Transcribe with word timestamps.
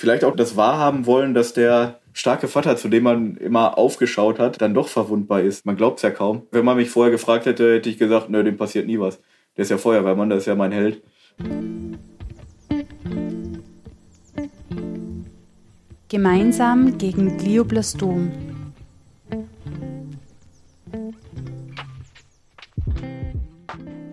vielleicht 0.00 0.24
auch 0.24 0.34
das 0.34 0.56
Wahrhaben 0.56 1.06
wollen, 1.06 1.34
dass 1.34 1.52
der 1.52 2.00
starke 2.12 2.48
Vater, 2.48 2.76
zu 2.76 2.88
dem 2.88 3.04
man 3.04 3.36
immer 3.36 3.78
aufgeschaut 3.78 4.38
hat, 4.38 4.60
dann 4.60 4.74
doch 4.74 4.88
verwundbar 4.88 5.42
ist. 5.42 5.66
Man 5.66 5.76
glaubt 5.76 5.98
es 5.98 6.02
ja 6.02 6.10
kaum. 6.10 6.46
Wenn 6.50 6.64
man 6.64 6.76
mich 6.76 6.90
vorher 6.90 7.12
gefragt 7.12 7.46
hätte, 7.46 7.74
hätte 7.74 7.90
ich 7.90 7.98
gesagt, 7.98 8.30
nö, 8.30 8.42
dem 8.42 8.56
passiert 8.56 8.86
nie 8.86 8.98
was. 8.98 9.20
Der 9.56 9.62
ist 9.62 9.70
ja 9.70 9.78
Feuerwehrmann, 9.78 10.30
der 10.30 10.38
ist 10.38 10.46
ja 10.46 10.54
mein 10.54 10.72
Held. 10.72 11.02
Gemeinsam 16.08 16.98
gegen 16.98 17.36
Glioblastom. 17.36 18.49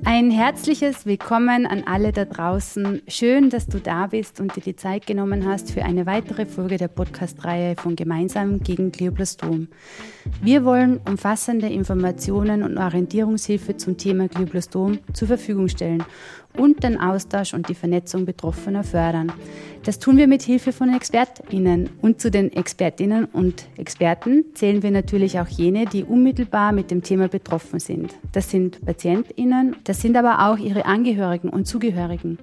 Ein 0.10 0.32
herzliches 0.32 1.06
Willkommen 1.06 1.66
an 1.66 1.84
alle 1.86 2.14
da 2.14 2.24
draußen. 2.24 3.02
Schön, 3.10 3.50
dass 3.50 3.68
du 3.68 3.78
da 3.78 4.08
bist 4.08 4.40
und 4.40 4.56
dir 4.56 4.62
die 4.62 4.78
Zeit 4.78 5.06
genommen 5.06 5.46
hast 5.46 5.72
für 5.72 5.84
eine 5.84 6.06
weitere 6.06 6.46
Folge 6.46 6.78
der 6.78 6.88
Podcast-Reihe 6.88 7.76
von 7.76 7.98
Gemeinsam 7.98 8.62
gegen 8.64 8.94
Glioblastom. 8.94 9.68
Wir 10.42 10.64
wollen 10.64 11.02
umfassende 11.06 11.68
Informationen 11.68 12.64
und 12.64 12.78
Orientierungshilfe 12.78 13.76
zum 13.76 13.98
Thema 13.98 14.30
Glioblastom 14.30 15.00
zur 15.12 15.28
Verfügung 15.28 15.68
stellen 15.68 16.06
und 16.58 16.84
den 16.84 17.00
Austausch 17.00 17.54
und 17.54 17.70
die 17.70 17.76
Vernetzung 17.76 18.26
Betroffener 18.26 18.84
fördern. 18.84 19.32
Das 19.84 20.00
tun 20.00 20.18
wir 20.18 20.28
mit 20.28 20.42
Hilfe 20.42 20.74
von 20.74 20.94
ExpertInnen. 20.94 21.90
Und 22.02 22.20
zu 22.20 22.30
den 22.30 22.52
ExpertInnen 22.52 23.26
und 23.26 23.68
Experten 23.78 24.46
zählen 24.54 24.84
wir 24.84 24.92
natürlich 24.92 25.40
auch 25.40 25.48
jene, 25.48 25.86
die 25.86 26.04
unmittelbar 26.04 26.74
mit 26.74 26.92
dem 26.92 27.04
Thema 27.04 27.28
betroffen 27.28 27.80
sind. 27.80 28.14
Das 28.34 28.52
sind 28.52 28.86
PatientInnen, 28.86 29.78
das 29.86 30.02
sind 30.02 30.18
aber 30.18 30.50
auch 30.50 30.58
ihre 30.58 30.86
Angehörigen 30.86 31.50
und 31.50 31.68
Zugehörigen. 31.68 32.38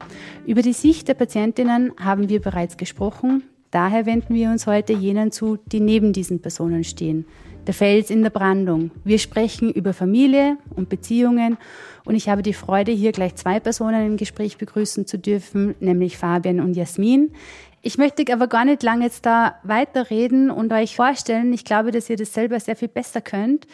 Über 0.46 0.62
die 0.62 0.72
Sicht 0.72 1.08
der 1.08 1.14
PatientInnen 1.14 1.92
haben 1.98 2.28
wir 2.28 2.40
bereits 2.40 2.76
gesprochen. 2.76 3.42
Daher 3.70 4.06
wenden 4.06 4.34
wir 4.34 4.50
uns 4.50 4.66
heute 4.66 4.92
jenen 4.92 5.32
zu, 5.32 5.58
die 5.66 5.80
neben 5.80 6.12
diesen 6.12 6.40
Personen 6.40 6.84
stehen. 6.84 7.26
Der 7.66 7.72
Fels 7.72 8.10
in 8.10 8.22
der 8.22 8.30
Brandung. 8.30 8.90
Wir 9.04 9.18
sprechen 9.18 9.70
über 9.70 9.94
Familie 9.94 10.58
und 10.76 10.90
Beziehungen 10.90 11.56
und 12.04 12.14
ich 12.14 12.28
habe 12.28 12.42
die 12.42 12.52
Freude, 12.52 12.92
hier 12.92 13.12
gleich 13.12 13.36
zwei 13.36 13.58
Personen 13.58 14.06
im 14.06 14.16
Gespräch 14.18 14.58
begrüßen 14.58 15.06
zu 15.06 15.18
dürfen, 15.18 15.74
nämlich 15.80 16.18
Fabian 16.18 16.60
und 16.60 16.74
Jasmin. 16.74 17.32
Ich 17.80 17.96
möchte 17.96 18.30
aber 18.32 18.48
gar 18.48 18.66
nicht 18.66 18.82
lange 18.82 19.04
jetzt 19.04 19.24
da 19.24 19.56
weiterreden 19.62 20.50
und 20.50 20.72
euch 20.72 20.96
vorstellen. 20.96 21.52
Ich 21.54 21.64
glaube, 21.64 21.90
dass 21.90 22.10
ihr 22.10 22.16
das 22.16 22.34
selber 22.34 22.60
sehr 22.60 22.76
viel 22.76 22.88
besser 22.88 23.22
könnt. 23.22 23.66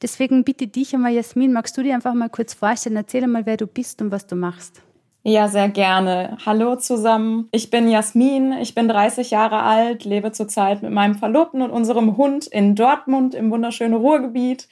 Deswegen 0.00 0.44
bitte 0.44 0.66
dich 0.66 0.94
einmal, 0.94 1.12
Jasmin, 1.12 1.52
magst 1.52 1.76
du 1.76 1.82
dir 1.82 1.94
einfach 1.94 2.14
mal 2.14 2.30
kurz 2.30 2.54
vorstellen? 2.54 2.96
Erzähl 2.96 3.26
mal, 3.26 3.44
wer 3.44 3.58
du 3.58 3.66
bist 3.66 4.00
und 4.00 4.10
was 4.10 4.26
du 4.26 4.36
machst. 4.36 4.82
Ja, 5.26 5.48
sehr 5.48 5.70
gerne. 5.70 6.36
Hallo 6.44 6.76
zusammen. 6.76 7.48
Ich 7.50 7.70
bin 7.70 7.88
Jasmin, 7.88 8.52
ich 8.60 8.74
bin 8.74 8.88
30 8.88 9.30
Jahre 9.30 9.62
alt, 9.62 10.04
lebe 10.04 10.32
zurzeit 10.32 10.82
mit 10.82 10.92
meinem 10.92 11.14
Verlobten 11.14 11.62
und 11.62 11.70
unserem 11.70 12.18
Hund 12.18 12.46
in 12.46 12.74
Dortmund 12.74 13.34
im 13.34 13.50
wunderschönen 13.50 13.94
Ruhrgebiet 13.94 14.68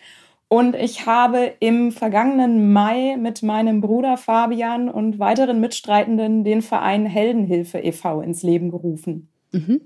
und 0.48 0.76
ich 0.76 1.06
habe 1.06 1.54
im 1.60 1.90
vergangenen 1.90 2.70
Mai 2.70 3.16
mit 3.18 3.42
meinem 3.42 3.80
Bruder 3.80 4.18
Fabian 4.18 4.90
und 4.90 5.18
weiteren 5.18 5.58
Mitstreitenden 5.58 6.44
den 6.44 6.60
Verein 6.60 7.06
Heldenhilfe 7.06 7.78
e.V. 7.78 8.20
ins 8.20 8.42
Leben 8.42 8.70
gerufen. 8.70 9.30
Mhm. 9.52 9.80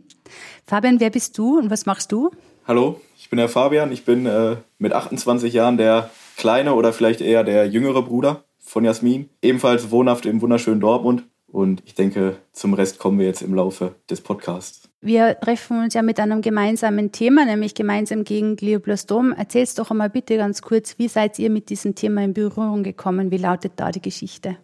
Fabian, 0.66 0.98
wer 0.98 1.10
bist 1.10 1.38
du 1.38 1.60
und 1.60 1.70
was 1.70 1.86
machst 1.86 2.10
du? 2.10 2.32
Hallo, 2.66 3.00
ich 3.16 3.30
bin 3.30 3.36
der 3.36 3.48
Fabian. 3.48 3.92
Ich 3.92 4.04
bin 4.04 4.26
äh, 4.26 4.56
mit 4.78 4.92
28 4.92 5.52
Jahren 5.52 5.76
der 5.76 6.10
kleine 6.36 6.74
oder 6.74 6.92
vielleicht 6.92 7.20
eher 7.20 7.44
der 7.44 7.68
jüngere 7.68 8.02
Bruder 8.02 8.42
von 8.66 8.84
Jasmin. 8.84 9.30
Ebenfalls 9.40 9.90
wohnhaft 9.90 10.26
im 10.26 10.42
wunderschönen 10.42 10.80
Dortmund. 10.80 11.24
Und 11.46 11.82
ich 11.86 11.94
denke, 11.94 12.36
zum 12.52 12.74
Rest 12.74 12.98
kommen 12.98 13.18
wir 13.18 13.26
jetzt 13.26 13.40
im 13.40 13.54
Laufe 13.54 13.94
des 14.10 14.20
Podcasts. 14.20 14.90
Wir 15.00 15.38
treffen 15.40 15.82
uns 15.82 15.94
ja 15.94 16.02
mit 16.02 16.18
einem 16.18 16.42
gemeinsamen 16.42 17.12
Thema, 17.12 17.44
nämlich 17.44 17.74
gemeinsam 17.74 18.24
gegen 18.24 18.56
Glioblastom. 18.56 19.32
Erzähl's 19.32 19.74
doch 19.74 19.90
einmal 19.90 20.10
bitte 20.10 20.36
ganz 20.36 20.60
kurz, 20.60 20.98
wie 20.98 21.08
seid 21.08 21.38
ihr 21.38 21.48
mit 21.48 21.70
diesem 21.70 21.94
Thema 21.94 22.24
in 22.24 22.34
Berührung 22.34 22.82
gekommen? 22.82 23.30
Wie 23.30 23.36
lautet 23.36 23.72
da 23.76 23.92
die 23.92 24.02
Geschichte? 24.02 24.56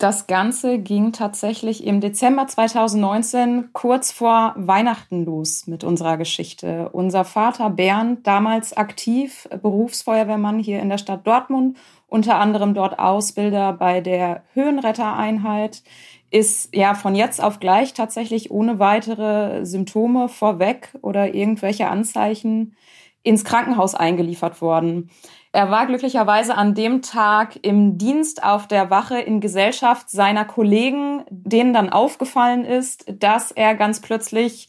Das 0.00 0.26
Ganze 0.26 0.78
ging 0.78 1.12
tatsächlich 1.12 1.84
im 1.84 2.00
Dezember 2.00 2.46
2019 2.46 3.68
kurz 3.74 4.12
vor 4.12 4.54
Weihnachten 4.56 5.26
los 5.26 5.66
mit 5.66 5.84
unserer 5.84 6.16
Geschichte. 6.16 6.88
Unser 6.92 7.26
Vater 7.26 7.68
Bernd, 7.68 8.26
damals 8.26 8.74
aktiv 8.74 9.46
Berufsfeuerwehrmann 9.60 10.58
hier 10.58 10.80
in 10.80 10.88
der 10.88 10.96
Stadt 10.96 11.26
Dortmund, 11.26 11.76
unter 12.10 12.38
anderem 12.38 12.74
dort 12.74 12.98
Ausbilder 12.98 13.72
bei 13.72 14.00
der 14.00 14.42
Höhenrettereinheit, 14.54 15.82
ist 16.30 16.74
ja 16.74 16.94
von 16.94 17.14
jetzt 17.14 17.42
auf 17.42 17.58
gleich 17.58 17.94
tatsächlich 17.94 18.50
ohne 18.50 18.78
weitere 18.78 19.64
Symptome 19.64 20.28
vorweg 20.28 20.90
oder 21.02 21.34
irgendwelche 21.34 21.88
Anzeichen 21.88 22.76
ins 23.22 23.44
Krankenhaus 23.44 23.94
eingeliefert 23.94 24.62
worden. 24.62 25.10
Er 25.52 25.70
war 25.70 25.86
glücklicherweise 25.86 26.54
an 26.54 26.74
dem 26.74 27.02
Tag 27.02 27.58
im 27.62 27.98
Dienst 27.98 28.44
auf 28.44 28.68
der 28.68 28.90
Wache 28.90 29.18
in 29.18 29.40
Gesellschaft 29.40 30.08
seiner 30.08 30.44
Kollegen, 30.44 31.24
denen 31.28 31.72
dann 31.72 31.90
aufgefallen 31.90 32.64
ist, 32.64 33.04
dass 33.18 33.50
er 33.50 33.74
ganz 33.74 34.00
plötzlich 34.00 34.68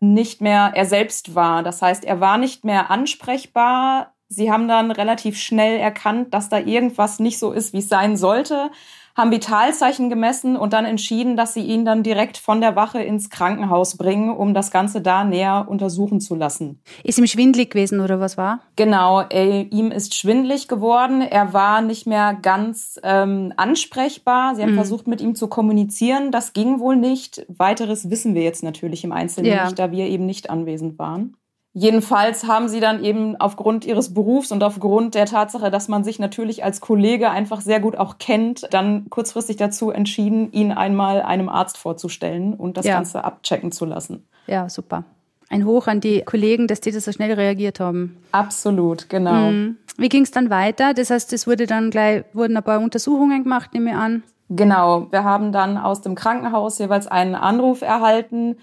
nicht 0.00 0.40
mehr 0.40 0.72
er 0.74 0.86
selbst 0.86 1.34
war. 1.34 1.62
Das 1.62 1.82
heißt, 1.82 2.04
er 2.04 2.20
war 2.20 2.38
nicht 2.38 2.64
mehr 2.64 2.90
ansprechbar. 2.90 4.11
Sie 4.32 4.50
haben 4.50 4.68
dann 4.68 4.90
relativ 4.90 5.38
schnell 5.38 5.78
erkannt, 5.78 6.32
dass 6.32 6.48
da 6.48 6.58
irgendwas 6.58 7.18
nicht 7.18 7.38
so 7.38 7.52
ist, 7.52 7.72
wie 7.72 7.78
es 7.78 7.88
sein 7.88 8.16
sollte 8.16 8.70
haben 9.14 9.30
Vitalzeichen 9.30 10.08
gemessen 10.08 10.56
und 10.56 10.72
dann 10.72 10.84
entschieden, 10.84 11.36
dass 11.36 11.54
sie 11.54 11.60
ihn 11.60 11.84
dann 11.84 12.02
direkt 12.02 12.38
von 12.38 12.60
der 12.60 12.76
Wache 12.76 13.02
ins 13.02 13.28
Krankenhaus 13.28 13.96
bringen, 13.96 14.34
um 14.34 14.54
das 14.54 14.70
Ganze 14.70 15.00
da 15.00 15.24
näher 15.24 15.66
untersuchen 15.68 16.20
zu 16.20 16.34
lassen. 16.34 16.80
Ist 17.04 17.18
ihm 17.18 17.26
schwindlig 17.26 17.70
gewesen 17.70 18.00
oder 18.00 18.20
was 18.20 18.38
war? 18.38 18.60
Genau, 18.76 19.20
er, 19.20 19.70
ihm 19.70 19.90
ist 19.90 20.14
schwindlig 20.14 20.66
geworden. 20.66 21.20
Er 21.20 21.52
war 21.52 21.82
nicht 21.82 22.06
mehr 22.06 22.38
ganz 22.40 22.98
ähm, 23.02 23.52
ansprechbar. 23.56 24.54
Sie 24.54 24.62
haben 24.62 24.72
mhm. 24.72 24.76
versucht, 24.76 25.06
mit 25.06 25.20
ihm 25.20 25.34
zu 25.34 25.48
kommunizieren. 25.48 26.30
Das 26.30 26.54
ging 26.54 26.80
wohl 26.80 26.96
nicht. 26.96 27.44
Weiteres 27.48 28.08
wissen 28.08 28.34
wir 28.34 28.42
jetzt 28.42 28.62
natürlich 28.62 29.04
im 29.04 29.12
Einzelnen 29.12 29.52
ja. 29.52 29.64
nicht, 29.64 29.78
da 29.78 29.90
wir 29.90 30.06
eben 30.06 30.24
nicht 30.24 30.48
anwesend 30.48 30.98
waren. 30.98 31.36
Jedenfalls 31.74 32.46
haben 32.46 32.68
sie 32.68 32.80
dann 32.80 33.02
eben 33.02 33.34
aufgrund 33.36 33.86
ihres 33.86 34.12
Berufs 34.12 34.52
und 34.52 34.62
aufgrund 34.62 35.14
der 35.14 35.24
Tatsache, 35.24 35.70
dass 35.70 35.88
man 35.88 36.04
sich 36.04 36.18
natürlich 36.18 36.64
als 36.64 36.82
Kollege 36.82 37.30
einfach 37.30 37.62
sehr 37.62 37.80
gut 37.80 37.96
auch 37.96 38.18
kennt, 38.18 38.66
dann 38.70 39.08
kurzfristig 39.08 39.56
dazu 39.56 39.90
entschieden, 39.90 40.52
ihn 40.52 40.70
einmal 40.70 41.22
einem 41.22 41.48
Arzt 41.48 41.78
vorzustellen 41.78 42.52
und 42.52 42.76
das 42.76 42.84
ja. 42.84 42.96
Ganze 42.96 43.24
abchecken 43.24 43.72
zu 43.72 43.86
lassen. 43.86 44.26
Ja, 44.46 44.68
super. 44.68 45.04
Ein 45.48 45.64
Hoch 45.64 45.86
an 45.86 46.00
die 46.00 46.22
Kollegen, 46.22 46.66
dass 46.66 46.80
die 46.80 46.92
das 46.92 47.06
so 47.06 47.12
schnell 47.12 47.32
reagiert 47.32 47.80
haben. 47.80 48.18
Absolut, 48.32 49.08
genau. 49.08 49.50
Mhm. 49.50 49.76
Wie 49.96 50.08
ging 50.08 50.24
es 50.24 50.30
dann 50.30 50.50
weiter? 50.50 50.92
Das 50.92 51.10
heißt, 51.10 51.32
es 51.32 51.46
wurde 51.46 51.66
dann 51.66 51.90
gleich, 51.90 52.24
wurden 52.34 52.56
ein 52.56 52.62
paar 52.62 52.80
Untersuchungen 52.80 53.44
gemacht, 53.44 53.72
nehme 53.72 53.90
ich 53.90 53.96
an. 53.96 54.22
Genau. 54.50 55.06
Wir 55.10 55.24
haben 55.24 55.52
dann 55.52 55.78
aus 55.78 56.02
dem 56.02 56.14
Krankenhaus 56.14 56.78
jeweils 56.78 57.06
einen 57.06 57.34
Anruf 57.34 57.80
erhalten, 57.80 58.56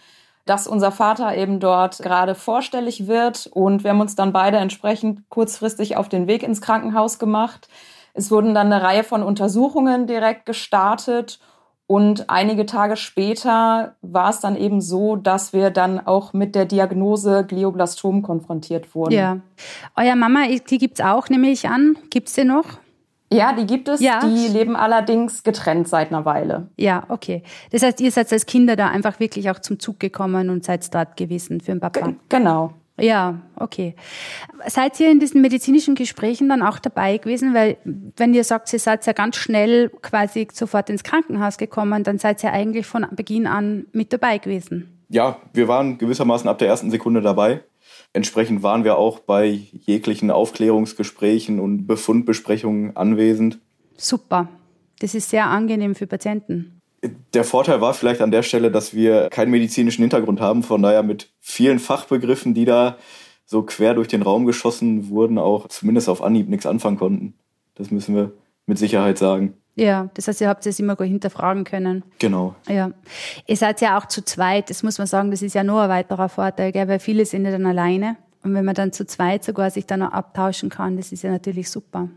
dass 0.50 0.66
unser 0.66 0.92
Vater 0.92 1.38
eben 1.38 1.60
dort 1.60 2.00
gerade 2.00 2.34
vorstellig 2.34 3.06
wird. 3.06 3.48
Und 3.54 3.84
wir 3.84 3.92
haben 3.92 4.02
uns 4.02 4.16
dann 4.16 4.34
beide 4.34 4.58
entsprechend 4.58 5.30
kurzfristig 5.30 5.96
auf 5.96 6.10
den 6.10 6.26
Weg 6.26 6.42
ins 6.42 6.60
Krankenhaus 6.60 7.20
gemacht. 7.20 7.70
Es 8.16 8.32
wurden 8.32 8.56
dann 8.56 8.74
eine 8.74 8.82
Reihe 8.82 9.04
von 9.04 9.22
Untersuchungen 9.22 10.08
direkt 10.08 10.48
gestartet. 10.48 11.40
Und 11.86 12.32
einige 12.32 12.66
Tage 12.66 12.98
später 12.98 13.96
war 14.02 14.32
es 14.32 14.40
dann 14.40 14.56
eben 14.56 14.82
so, 14.82 15.16
dass 15.16 15.54
wir 15.54 15.70
dann 15.70 16.00
auch 16.00 16.34
mit 16.34 16.56
der 16.56 16.66
Diagnose 16.66 17.46
Glioblastom 17.46 18.24
konfrontiert 18.24 18.96
wurden. 18.96 19.14
Ja. 19.14 19.38
Euer 19.96 20.16
Mama, 20.16 20.48
die 20.48 20.78
gibt 20.80 21.00
es 21.00 21.06
auch, 21.06 21.30
nehme 21.30 21.50
ich 21.52 21.70
an. 21.70 21.96
Gibt 22.10 22.28
es 22.28 22.34
sie 22.34 22.44
noch? 22.44 22.66
Ja, 23.32 23.54
die 23.54 23.66
gibt 23.66 23.88
es. 23.88 24.02
Ja. 24.02 24.22
Die 24.22 24.48
leben 24.48 24.76
allerdings 24.76 25.44
getrennt 25.44 25.88
seit 25.88 26.12
einer 26.12 26.26
Weile. 26.26 26.68
Ja, 26.78 27.04
okay. 27.10 27.44
Das 27.72 27.84
heißt, 27.84 28.02
ihr 28.02 28.12
seid 28.12 28.32
als 28.34 28.46
Kinder 28.46 28.76
da 28.76 28.88
einfach 28.88 29.20
wirklich 29.20 29.50
auch 29.52 29.60
zum 29.60 29.80
Zug 29.80 30.00
gekommen 30.00 30.50
und 30.50 30.64
seid 30.64 30.94
dort 30.94 31.16
gewesen 31.16 31.62
für 31.62 31.72
den 31.72 31.80
Papa. 31.80 32.08
G 32.08 32.16
genau. 32.28 32.74
Ja, 33.00 33.40
okay. 33.56 33.96
Seid 34.68 35.00
ihr 35.00 35.10
in 35.10 35.20
diesen 35.20 35.42
medizinischen 35.42 35.96
Gesprächen 35.96 36.50
dann 36.50 36.62
auch 36.62 36.80
dabei 36.80 37.18
gewesen? 37.18 37.54
Weil 37.54 37.78
wenn 37.84 38.34
ihr 38.34 38.44
sagt, 38.44 38.74
ihr 38.74 38.80
seid 38.80 39.06
ja 39.06 39.14
ganz 39.14 39.38
schnell 39.38 39.90
quasi 40.02 40.48
sofort 40.52 40.90
ins 40.90 41.04
Krankenhaus 41.04 41.58
gekommen, 41.58 42.04
dann 42.04 42.18
seid 42.18 42.44
ihr 42.44 42.52
eigentlich 42.52 42.86
von 42.86 43.06
Beginn 43.12 43.48
an 43.48 43.86
mit 43.94 44.12
dabei 44.12 44.38
gewesen. 44.38 45.00
Ja, 45.10 45.38
wir 45.54 45.68
waren 45.68 45.98
gewissermaßen 45.98 46.50
ab 46.50 46.58
der 46.60 46.68
ersten 46.68 46.92
Sekunde 46.92 47.22
dabei. 47.22 47.64
Entsprechend 48.14 48.64
waren 48.64 48.84
wir 48.84 48.98
auch 48.98 49.20
bei 49.20 49.46
jeglichen 49.46 50.32
Aufklärungsgesprächen 50.32 51.60
und 51.60 51.86
Befundbesprechungen 51.86 52.98
anwesend. 52.98 53.60
Super. 53.98 54.50
Das 55.00 55.16
ist 55.16 55.30
sehr 55.30 55.46
angenehm 55.46 55.96
für 55.96 56.08
Patienten. 56.08 56.82
Der 57.34 57.44
Vorteil 57.44 57.80
war 57.80 57.94
vielleicht 57.94 58.22
an 58.22 58.32
der 58.32 58.44
Stelle, 58.44 58.72
dass 58.72 58.94
wir 58.94 59.30
keinen 59.30 59.52
medizinischen 59.52 60.02
Hintergrund 60.02 60.42
haben, 60.42 60.64
von 60.64 60.82
daher 60.82 61.04
mit 61.04 61.32
vielen 61.40 61.80
Fachbegriffen, 61.80 62.54
die 62.54 62.66
da 62.66 62.98
so 63.46 63.64
quer 63.64 63.94
durch 63.94 64.08
den 64.08 64.22
Raum 64.22 64.46
geschossen 64.46 65.10
wurden, 65.10 65.38
auch 65.38 65.68
zumindest 65.70 66.10
auf 66.10 66.22
Anhieb 66.22 66.50
nichts 66.50 66.66
anfangen 66.66 66.98
konnten. 66.98 67.36
Das 67.76 67.90
müssen 67.90 68.16
wir 68.16 68.34
mit 68.66 68.78
Sicherheit 68.78 69.18
sagen. 69.18 69.54
Ja, 69.80 70.10
das 70.14 70.28
heißt, 70.28 70.42
ihr 70.42 70.50
habt 70.50 70.66
es 70.66 70.78
immer 70.80 70.98
gut 70.98 71.08
hinterfragen 71.08 71.64
können. 71.64 72.04
Genau. 72.20 72.54
Ja. 72.68 72.92
Ihr 73.48 73.56
seid 73.56 73.80
ja 73.80 73.98
auch 73.98 74.08
zu 74.08 74.26
zweit, 74.26 74.70
das 74.70 74.84
muss 74.84 74.98
man 74.98 75.08
sagen, 75.08 75.31
das 75.31 75.42
ist 75.42 75.56
ja 75.56 75.64
nur 75.64 75.81
ein 75.84 75.90
weiterer 75.90 76.28
Vorteil, 76.28 76.74
gell? 76.74 76.90
weil 76.90 77.00
viele 77.00 77.26
sind 77.26 77.46
ja 77.46 77.52
dann 77.52 77.66
alleine. 77.66 78.18
Und 78.44 78.54
wenn 78.54 78.66
man 78.66 78.76
dann 78.76 78.92
zu 78.92 79.06
zweit 79.06 79.46
sogar 79.46 79.72
sich 79.72 79.86
dann 79.86 80.02
noch 80.02 80.12
abtauschen 80.12 80.70
kann, 80.70 80.98
das 80.98 81.14
ist 81.14 81.24
ja 81.24 81.31
natürlich 81.31 81.70
super. 81.70 82.10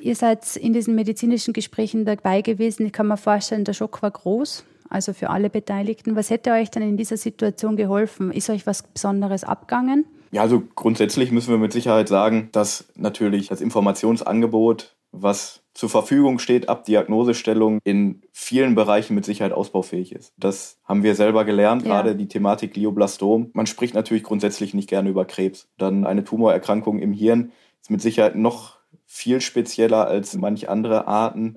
Ihr 0.00 0.16
seid 0.16 0.56
in 0.56 0.72
diesen 0.72 0.96
medizinischen 0.96 1.52
Gesprächen 1.52 2.04
dabei 2.04 2.42
gewesen. 2.42 2.86
Ich 2.86 2.92
kann 2.92 3.06
mir 3.06 3.16
vorstellen, 3.16 3.64
der 3.64 3.74
Schock 3.74 4.02
war 4.02 4.10
groß, 4.10 4.64
also 4.88 5.12
für 5.12 5.30
alle 5.30 5.50
Beteiligten. 5.50 6.16
Was 6.16 6.30
hätte 6.30 6.50
euch 6.50 6.70
denn 6.70 6.82
in 6.82 6.96
dieser 6.96 7.16
Situation 7.16 7.76
geholfen? 7.76 8.32
Ist 8.32 8.50
euch 8.50 8.66
was 8.66 8.82
Besonderes 8.82 9.44
abgangen? 9.44 10.04
Ja, 10.32 10.42
also 10.42 10.62
grundsätzlich 10.74 11.30
müssen 11.30 11.50
wir 11.50 11.58
mit 11.58 11.72
Sicherheit 11.72 12.08
sagen, 12.08 12.48
dass 12.50 12.86
natürlich 12.96 13.48
das 13.48 13.60
Informationsangebot, 13.60 14.96
was 15.12 15.60
zur 15.80 15.88
Verfügung 15.88 16.38
steht 16.38 16.68
ab 16.68 16.84
Diagnosestellung, 16.84 17.78
in 17.84 18.20
vielen 18.32 18.74
Bereichen 18.74 19.14
mit 19.14 19.24
Sicherheit 19.24 19.52
ausbaufähig 19.52 20.12
ist. 20.12 20.34
Das 20.36 20.78
haben 20.84 21.02
wir 21.02 21.14
selber 21.14 21.46
gelernt, 21.46 21.86
ja. 21.86 21.88
gerade 21.88 22.14
die 22.14 22.28
Thematik 22.28 22.74
Glioblastom. 22.74 23.48
Man 23.54 23.64
spricht 23.64 23.94
natürlich 23.94 24.22
grundsätzlich 24.22 24.74
nicht 24.74 24.90
gerne 24.90 25.08
über 25.08 25.24
Krebs. 25.24 25.70
Dann 25.78 26.04
eine 26.04 26.22
Tumorerkrankung 26.22 26.98
im 26.98 27.14
Hirn 27.14 27.52
ist 27.80 27.90
mit 27.90 28.02
Sicherheit 28.02 28.36
noch 28.36 28.76
viel 29.06 29.40
spezieller 29.40 30.06
als 30.06 30.36
manche 30.36 30.68
andere 30.68 31.06
Arten 31.06 31.56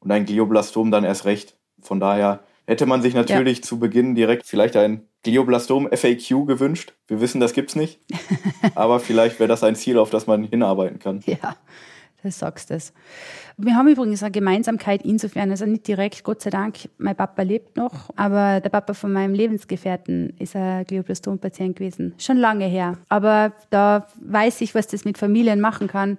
und 0.00 0.10
ein 0.10 0.24
Glioblastom 0.24 0.90
dann 0.90 1.04
erst 1.04 1.24
recht. 1.24 1.56
Von 1.80 2.00
daher 2.00 2.40
hätte 2.66 2.86
man 2.86 3.02
sich 3.02 3.14
natürlich 3.14 3.58
ja. 3.58 3.62
zu 3.62 3.78
Beginn 3.78 4.16
direkt 4.16 4.46
vielleicht 4.46 4.74
ein 4.74 5.06
Glioblastom 5.22 5.88
FAQ 5.92 6.44
gewünscht. 6.44 6.94
Wir 7.06 7.20
wissen, 7.20 7.40
das 7.40 7.52
gibt's 7.52 7.76
nicht, 7.76 8.00
aber 8.74 8.98
vielleicht 8.98 9.38
wäre 9.38 9.46
das 9.46 9.62
ein 9.62 9.76
Ziel, 9.76 9.96
auf 9.96 10.10
das 10.10 10.26
man 10.26 10.42
hinarbeiten 10.42 10.98
kann. 10.98 11.20
Ja, 11.24 11.54
das 12.22 12.38
sagst 12.38 12.70
du. 12.70 12.78
Wir 13.56 13.74
haben 13.74 13.88
übrigens 13.88 14.22
eine 14.22 14.30
Gemeinsamkeit 14.30 15.02
insofern, 15.04 15.50
also 15.50 15.66
nicht 15.66 15.86
direkt, 15.86 16.24
Gott 16.24 16.42
sei 16.42 16.50
Dank, 16.50 16.88
mein 16.98 17.16
Papa 17.16 17.42
lebt 17.42 17.76
noch, 17.76 18.10
aber 18.16 18.60
der 18.60 18.70
Papa 18.70 18.94
von 18.94 19.12
meinem 19.12 19.34
Lebensgefährten 19.34 20.34
ist 20.38 20.56
ein 20.56 20.84
Glioblastom-Patient 20.84 21.76
gewesen. 21.76 22.14
Schon 22.18 22.36
lange 22.36 22.66
her. 22.66 22.98
Aber 23.08 23.52
da 23.70 24.06
weiß 24.20 24.60
ich, 24.60 24.74
was 24.74 24.86
das 24.86 25.04
mit 25.04 25.18
Familien 25.18 25.60
machen 25.60 25.88
kann 25.88 26.18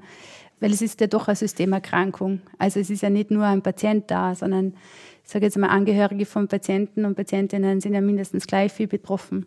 weil 0.61 0.71
es 0.71 0.81
ist 0.81 1.01
ja 1.01 1.07
doch 1.07 1.27
eine 1.27 1.35
Systemerkrankung. 1.35 2.39
Also 2.57 2.79
es 2.79 2.89
ist 2.89 3.01
ja 3.01 3.09
nicht 3.09 3.31
nur 3.31 3.43
ein 3.45 3.61
Patient 3.61 4.09
da, 4.09 4.35
sondern 4.35 4.75
ich 5.23 5.29
sage 5.29 5.45
jetzt 5.45 5.57
mal, 5.57 5.67
Angehörige 5.67 6.25
von 6.25 6.47
Patienten 6.47 7.03
und 7.03 7.15
Patientinnen 7.15 7.81
sind 7.81 7.93
ja 7.93 8.01
mindestens 8.01 8.47
gleich 8.47 8.71
viel 8.71 8.87
betroffen. 8.87 9.45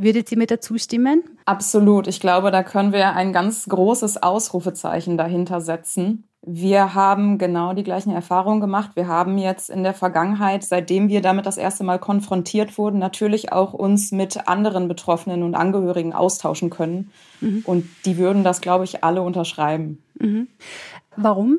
Würdet 0.00 0.30
Sie 0.30 0.36
mir 0.36 0.46
dazu 0.46 0.78
stimmen? 0.78 1.22
Absolut. 1.44 2.06
Ich 2.06 2.20
glaube, 2.20 2.50
da 2.50 2.62
können 2.62 2.92
wir 2.92 3.14
ein 3.14 3.34
ganz 3.34 3.68
großes 3.68 4.22
Ausrufezeichen 4.22 5.18
dahinter 5.18 5.60
setzen. 5.60 6.24
Wir 6.40 6.94
haben 6.94 7.36
genau 7.36 7.74
die 7.74 7.82
gleichen 7.82 8.10
Erfahrungen 8.10 8.62
gemacht. 8.62 8.92
Wir 8.94 9.08
haben 9.08 9.36
jetzt 9.36 9.68
in 9.68 9.82
der 9.82 9.92
Vergangenheit, 9.92 10.64
seitdem 10.64 11.10
wir 11.10 11.20
damit 11.20 11.44
das 11.44 11.58
erste 11.58 11.84
Mal 11.84 11.98
konfrontiert 11.98 12.78
wurden, 12.78 12.98
natürlich 12.98 13.52
auch 13.52 13.74
uns 13.74 14.10
mit 14.10 14.48
anderen 14.48 14.88
Betroffenen 14.88 15.42
und 15.42 15.54
Angehörigen 15.54 16.14
austauschen 16.14 16.70
können. 16.70 17.10
Mhm. 17.42 17.62
Und 17.66 17.84
die 18.06 18.16
würden 18.16 18.42
das, 18.42 18.62
glaube 18.62 18.84
ich, 18.84 19.04
alle 19.04 19.20
unterschreiben. 19.20 20.02
Mhm. 20.18 20.48
Warum? 21.14 21.58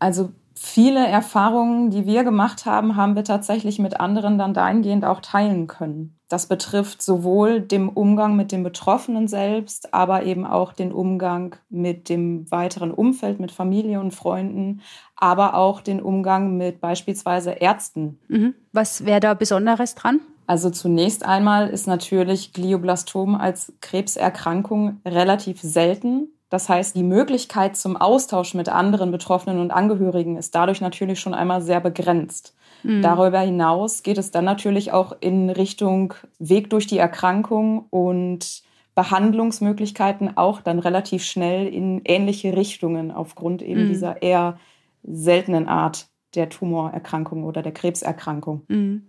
Also 0.00 0.32
viele 0.56 1.06
Erfahrungen, 1.06 1.90
die 1.90 2.06
wir 2.06 2.24
gemacht 2.24 2.66
haben, 2.66 2.96
haben 2.96 3.14
wir 3.14 3.22
tatsächlich 3.22 3.78
mit 3.78 4.00
anderen 4.00 4.36
dann 4.36 4.52
dahingehend 4.52 5.04
auch 5.04 5.20
teilen 5.20 5.68
können. 5.68 6.16
Das 6.30 6.46
betrifft 6.46 7.02
sowohl 7.02 7.60
den 7.60 7.88
Umgang 7.88 8.36
mit 8.36 8.52
dem 8.52 8.62
Betroffenen 8.62 9.26
selbst, 9.26 9.92
aber 9.92 10.22
eben 10.22 10.46
auch 10.46 10.72
den 10.72 10.92
Umgang 10.92 11.56
mit 11.68 12.08
dem 12.08 12.48
weiteren 12.52 12.92
Umfeld, 12.92 13.40
mit 13.40 13.50
Familie 13.50 13.98
und 13.98 14.14
Freunden, 14.14 14.80
aber 15.16 15.54
auch 15.54 15.80
den 15.80 16.00
Umgang 16.00 16.56
mit 16.56 16.80
beispielsweise 16.80 17.50
Ärzten. 17.50 18.20
Mhm. 18.28 18.54
Was 18.72 19.04
wäre 19.04 19.18
da 19.18 19.34
Besonderes 19.34 19.96
dran? 19.96 20.20
Also 20.46 20.70
zunächst 20.70 21.26
einmal 21.26 21.68
ist 21.68 21.88
natürlich 21.88 22.52
Glioblastom 22.52 23.34
als 23.34 23.72
Krebserkrankung 23.80 25.00
relativ 25.04 25.60
selten. 25.60 26.28
Das 26.48 26.68
heißt, 26.68 26.94
die 26.94 27.02
Möglichkeit 27.02 27.76
zum 27.76 27.96
Austausch 27.96 28.54
mit 28.54 28.68
anderen 28.68 29.10
Betroffenen 29.10 29.58
und 29.58 29.72
Angehörigen 29.72 30.36
ist 30.36 30.54
dadurch 30.54 30.80
natürlich 30.80 31.18
schon 31.18 31.34
einmal 31.34 31.60
sehr 31.60 31.80
begrenzt. 31.80 32.54
Mhm. 32.82 33.02
Darüber 33.02 33.40
hinaus 33.40 34.02
geht 34.02 34.18
es 34.18 34.30
dann 34.30 34.44
natürlich 34.44 34.92
auch 34.92 35.16
in 35.20 35.50
Richtung 35.50 36.14
Weg 36.38 36.70
durch 36.70 36.86
die 36.86 36.98
Erkrankung 36.98 37.86
und 37.90 38.62
Behandlungsmöglichkeiten 38.94 40.36
auch 40.36 40.60
dann 40.60 40.78
relativ 40.78 41.24
schnell 41.24 41.66
in 41.66 42.02
ähnliche 42.04 42.56
Richtungen 42.56 43.10
aufgrund 43.10 43.62
eben 43.62 43.84
mhm. 43.84 43.88
dieser 43.88 44.22
eher 44.22 44.58
seltenen 45.02 45.68
Art 45.68 46.08
der 46.34 46.48
Tumorerkrankung 46.48 47.44
oder 47.44 47.62
der 47.62 47.72
Krebserkrankung. 47.72 48.62
Mhm. 48.68 49.06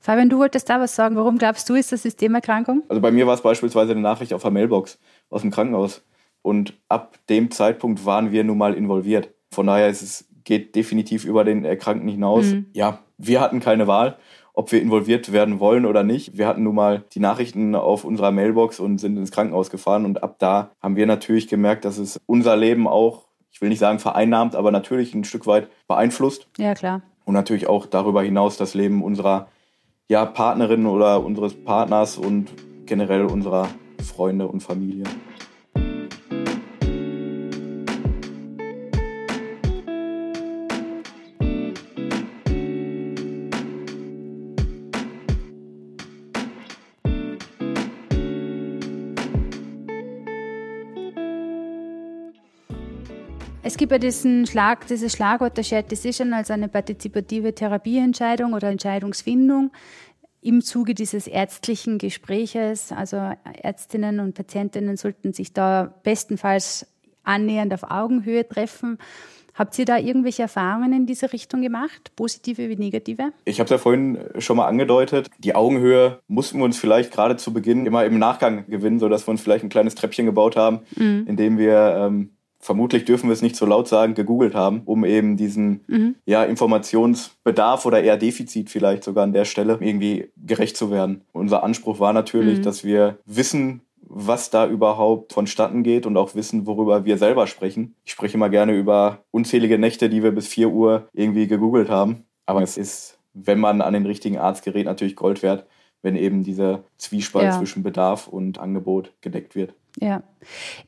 Fabian, 0.00 0.28
du 0.28 0.38
wolltest 0.38 0.68
da 0.68 0.80
was 0.80 0.94
sagen. 0.94 1.16
Warum 1.16 1.38
glaubst 1.38 1.68
du, 1.68 1.74
ist 1.74 1.92
das 1.92 2.02
Systemerkrankung? 2.02 2.82
Also 2.88 3.00
bei 3.00 3.10
mir 3.10 3.26
war 3.26 3.34
es 3.34 3.40
beispielsweise 3.40 3.92
eine 3.92 4.00
Nachricht 4.00 4.32
auf 4.32 4.42
der 4.42 4.50
Mailbox 4.50 4.98
aus 5.30 5.42
dem 5.42 5.50
Krankenhaus. 5.50 6.04
Und 6.42 6.74
ab 6.88 7.18
dem 7.28 7.50
Zeitpunkt 7.50 8.04
waren 8.04 8.32
wir 8.32 8.44
nun 8.44 8.58
mal 8.58 8.74
involviert. 8.74 9.32
Von 9.52 9.66
daher 9.66 9.88
ist 9.88 10.02
es, 10.02 10.28
geht 10.50 10.74
definitiv 10.74 11.24
über 11.24 11.44
den 11.44 11.64
Erkrankten 11.64 12.08
hinaus. 12.08 12.46
Mhm. 12.46 12.66
Ja, 12.72 12.98
wir 13.18 13.40
hatten 13.40 13.60
keine 13.60 13.86
Wahl, 13.86 14.16
ob 14.52 14.72
wir 14.72 14.82
involviert 14.82 15.30
werden 15.32 15.60
wollen 15.60 15.86
oder 15.86 16.02
nicht. 16.02 16.36
Wir 16.36 16.48
hatten 16.48 16.64
nun 16.64 16.74
mal 16.74 17.04
die 17.12 17.20
Nachrichten 17.20 17.76
auf 17.76 18.02
unserer 18.04 18.32
Mailbox 18.32 18.80
und 18.80 18.98
sind 18.98 19.16
ins 19.16 19.30
Krankenhaus 19.30 19.70
gefahren. 19.70 20.04
Und 20.04 20.24
ab 20.24 20.40
da 20.40 20.72
haben 20.82 20.96
wir 20.96 21.06
natürlich 21.06 21.46
gemerkt, 21.46 21.84
dass 21.84 21.98
es 21.98 22.18
unser 22.26 22.56
Leben 22.56 22.88
auch, 22.88 23.26
ich 23.52 23.60
will 23.60 23.68
nicht 23.68 23.78
sagen 23.78 24.00
vereinnahmt, 24.00 24.56
aber 24.56 24.72
natürlich 24.72 25.14
ein 25.14 25.22
Stück 25.22 25.46
weit 25.46 25.68
beeinflusst. 25.86 26.48
Ja, 26.58 26.74
klar. 26.74 27.02
Und 27.24 27.34
natürlich 27.34 27.68
auch 27.68 27.86
darüber 27.86 28.20
hinaus 28.20 28.56
das 28.56 28.74
Leben 28.74 29.04
unserer 29.04 29.46
ja, 30.08 30.26
Partnerin 30.26 30.86
oder 30.86 31.24
unseres 31.24 31.54
Partners 31.54 32.18
und 32.18 32.48
generell 32.86 33.24
unserer 33.24 33.68
Freunde 34.02 34.48
und 34.48 34.64
Familie. 34.64 35.04
Es 53.70 53.76
gibt 53.76 53.92
ja 53.92 53.98
diesen 53.98 54.48
Schlag, 54.48 54.88
dieses 54.88 55.12
Schlagwort 55.12 55.56
der 55.56 55.62
Shared 55.62 55.92
Decision 55.92 56.32
als 56.32 56.50
eine 56.50 56.66
partizipative 56.66 57.54
Therapieentscheidung 57.54 58.52
oder 58.52 58.68
Entscheidungsfindung 58.68 59.70
im 60.42 60.60
Zuge 60.60 60.92
dieses 60.92 61.28
ärztlichen 61.28 61.98
Gespräches. 61.98 62.90
Also 62.90 63.30
Ärztinnen 63.62 64.18
und 64.18 64.34
Patientinnen 64.34 64.96
sollten 64.96 65.32
sich 65.32 65.52
da 65.52 65.94
bestenfalls 66.02 66.84
annähernd 67.22 67.72
auf 67.72 67.84
Augenhöhe 67.88 68.46
treffen. 68.46 68.98
Habt 69.54 69.78
ihr 69.78 69.84
da 69.84 69.98
irgendwelche 69.98 70.42
Erfahrungen 70.42 70.92
in 70.92 71.06
diese 71.06 71.32
Richtung 71.32 71.62
gemacht, 71.62 72.10
positive 72.16 72.68
wie 72.68 72.76
negative? 72.76 73.32
Ich 73.44 73.60
habe 73.60 73.66
es 73.66 73.70
ja 73.70 73.78
vorhin 73.78 74.18
schon 74.38 74.56
mal 74.56 74.66
angedeutet. 74.66 75.30
Die 75.38 75.54
Augenhöhe 75.54 76.18
mussten 76.26 76.58
wir 76.58 76.64
uns 76.64 76.76
vielleicht 76.76 77.12
gerade 77.12 77.36
zu 77.36 77.52
Beginn 77.52 77.86
immer 77.86 78.04
im 78.04 78.18
Nachgang 78.18 78.66
gewinnen, 78.66 78.98
sodass 78.98 79.28
wir 79.28 79.30
uns 79.30 79.42
vielleicht 79.42 79.62
ein 79.62 79.70
kleines 79.70 79.94
Treppchen 79.94 80.26
gebaut 80.26 80.56
haben, 80.56 80.80
mhm. 80.96 81.26
in 81.28 81.36
dem 81.36 81.56
wir 81.56 81.94
ähm, 81.96 82.30
vermutlich 82.60 83.04
dürfen 83.04 83.28
wir 83.28 83.32
es 83.32 83.42
nicht 83.42 83.56
so 83.56 83.66
laut 83.66 83.88
sagen, 83.88 84.14
gegoogelt 84.14 84.54
haben, 84.54 84.82
um 84.84 85.04
eben 85.04 85.36
diesen 85.36 85.82
mhm. 85.88 86.14
ja, 86.26 86.44
Informationsbedarf 86.44 87.86
oder 87.86 88.02
eher 88.02 88.16
Defizit 88.16 88.70
vielleicht 88.70 89.02
sogar 89.02 89.24
an 89.24 89.32
der 89.32 89.46
Stelle 89.46 89.78
irgendwie 89.80 90.30
gerecht 90.36 90.76
zu 90.76 90.90
werden. 90.90 91.22
Unser 91.32 91.64
Anspruch 91.64 91.98
war 91.98 92.12
natürlich, 92.12 92.58
mhm. 92.58 92.62
dass 92.62 92.84
wir 92.84 93.18
wissen, 93.24 93.80
was 94.02 94.50
da 94.50 94.66
überhaupt 94.66 95.32
vonstatten 95.32 95.82
geht 95.82 96.04
und 96.04 96.16
auch 96.16 96.34
wissen, 96.34 96.66
worüber 96.66 97.04
wir 97.04 97.16
selber 97.16 97.46
sprechen. 97.46 97.94
Ich 98.04 98.12
spreche 98.12 98.34
immer 98.34 98.50
gerne 98.50 98.72
über 98.72 99.24
unzählige 99.30 99.78
Nächte, 99.78 100.10
die 100.10 100.22
wir 100.22 100.32
bis 100.32 100.48
4 100.48 100.68
Uhr 100.68 101.08
irgendwie 101.12 101.46
gegoogelt 101.46 101.88
haben. 101.88 102.24
Aber 102.44 102.62
es 102.62 102.76
ist, 102.76 103.18
wenn 103.34 103.60
man 103.60 103.80
an 103.80 103.94
den 103.94 104.06
richtigen 104.06 104.36
Arzt 104.36 104.64
gerät, 104.64 104.86
natürlich 104.86 105.14
Gold 105.14 105.42
wert, 105.42 105.66
wenn 106.02 106.16
eben 106.16 106.42
dieser 106.42 106.82
Zwiespalt 106.98 107.44
ja. 107.46 107.58
zwischen 107.58 107.82
Bedarf 107.82 108.26
und 108.26 108.58
Angebot 108.58 109.12
gedeckt 109.20 109.54
wird. 109.54 109.74
Ja. 109.98 110.22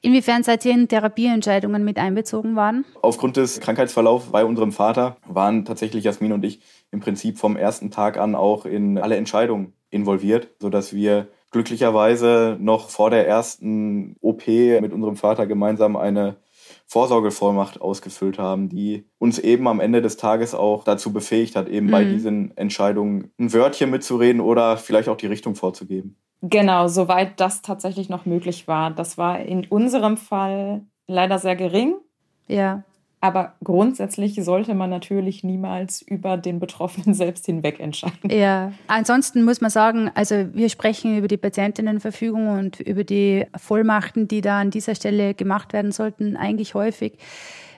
Inwiefern 0.01 0.43
seid 0.43 0.65
ihr 0.65 0.73
in 0.73 0.89
Therapieentscheidungen 0.89 1.85
mit 1.85 1.99
einbezogen 1.99 2.57
worden? 2.57 2.85
Aufgrund 3.03 3.37
des 3.37 3.61
Krankheitsverlaufs 3.61 4.27
bei 4.27 4.45
unserem 4.45 4.73
Vater 4.73 5.17
waren 5.27 5.65
tatsächlich 5.65 6.05
Jasmin 6.05 6.33
und 6.33 6.45
ich 6.45 6.61
im 6.91 7.01
Prinzip 7.01 7.39
vom 7.39 7.57
ersten 7.57 7.91
Tag 7.91 8.19
an 8.19 8.35
auch 8.35 8.65
in 8.65 8.99
alle 8.99 9.17
Entscheidungen 9.17 9.73
involviert, 9.91 10.49
sodass 10.61 10.95
wir 10.95 11.29
glücklicherweise 11.51 12.57
noch 12.61 12.89
vor 12.89 13.11
der 13.11 13.29
ersten 13.29 14.17
OP 14.21 14.47
mit 14.47 14.93
unserem 14.93 15.17
Vater 15.17 15.47
gemeinsam 15.47 15.97
eine 15.97 16.37
Vorsorgevollmacht 16.93 17.81
ausgefüllt 17.81 18.39
haben, 18.39 18.69
die 18.69 19.07
uns 19.17 19.39
eben 19.39 19.67
am 19.67 19.81
Ende 19.81 20.03
des 20.03 20.19
Tages 20.19 20.55
auch 20.55 20.85
dazu 20.85 21.11
befähigt 21.11 21.57
hat, 21.57 21.67
eben 21.67 21.87
mhm. 21.87 21.91
bei 21.91 22.05
diesen 22.05 22.55
Entscheidungen 22.59 23.33
ein 23.41 23.51
Wörtchen 23.55 23.89
mitzureden 23.89 24.43
oder 24.43 24.77
vielleicht 24.77 25.09
auch 25.09 25.17
die 25.17 25.27
Richtung 25.27 25.55
vorzugeben. 25.55 26.17
Genau, 26.43 26.89
soweit 26.89 27.41
das 27.41 27.63
tatsächlich 27.63 28.11
noch 28.11 28.27
möglich 28.27 28.69
war. 28.69 28.91
Das 28.91 29.17
war 29.17 29.41
in 29.41 29.65
unserem 29.69 30.19
Fall 30.19 30.83
leider 31.07 31.39
sehr 31.39 31.57
gering. 31.57 31.95
Ja. 32.47 32.83
Aber 33.23 33.55
grundsätzlich 33.63 34.35
sollte 34.43 34.75
man 34.75 34.91
natürlich 34.91 35.45
niemals 35.45 36.03
über 36.03 36.37
den 36.37 36.59
Betroffenen 36.59 37.15
selbst 37.15 37.47
hinweg 37.47 37.79
entscheiden. 37.79 38.29
Ja, 38.29 38.73
ansonsten 38.89 39.45
muss 39.45 39.61
man 39.61 39.71
sagen, 39.71 40.11
also 40.15 40.53
wir 40.53 40.69
sprechen 40.69 41.17
über 41.17 41.29
die 41.29 41.37
Patientinnenverfügung 41.37 42.49
und 42.49 42.81
über 42.81 43.05
die 43.05 43.47
Vollmachten, 43.57 44.27
die 44.27 44.41
da 44.41 44.61
an 44.61 44.71
dieser 44.71 44.97
Stelle 44.97 45.35
gemacht 45.35 45.73
werden 45.73 45.93
sollten, 45.93 46.37
eigentlich 46.37 46.75
häufig 46.75 47.15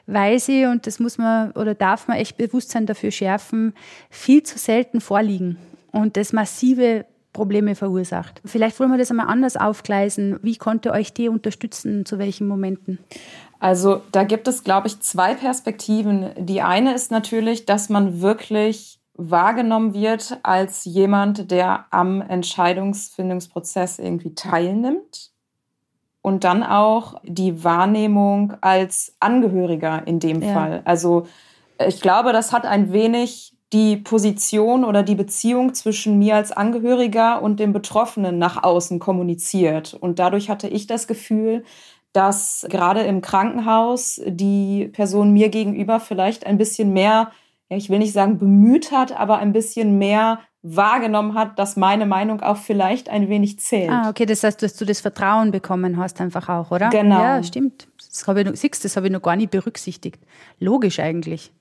weil 0.07 0.39
sie, 0.39 0.67
und 0.67 0.87
das 0.87 0.99
muss 0.99 1.17
man 1.17 1.53
oder 1.53 1.75
darf 1.75 2.09
man 2.09 2.19
echt 2.19 2.37
Bewusstsein 2.37 2.85
dafür 2.85 3.11
schärfen, 3.11 3.73
viel 4.11 4.43
zu 4.43 4.59
selten 4.59 5.01
vorliegen 5.01 5.57
und 5.93 6.19
das 6.19 6.35
massive 6.35 7.07
Probleme 7.35 7.75
verursacht. 7.75 8.41
Vielleicht 8.47 8.81
wollen 8.81 8.91
wir 8.91 8.97
das 8.97 9.11
einmal 9.11 9.27
anders 9.27 9.59
aufgleisen. 9.59 10.39
Wie 10.41 10.57
konnte 10.57 10.93
euch 10.93 11.13
die 11.13 11.29
unterstützen? 11.29 12.07
Zu 12.07 12.19
welchen 12.19 12.49
Momenten? 12.49 12.99
Also 13.59 14.01
da 14.13 14.25
gibt 14.25 14.49
es, 14.49 14.65
glaube 14.65 14.87
ich, 14.87 15.01
zwei 15.01 15.35
Perspektiven. 15.35 16.31
Die 16.39 16.63
eine 16.63 16.95
ist 16.95 17.11
natürlich, 17.11 17.67
dass 17.67 17.91
man 17.91 18.23
wirklich 18.23 18.99
wahrgenommen 19.15 19.95
wird 19.95 20.39
als 20.43 20.85
jemand, 20.85 21.51
der 21.51 21.87
am 21.91 22.23
Entscheidungsfindungsprozess 22.23 23.99
irgendwie 23.99 24.35
teilnimmt. 24.35 25.31
Und 26.23 26.45
dann 26.45 26.63
auch 26.63 27.21
die 27.23 27.65
Wahrnehmung 27.65 28.55
als 28.63 29.15
Angehöriger 29.21 30.07
in 30.07 30.21
dem 30.21 30.41
ja. 30.41 30.55
Fall. 30.55 30.83
Also 30.87 31.27
ich 31.87 32.01
glaube, 32.01 32.33
das 32.33 32.53
hat 32.53 32.65
ein 32.65 32.93
wenig 32.93 33.54
die 33.75 33.97
Position 33.97 34.85
oder 34.85 35.03
die 35.03 35.17
Beziehung 35.17 35.75
zwischen 35.75 36.19
mir 36.19 36.37
als 36.37 36.53
Angehöriger 36.53 37.43
und 37.43 37.59
dem 37.59 37.73
Betroffenen 37.73 38.39
nach 38.39 38.63
außen 38.63 39.01
kommuniziert. 39.01 39.95
Und 39.95 40.21
dadurch 40.21 40.49
hatte 40.49 40.69
ich 40.69 40.87
das 40.87 41.09
Gefühl, 41.09 41.65
dass 42.13 42.65
gerade 42.71 43.01
im 43.01 43.21
Krankenhaus 43.21 44.21
die 44.25 44.89
Person 44.93 45.33
mir 45.33 45.49
gegenüber 45.49 45.99
vielleicht 45.99 46.47
ein 46.47 46.57
bisschen 46.57 46.93
mehr, 46.93 47.33
ich 47.69 47.91
will 47.91 47.99
nicht 47.99 48.13
sagen 48.13 48.39
bemüht 48.39 48.93
hat, 48.93 49.19
aber 49.19 49.39
ein 49.39 49.53
bisschen 49.53 49.99
mehr 49.99 50.39
wahrgenommen 50.63 51.35
hat, 51.35 51.59
dass 51.59 51.77
meine 51.77 52.07
Meinung 52.07 52.41
auch 52.41 52.57
vielleicht 52.57 53.09
ein 53.09 53.29
wenig 53.29 53.59
zählt. 53.59 53.91
Ah, 53.91 54.09
okay, 54.09 54.25
das 54.25 54.45
heißt, 54.45 54.63
dass 54.63 54.77
du 54.77 54.85
das 54.85 55.01
Vertrauen 55.01 55.51
bekommen 55.51 55.97
hast 55.99 56.21
einfach 56.21 56.49
auch, 56.49 56.71
oder? 56.71 56.91
Genau. 56.91 57.19
Ja, 57.19 57.43
stimmt. 57.43 57.89
Das 57.99 58.29
habe 58.29 58.41
ich 58.43 58.47
noch, 58.47 58.55
siehst, 58.55 58.85
das 58.85 58.97
habe 58.97 59.09
ich 59.09 59.13
noch 59.13 59.21
gar 59.21 59.35
nicht 59.35 59.51
berücksichtigt. 59.51 60.23
Logisch 60.61 61.01
eigentlich. 61.01 61.53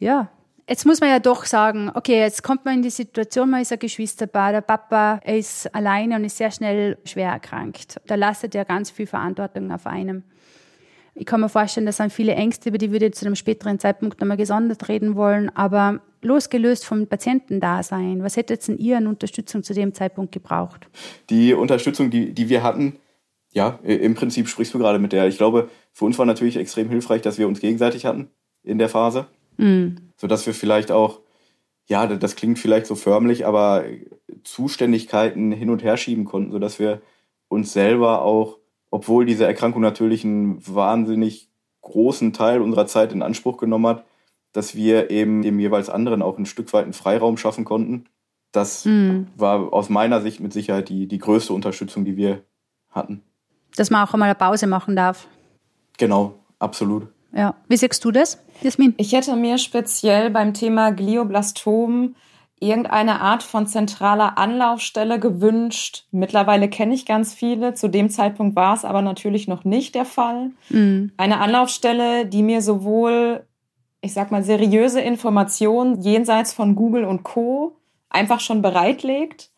Ja, 0.00 0.28
Jetzt 0.72 0.86
muss 0.86 1.02
man 1.02 1.10
ja 1.10 1.18
doch 1.18 1.44
sagen, 1.44 1.90
okay, 1.92 2.18
jetzt 2.20 2.42
kommt 2.42 2.64
man 2.64 2.76
in 2.76 2.82
die 2.82 2.88
Situation, 2.88 3.50
man 3.50 3.60
ist 3.60 3.72
ein 3.72 3.78
Geschwisterpaar, 3.78 4.52
der 4.52 4.62
Papa 4.62 5.16
ist 5.16 5.66
alleine 5.74 6.16
und 6.16 6.24
ist 6.24 6.38
sehr 6.38 6.50
schnell 6.50 6.96
schwer 7.04 7.28
erkrankt. 7.28 8.00
Da 8.06 8.14
lastet 8.14 8.54
ja 8.54 8.64
ganz 8.64 8.90
viel 8.90 9.06
Verantwortung 9.06 9.70
auf 9.70 9.86
einem. 9.86 10.22
Ich 11.14 11.26
kann 11.26 11.42
mir 11.42 11.50
vorstellen, 11.50 11.84
das 11.84 11.98
sind 11.98 12.10
viele 12.10 12.32
Ängste, 12.36 12.70
über 12.70 12.78
die 12.78 12.90
würde 12.90 13.04
ich 13.04 13.12
zu 13.12 13.26
einem 13.26 13.34
späteren 13.34 13.78
Zeitpunkt 13.80 14.18
nochmal 14.18 14.38
gesondert 14.38 14.88
reden 14.88 15.14
wollen, 15.14 15.54
aber 15.54 16.00
losgelöst 16.22 16.86
vom 16.86 17.06
Patientendasein, 17.06 18.22
was 18.22 18.38
hätte 18.38 18.54
jetzt 18.54 18.68
denn 18.68 18.78
ihr 18.78 18.96
an 18.96 19.08
Unterstützung 19.08 19.62
zu 19.62 19.74
dem 19.74 19.92
Zeitpunkt 19.92 20.32
gebraucht? 20.32 20.88
Die 21.28 21.52
Unterstützung, 21.52 22.08
die, 22.08 22.32
die 22.32 22.48
wir 22.48 22.62
hatten, 22.62 22.96
ja, 23.50 23.78
im 23.82 24.14
Prinzip 24.14 24.48
sprichst 24.48 24.72
du 24.72 24.78
gerade 24.78 24.98
mit 24.98 25.12
der. 25.12 25.28
Ich 25.28 25.36
glaube, 25.36 25.68
für 25.92 26.06
uns 26.06 26.18
war 26.18 26.24
natürlich 26.24 26.56
extrem 26.56 26.88
hilfreich, 26.88 27.20
dass 27.20 27.36
wir 27.36 27.46
uns 27.46 27.60
gegenseitig 27.60 28.06
hatten 28.06 28.30
in 28.62 28.78
der 28.78 28.88
Phase. 28.88 29.26
Mhm. 29.62 29.96
Sodass 30.16 30.46
wir 30.46 30.54
vielleicht 30.54 30.90
auch, 30.90 31.20
ja, 31.86 32.06
das 32.06 32.36
klingt 32.36 32.58
vielleicht 32.58 32.86
so 32.86 32.94
förmlich, 32.94 33.46
aber 33.46 33.84
Zuständigkeiten 34.44 35.52
hin 35.52 35.70
und 35.70 35.82
her 35.82 35.96
schieben 35.96 36.24
konnten, 36.24 36.52
sodass 36.52 36.78
wir 36.78 37.00
uns 37.48 37.72
selber 37.72 38.22
auch, 38.22 38.58
obwohl 38.90 39.24
diese 39.24 39.46
Erkrankung 39.46 39.82
natürlich 39.82 40.24
einen 40.24 40.60
wahnsinnig 40.66 41.50
großen 41.80 42.32
Teil 42.32 42.60
unserer 42.60 42.86
Zeit 42.86 43.12
in 43.12 43.22
Anspruch 43.22 43.56
genommen 43.56 43.86
hat, 43.86 44.04
dass 44.52 44.74
wir 44.74 45.10
eben 45.10 45.42
dem 45.42 45.58
jeweils 45.58 45.88
anderen 45.88 46.22
auch 46.22 46.38
ein 46.38 46.46
Stück 46.46 46.72
weit 46.72 46.84
einen 46.84 46.92
Freiraum 46.92 47.36
schaffen 47.36 47.64
konnten. 47.64 48.06
Das 48.52 48.84
mhm. 48.84 49.28
war 49.36 49.72
aus 49.72 49.88
meiner 49.88 50.20
Sicht 50.20 50.40
mit 50.40 50.52
Sicherheit 50.52 50.88
die, 50.88 51.08
die 51.08 51.18
größte 51.18 51.52
Unterstützung, 51.52 52.04
die 52.04 52.16
wir 52.16 52.42
hatten. 52.90 53.22
Dass 53.76 53.90
man 53.90 54.06
auch 54.06 54.12
einmal 54.12 54.28
eine 54.28 54.34
Pause 54.34 54.66
machen 54.66 54.94
darf. 54.94 55.26
Genau, 55.96 56.34
absolut. 56.58 57.08
Ja. 57.34 57.54
Wie 57.68 57.76
siehst 57.76 58.04
du 58.04 58.10
das, 58.10 58.42
Jasmin? 58.62 58.94
Ich 58.98 59.12
hätte 59.12 59.36
mir 59.36 59.58
speziell 59.58 60.30
beim 60.30 60.54
Thema 60.54 60.90
Glioblastom 60.90 62.14
irgendeine 62.60 63.20
Art 63.20 63.42
von 63.42 63.66
zentraler 63.66 64.38
Anlaufstelle 64.38 65.18
gewünscht. 65.18 66.04
Mittlerweile 66.12 66.68
kenne 66.68 66.94
ich 66.94 67.06
ganz 67.06 67.34
viele. 67.34 67.74
Zu 67.74 67.88
dem 67.88 68.08
Zeitpunkt 68.08 68.54
war 68.54 68.74
es 68.74 68.84
aber 68.84 69.02
natürlich 69.02 69.48
noch 69.48 69.64
nicht 69.64 69.96
der 69.96 70.04
Fall. 70.04 70.52
Mhm. 70.68 71.10
Eine 71.16 71.40
Anlaufstelle, 71.40 72.26
die 72.26 72.44
mir 72.44 72.62
sowohl, 72.62 73.44
ich 74.00 74.12
sag 74.12 74.30
mal, 74.30 74.44
seriöse 74.44 75.00
Informationen 75.00 76.00
jenseits 76.02 76.52
von 76.52 76.76
Google 76.76 77.04
und 77.04 77.24
Co. 77.24 77.76
einfach 78.08 78.38
schon 78.38 78.62
bereitlegt 78.62 79.51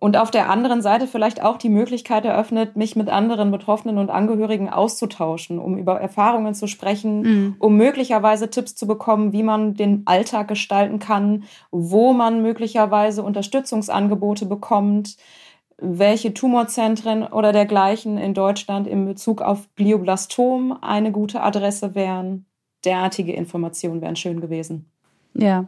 und 0.00 0.16
auf 0.16 0.30
der 0.30 0.48
anderen 0.48 0.80
Seite 0.80 1.08
vielleicht 1.08 1.42
auch 1.42 1.56
die 1.56 1.68
Möglichkeit 1.68 2.24
eröffnet, 2.24 2.76
mich 2.76 2.94
mit 2.94 3.08
anderen 3.08 3.50
Betroffenen 3.50 3.98
und 3.98 4.10
Angehörigen 4.10 4.68
auszutauschen, 4.68 5.58
um 5.58 5.76
über 5.76 6.00
Erfahrungen 6.00 6.54
zu 6.54 6.68
sprechen, 6.68 7.22
mhm. 7.22 7.56
um 7.58 7.76
möglicherweise 7.76 8.48
Tipps 8.48 8.76
zu 8.76 8.86
bekommen, 8.86 9.32
wie 9.32 9.42
man 9.42 9.74
den 9.74 10.02
Alltag 10.06 10.46
gestalten 10.46 11.00
kann, 11.00 11.44
wo 11.72 12.12
man 12.12 12.42
möglicherweise 12.42 13.24
Unterstützungsangebote 13.24 14.46
bekommt, 14.46 15.16
welche 15.78 16.32
Tumorzentren 16.32 17.24
oder 17.24 17.52
dergleichen 17.52 18.18
in 18.18 18.34
Deutschland 18.34 18.86
in 18.86 19.04
Bezug 19.04 19.42
auf 19.42 19.68
Glioblastom 19.74 20.78
eine 20.80 21.10
gute 21.10 21.40
Adresse 21.42 21.96
wären. 21.96 22.46
Derartige 22.84 23.32
Informationen 23.32 24.00
wären 24.00 24.16
schön 24.16 24.40
gewesen. 24.40 24.92
Ja, 25.38 25.66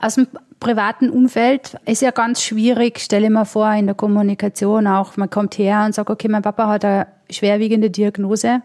aus 0.00 0.14
dem 0.14 0.26
privaten 0.58 1.10
Umfeld 1.10 1.76
ist 1.84 2.00
ja 2.00 2.12
ganz 2.12 2.42
schwierig, 2.42 2.98
stelle 2.98 3.26
ich 3.26 3.32
mir 3.32 3.44
vor, 3.44 3.70
in 3.72 3.86
der 3.86 3.94
Kommunikation 3.94 4.86
auch. 4.86 5.18
Man 5.18 5.28
kommt 5.28 5.58
her 5.58 5.82
und 5.84 5.94
sagt, 5.94 6.08
okay, 6.08 6.28
mein 6.28 6.40
Papa 6.40 6.66
hat 6.68 6.84
eine 6.84 7.06
schwerwiegende 7.30 7.90
Diagnose. 7.90 8.62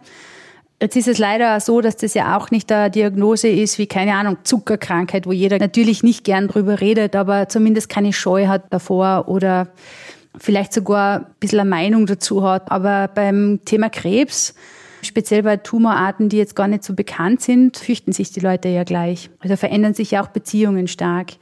Jetzt 0.82 0.96
ist 0.96 1.08
es 1.10 1.18
leider 1.18 1.60
so, 1.60 1.82
dass 1.82 1.98
das 1.98 2.14
ja 2.14 2.38
auch 2.38 2.50
nicht 2.50 2.72
eine 2.72 2.90
Diagnose 2.90 3.50
ist 3.50 3.78
wie, 3.78 3.88
keine 3.88 4.14
Ahnung, 4.14 4.38
Zuckerkrankheit, 4.44 5.26
wo 5.26 5.34
jeder 5.34 5.58
natürlich 5.58 6.02
nicht 6.02 6.24
gern 6.24 6.48
drüber 6.48 6.80
redet, 6.80 7.16
aber 7.16 7.50
zumindest 7.50 7.90
keine 7.90 8.14
Scheu 8.14 8.48
hat 8.48 8.66
davor 8.70 9.28
oder 9.28 9.68
vielleicht 10.38 10.72
sogar 10.72 11.18
ein 11.18 11.26
bisschen 11.42 11.60
eine 11.60 11.70
Meinung 11.70 12.06
dazu 12.06 12.48
hat. 12.48 12.72
Aber 12.72 13.10
beim 13.10 13.60
Thema 13.66 13.90
Krebs, 13.90 14.54
Speziell 15.02 15.44
bei 15.44 15.58
Tumorarten, 15.58 16.30
die 16.30 16.38
jetzt 16.38 16.56
gar 16.56 16.68
nicht 16.68 16.84
so 16.84 16.94
bekannt 16.94 17.42
sind, 17.42 17.78
fürchten 17.78 18.12
sich 18.12 18.32
die 18.32 18.40
Leute 18.40 18.70
ja 18.70 18.84
gleich. 18.84 19.30
Also 19.40 19.56
verändern 19.56 19.94
sich 19.94 20.12
ja 20.12 20.24
auch 20.24 20.30
Beziehungen 20.30 20.88
stark. 20.88 21.34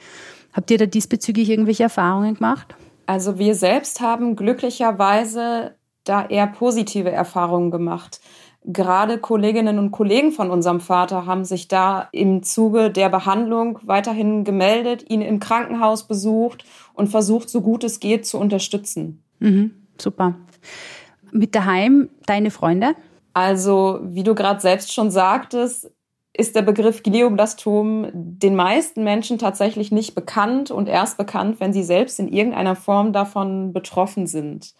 Habt 0.53 0.71
ihr 0.71 0.77
da 0.77 0.85
diesbezüglich 0.85 1.49
irgendwelche 1.49 1.83
Erfahrungen 1.83 2.35
gemacht? 2.35 2.75
Also 3.05 3.37
wir 3.37 3.55
selbst 3.55 4.01
haben 4.01 4.35
glücklicherweise 4.35 5.75
da 6.03 6.25
eher 6.25 6.47
positive 6.47 7.11
Erfahrungen 7.11 7.71
gemacht. 7.71 8.19
Gerade 8.67 9.19
Kolleginnen 9.19 9.77
und 9.77 9.91
Kollegen 9.91 10.31
von 10.31 10.49
unserem 10.49 10.79
Vater 10.79 11.27
haben 11.27 11.45
sich 11.45 11.67
da 11.67 12.09
im 12.11 12.41
Zuge 12.41 12.89
der 12.89 13.09
Behandlung 13.09 13.79
weiterhin 13.83 14.43
gemeldet, 14.43 15.05
ihn 15.07 15.21
im 15.21 15.39
Krankenhaus 15.39 16.07
besucht 16.07 16.65
und 16.93 17.07
versucht, 17.07 17.49
so 17.49 17.61
gut 17.61 17.83
es 17.83 17.99
geht, 17.99 18.25
zu 18.25 18.39
unterstützen. 18.39 19.23
Mhm, 19.39 19.71
super. 19.99 20.35
Mit 21.31 21.53
daheim 21.53 22.09
deine 22.25 22.49
Freunde? 22.49 22.95
Also, 23.35 23.99
wie 24.01 24.23
du 24.23 24.33
gerade 24.33 24.61
selbst 24.61 24.93
schon 24.93 25.11
sagtest, 25.11 25.91
ist 26.31 26.55
der 26.55 26.61
Begriff 26.61 27.03
Glioblastom 27.03 28.07
den 28.13 28.55
meisten 28.55 29.03
Menschen 29.03 29.37
tatsächlich 29.37 29.91
nicht 29.91 30.15
bekannt 30.15 30.71
und 30.71 30.87
erst 30.87 31.17
bekannt, 31.17 31.59
wenn 31.59 31.73
sie 31.73 31.83
selbst 31.83 32.17
in 32.19 32.29
irgendeiner 32.29 32.77
Form 32.77 33.11
davon 33.11 33.73
betroffen 33.73 34.25
sind. 34.25 34.73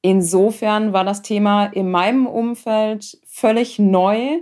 Insofern 0.00 0.94
war 0.94 1.04
das 1.04 1.20
Thema 1.20 1.66
in 1.66 1.90
meinem 1.90 2.26
Umfeld 2.26 3.18
völlig 3.26 3.78
neu. 3.78 4.40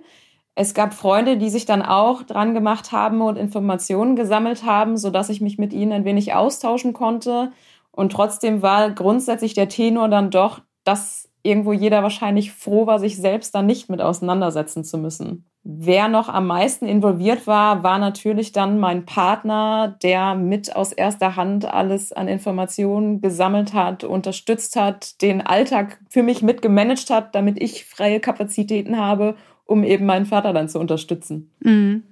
Es 0.54 0.72
gab 0.72 0.94
Freunde, 0.94 1.36
die 1.36 1.50
sich 1.50 1.66
dann 1.66 1.82
auch 1.82 2.22
dran 2.22 2.54
gemacht 2.54 2.92
haben 2.92 3.22
und 3.22 3.36
Informationen 3.36 4.14
gesammelt 4.14 4.64
haben, 4.64 4.96
sodass 4.96 5.30
ich 5.30 5.40
mich 5.40 5.58
mit 5.58 5.72
ihnen 5.72 5.92
ein 5.92 6.04
wenig 6.04 6.32
austauschen 6.32 6.92
konnte. 6.92 7.50
Und 7.90 8.12
trotzdem 8.12 8.62
war 8.62 8.92
grundsätzlich 8.92 9.54
der 9.54 9.68
Tenor 9.68 10.08
dann 10.08 10.30
doch, 10.30 10.60
dass 10.84 11.27
irgendwo 11.42 11.72
jeder 11.72 12.02
wahrscheinlich 12.02 12.52
froh 12.52 12.86
war, 12.86 12.98
sich 12.98 13.16
selbst 13.16 13.54
da 13.54 13.62
nicht 13.62 13.88
mit 13.88 14.00
auseinandersetzen 14.00 14.84
zu 14.84 14.98
müssen. 14.98 15.44
Wer 15.62 16.08
noch 16.08 16.28
am 16.28 16.46
meisten 16.46 16.86
involviert 16.86 17.46
war, 17.46 17.82
war 17.82 17.98
natürlich 17.98 18.52
dann 18.52 18.78
mein 18.78 19.04
Partner, 19.04 19.98
der 20.02 20.34
mit 20.34 20.74
aus 20.74 20.92
erster 20.92 21.36
Hand 21.36 21.66
alles 21.66 22.12
an 22.12 22.28
Informationen 22.28 23.20
gesammelt 23.20 23.74
hat, 23.74 24.04
unterstützt 24.04 24.76
hat, 24.76 25.20
den 25.20 25.42
Alltag 25.42 26.00
für 26.08 26.22
mich 26.22 26.42
mitgemanagt 26.42 27.10
hat, 27.10 27.34
damit 27.34 27.60
ich 27.62 27.84
freie 27.84 28.20
Kapazitäten 28.20 28.98
habe, 28.98 29.36
um 29.66 29.84
eben 29.84 30.06
meinen 30.06 30.26
Vater 30.26 30.52
dann 30.52 30.68
zu 30.68 30.78
unterstützen. 30.78 31.50
Mhm. 31.60 32.04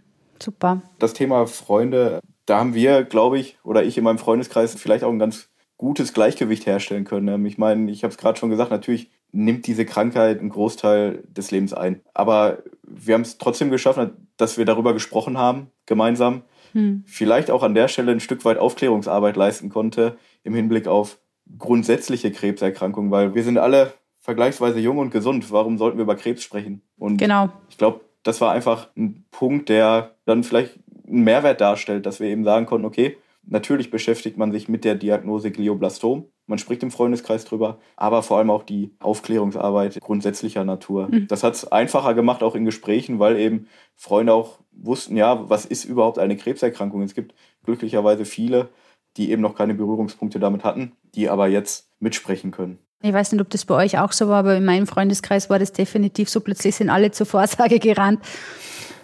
Super. 0.42 0.82
Das 0.98 1.14
Thema 1.14 1.46
Freunde, 1.46 2.20
da 2.44 2.58
haben 2.58 2.74
wir, 2.74 3.04
glaube 3.04 3.38
ich, 3.38 3.56
oder 3.64 3.84
ich 3.84 3.96
in 3.96 4.04
meinem 4.04 4.18
Freundeskreis 4.18 4.74
vielleicht 4.74 5.02
auch 5.02 5.10
ein 5.10 5.18
ganz 5.18 5.48
gutes 5.78 6.12
Gleichgewicht 6.12 6.66
herstellen 6.66 7.04
können. 7.04 7.44
Ich 7.46 7.58
meine, 7.58 7.90
ich 7.90 8.02
habe 8.02 8.10
es 8.10 8.18
gerade 8.18 8.38
schon 8.38 8.50
gesagt, 8.50 8.70
natürlich 8.70 9.10
nimmt 9.36 9.66
diese 9.66 9.84
Krankheit 9.84 10.40
einen 10.40 10.48
Großteil 10.48 11.22
des 11.28 11.50
Lebens 11.50 11.74
ein. 11.74 12.00
Aber 12.14 12.58
wir 12.82 13.14
haben 13.14 13.22
es 13.22 13.38
trotzdem 13.38 13.70
geschafft, 13.70 14.00
dass 14.36 14.56
wir 14.56 14.64
darüber 14.64 14.94
gesprochen 14.94 15.36
haben, 15.36 15.70
gemeinsam. 15.84 16.42
Hm. 16.72 17.04
Vielleicht 17.06 17.50
auch 17.50 17.62
an 17.62 17.74
der 17.74 17.88
Stelle 17.88 18.12
ein 18.12 18.20
Stück 18.20 18.44
weit 18.44 18.58
Aufklärungsarbeit 18.58 19.36
leisten 19.36 19.68
konnte 19.68 20.16
im 20.42 20.54
Hinblick 20.54 20.88
auf 20.88 21.18
grundsätzliche 21.58 22.32
Krebserkrankungen, 22.32 23.10
weil 23.10 23.34
wir 23.34 23.44
sind 23.44 23.58
alle 23.58 23.92
vergleichsweise 24.20 24.80
jung 24.80 24.98
und 24.98 25.10
gesund. 25.10 25.52
Warum 25.52 25.78
sollten 25.78 25.98
wir 25.98 26.04
über 26.04 26.16
Krebs 26.16 26.42
sprechen? 26.42 26.82
Und 26.96 27.18
genau. 27.18 27.50
ich 27.68 27.76
glaube, 27.76 28.00
das 28.22 28.40
war 28.40 28.52
einfach 28.52 28.88
ein 28.96 29.24
Punkt, 29.30 29.68
der 29.68 30.16
dann 30.24 30.42
vielleicht 30.44 30.78
einen 31.06 31.24
Mehrwert 31.24 31.60
darstellt, 31.60 32.06
dass 32.06 32.20
wir 32.20 32.28
eben 32.28 32.42
sagen 32.42 32.66
konnten, 32.66 32.86
okay, 32.86 33.16
natürlich 33.46 33.90
beschäftigt 33.90 34.36
man 34.36 34.52
sich 34.52 34.68
mit 34.68 34.84
der 34.84 34.94
Diagnose 34.94 35.50
Glioblastom, 35.50 36.26
man 36.46 36.58
spricht 36.58 36.82
im 36.82 36.90
Freundeskreis 36.90 37.44
drüber, 37.44 37.78
aber 37.96 38.22
vor 38.22 38.38
allem 38.38 38.50
auch 38.50 38.62
die 38.62 38.94
Aufklärungsarbeit 39.00 40.00
grundsätzlicher 40.00 40.64
Natur. 40.64 41.08
Mhm. 41.08 41.26
Das 41.26 41.42
hat 41.42 41.54
es 41.54 41.70
einfacher 41.70 42.14
gemacht, 42.14 42.42
auch 42.42 42.54
in 42.54 42.64
Gesprächen, 42.64 43.18
weil 43.18 43.38
eben 43.38 43.66
Freunde 43.96 44.32
auch 44.32 44.60
wussten, 44.70 45.16
ja, 45.16 45.48
was 45.48 45.64
ist 45.64 45.84
überhaupt 45.84 46.18
eine 46.18 46.36
Krebserkrankung? 46.36 47.02
Es 47.02 47.14
gibt 47.14 47.34
glücklicherweise 47.64 48.24
viele, 48.24 48.68
die 49.16 49.30
eben 49.30 49.42
noch 49.42 49.56
keine 49.56 49.74
Berührungspunkte 49.74 50.38
damit 50.38 50.62
hatten, 50.62 50.92
die 51.14 51.28
aber 51.28 51.48
jetzt 51.48 51.90
mitsprechen 51.98 52.50
können. 52.52 52.78
Ich 53.02 53.12
weiß 53.12 53.32
nicht, 53.32 53.40
ob 53.40 53.50
das 53.50 53.64
bei 53.64 53.74
euch 53.74 53.98
auch 53.98 54.12
so 54.12 54.28
war, 54.28 54.38
aber 54.38 54.56
in 54.56 54.64
meinem 54.64 54.86
Freundeskreis 54.86 55.50
war 55.50 55.58
das 55.58 55.72
definitiv 55.72 56.28
so. 56.28 56.40
Plötzlich 56.40 56.76
sind 56.76 56.90
alle 56.90 57.10
zur 57.10 57.26
Vorsage 57.26 57.78
gerannt. 57.78 58.20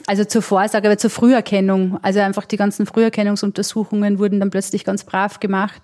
Also 0.07 0.25
zur 0.25 0.43
Vorsage, 0.43 0.89
aber 0.89 0.99
zur 0.99 1.11
Früherkennung. 1.11 1.99
Also 2.03 2.21
einfach 2.21 2.45
die 2.45 2.57
ganzen 2.57 2.87
Früherkennungsuntersuchungen 2.87 4.19
wurden 4.19 4.41
dann 4.41 4.51
plötzlich 4.51 4.85
ganz 4.85 5.05
brav 5.05 5.41
gemacht, 5.41 5.83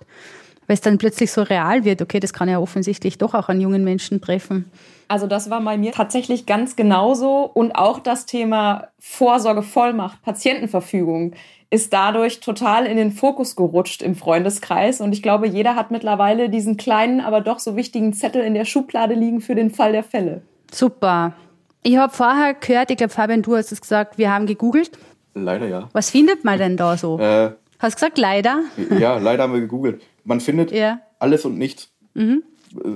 weil 0.67 0.73
es 0.75 0.81
dann 0.81 0.97
plötzlich 0.97 1.31
so 1.31 1.41
real 1.41 1.85
wird. 1.85 2.01
Okay, 2.01 2.19
das 2.19 2.33
kann 2.33 2.49
ja 2.49 2.59
offensichtlich 2.59 3.17
doch 3.17 3.33
auch 3.33 3.49
an 3.49 3.61
jungen 3.61 3.83
Menschen 3.83 4.21
treffen. 4.21 4.69
Also 5.07 5.25
das 5.25 5.49
war 5.49 5.61
bei 5.61 5.77
mir 5.77 5.91
tatsächlich 5.91 6.45
ganz 6.45 6.75
genauso. 6.75 7.49
Und 7.53 7.71
auch 7.71 7.99
das 7.99 8.25
Thema 8.25 8.89
Vorsorgevollmacht, 8.99 10.21
Patientenverfügung 10.21 11.33
ist 11.71 11.93
dadurch 11.93 12.39
total 12.39 12.85
in 12.85 12.97
den 12.97 13.11
Fokus 13.11 13.55
gerutscht 13.55 14.01
im 14.01 14.15
Freundeskreis. 14.15 15.01
Und 15.01 15.13
ich 15.13 15.21
glaube, 15.21 15.47
jeder 15.47 15.75
hat 15.75 15.91
mittlerweile 15.91 16.49
diesen 16.49 16.77
kleinen, 16.77 17.21
aber 17.21 17.41
doch 17.41 17.59
so 17.59 17.75
wichtigen 17.75 18.13
Zettel 18.13 18.43
in 18.43 18.53
der 18.53 18.65
Schublade 18.65 19.13
liegen 19.13 19.41
für 19.41 19.55
den 19.55 19.69
Fall 19.69 19.91
der 19.91 20.03
Fälle. 20.03 20.41
Super. 20.71 21.33
Ich 21.81 21.97
habe 21.97 22.13
vorher 22.13 22.53
gehört, 22.53 22.91
ich 22.91 22.97
glaube, 22.97 23.13
Fabian, 23.13 23.41
du 23.41 23.55
hast 23.55 23.71
es 23.71 23.81
gesagt, 23.81 24.17
wir 24.17 24.31
haben 24.31 24.45
gegoogelt. 24.45 24.91
Leider 25.33 25.67
ja. 25.67 25.89
Was 25.93 26.09
findet 26.09 26.43
man 26.43 26.57
denn 26.57 26.77
da 26.77 26.97
so? 26.97 27.19
Äh, 27.19 27.51
hast 27.79 27.93
du 27.93 27.95
gesagt, 27.95 28.17
leider? 28.17 28.63
Ja, 28.99 29.17
leider 29.17 29.43
haben 29.43 29.53
wir 29.53 29.61
gegoogelt. 29.61 30.01
Man 30.23 30.41
findet 30.41 30.71
ja. 30.71 30.99
alles 31.19 31.45
und 31.45 31.57
nichts. 31.57 31.91
Mhm. 32.13 32.43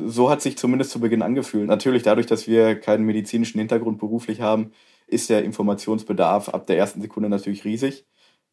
So 0.06 0.30
hat 0.30 0.42
sich 0.42 0.58
zumindest 0.58 0.92
zu 0.92 1.00
Beginn 1.00 1.22
angefühlt. 1.22 1.68
Natürlich 1.68 2.04
dadurch, 2.04 2.28
dass 2.28 2.48
wir 2.48 2.80
keinen 2.80 3.06
medizinischen 3.06 3.60
Hintergrund 3.60 4.00
beruflich 4.00 4.42
haben, 4.42 4.72
ist 5.08 5.30
der 5.30 5.44
Informationsbedarf 5.44 6.50
ab 6.50 6.68
der 6.68 6.78
ersten 6.78 7.02
Sekunde 7.02 7.30
natürlich 7.30 7.64
riesig. 7.64 8.06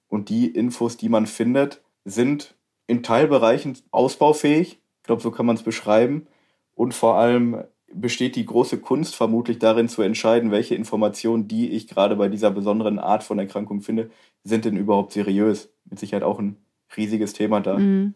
Und 0.08 0.28
die 0.28 0.46
Infos, 0.46 0.96
die 0.96 1.08
man 1.08 1.26
findet, 1.26 1.82
sind 2.04 2.54
in 2.86 3.02
Teilbereichen 3.02 3.76
ausbaufähig. 3.90 4.80
Ich 4.98 5.02
glaube, 5.04 5.22
so 5.22 5.30
kann 5.30 5.46
man 5.46 5.56
es 5.56 5.62
beschreiben. 5.62 6.26
Und 6.74 6.94
vor 6.94 7.16
allem 7.16 7.64
besteht 7.92 8.36
die 8.36 8.46
große 8.46 8.78
Kunst 8.78 9.16
vermutlich 9.16 9.58
darin 9.58 9.88
zu 9.88 10.02
entscheiden, 10.02 10.50
welche 10.50 10.74
Informationen, 10.74 11.48
die 11.48 11.70
ich 11.70 11.88
gerade 11.88 12.16
bei 12.16 12.28
dieser 12.28 12.50
besonderen 12.50 12.98
Art 12.98 13.24
von 13.24 13.38
Erkrankung 13.38 13.80
finde, 13.80 14.10
sind 14.44 14.64
denn 14.64 14.76
überhaupt 14.76 15.12
seriös. 15.12 15.70
Mit 15.88 15.98
Sicherheit 15.98 16.22
auch 16.22 16.38
ein 16.38 16.56
riesiges 16.96 17.32
Thema 17.32 17.60
da. 17.60 17.78
Mhm. 17.78 18.14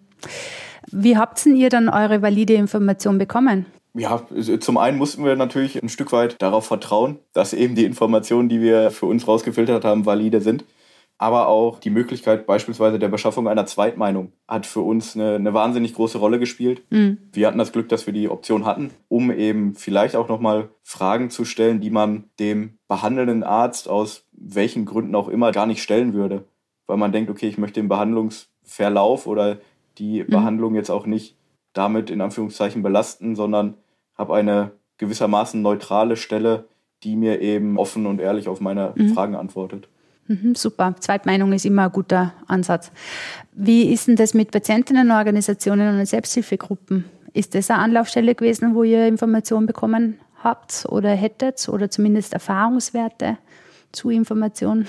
Wie 0.90 1.16
habt 1.16 1.44
ihr 1.46 1.70
dann 1.70 1.88
eure 1.88 2.22
valide 2.22 2.54
Information 2.54 3.18
bekommen? 3.18 3.66
Ja, 3.94 4.22
zum 4.60 4.76
einen 4.76 4.98
mussten 4.98 5.24
wir 5.24 5.36
natürlich 5.36 5.80
ein 5.80 5.88
Stück 5.88 6.12
weit 6.12 6.40
darauf 6.42 6.66
vertrauen, 6.66 7.18
dass 7.32 7.52
eben 7.52 7.74
die 7.74 7.84
Informationen, 7.84 8.48
die 8.48 8.60
wir 8.60 8.90
für 8.90 9.06
uns 9.06 9.28
rausgefiltert 9.28 9.84
haben, 9.84 10.04
valide 10.04 10.40
sind 10.40 10.64
aber 11.24 11.48
auch 11.48 11.80
die 11.80 11.88
Möglichkeit 11.88 12.46
beispielsweise 12.46 12.98
der 12.98 13.08
Beschaffung 13.08 13.48
einer 13.48 13.64
Zweitmeinung 13.64 14.32
hat 14.46 14.66
für 14.66 14.82
uns 14.82 15.16
eine, 15.16 15.36
eine 15.36 15.54
wahnsinnig 15.54 15.94
große 15.94 16.18
Rolle 16.18 16.38
gespielt. 16.38 16.82
Mhm. 16.90 17.16
Wir 17.32 17.46
hatten 17.46 17.56
das 17.56 17.72
Glück, 17.72 17.88
dass 17.88 18.04
wir 18.04 18.12
die 18.12 18.28
Option 18.28 18.66
hatten, 18.66 18.90
um 19.08 19.32
eben 19.32 19.74
vielleicht 19.74 20.16
auch 20.16 20.28
nochmal 20.28 20.68
Fragen 20.82 21.30
zu 21.30 21.46
stellen, 21.46 21.80
die 21.80 21.88
man 21.88 22.24
dem 22.38 22.76
behandelnden 22.88 23.42
Arzt 23.42 23.88
aus 23.88 24.26
welchen 24.32 24.84
Gründen 24.84 25.14
auch 25.14 25.28
immer 25.28 25.50
gar 25.50 25.64
nicht 25.64 25.82
stellen 25.82 26.12
würde. 26.12 26.44
Weil 26.86 26.98
man 26.98 27.12
denkt, 27.12 27.30
okay, 27.30 27.48
ich 27.48 27.56
möchte 27.56 27.80
den 27.80 27.88
Behandlungsverlauf 27.88 29.26
oder 29.26 29.56
die 29.96 30.24
mhm. 30.24 30.26
Behandlung 30.26 30.74
jetzt 30.74 30.90
auch 30.90 31.06
nicht 31.06 31.38
damit 31.72 32.10
in 32.10 32.20
Anführungszeichen 32.20 32.82
belasten, 32.82 33.34
sondern 33.34 33.78
habe 34.14 34.34
eine 34.34 34.72
gewissermaßen 34.98 35.62
neutrale 35.62 36.18
Stelle, 36.18 36.68
die 37.02 37.16
mir 37.16 37.40
eben 37.40 37.78
offen 37.78 38.04
und 38.04 38.20
ehrlich 38.20 38.46
auf 38.46 38.60
meine 38.60 38.92
mhm. 38.94 39.14
Fragen 39.14 39.36
antwortet. 39.36 39.88
Mhm, 40.26 40.54
super. 40.54 40.94
Zweitmeinung 41.00 41.52
ist 41.52 41.66
immer 41.66 41.84
ein 41.84 41.92
guter 41.92 42.32
Ansatz. 42.46 42.90
Wie 43.52 43.92
ist 43.92 44.08
denn 44.08 44.16
das 44.16 44.34
mit 44.34 44.50
Patientinnenorganisationen 44.50 45.98
und 45.98 46.06
Selbsthilfegruppen? 46.06 47.04
Ist 47.32 47.54
das 47.54 47.70
eine 47.70 47.80
Anlaufstelle 47.80 48.34
gewesen, 48.34 48.74
wo 48.74 48.84
ihr 48.84 49.06
Informationen 49.06 49.66
bekommen 49.66 50.18
habt 50.42 50.86
oder 50.88 51.10
hättet 51.10 51.68
oder 51.68 51.90
zumindest 51.90 52.32
Erfahrungswerte 52.32 53.38
zu 53.92 54.10
Informationen? 54.10 54.86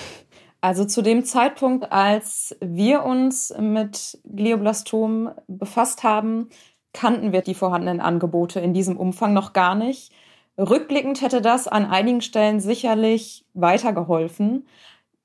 Also 0.62 0.86
zu 0.86 1.02
dem 1.02 1.26
Zeitpunkt, 1.26 1.92
als 1.92 2.56
wir 2.60 3.04
uns 3.04 3.54
mit 3.60 4.18
Glioblastom 4.26 5.32
befasst 5.48 6.04
haben, 6.04 6.50
kannten 6.94 7.34
wir 7.34 7.42
die 7.42 7.54
vorhandenen 7.54 8.00
Angebote 8.00 8.60
in 8.62 8.74
diesem 8.74 8.98
Umfang 8.98 9.34
noch 9.34 9.54
gar 9.54 9.76
nicht. 9.76 10.12
Rückblickend 10.58 11.22
hätte 11.22 11.42
das 11.42 11.68
an 11.68 11.86
einigen 11.86 12.22
Stellen 12.22 12.60
sicherlich 12.60 13.46
weitergeholfen. 13.54 14.66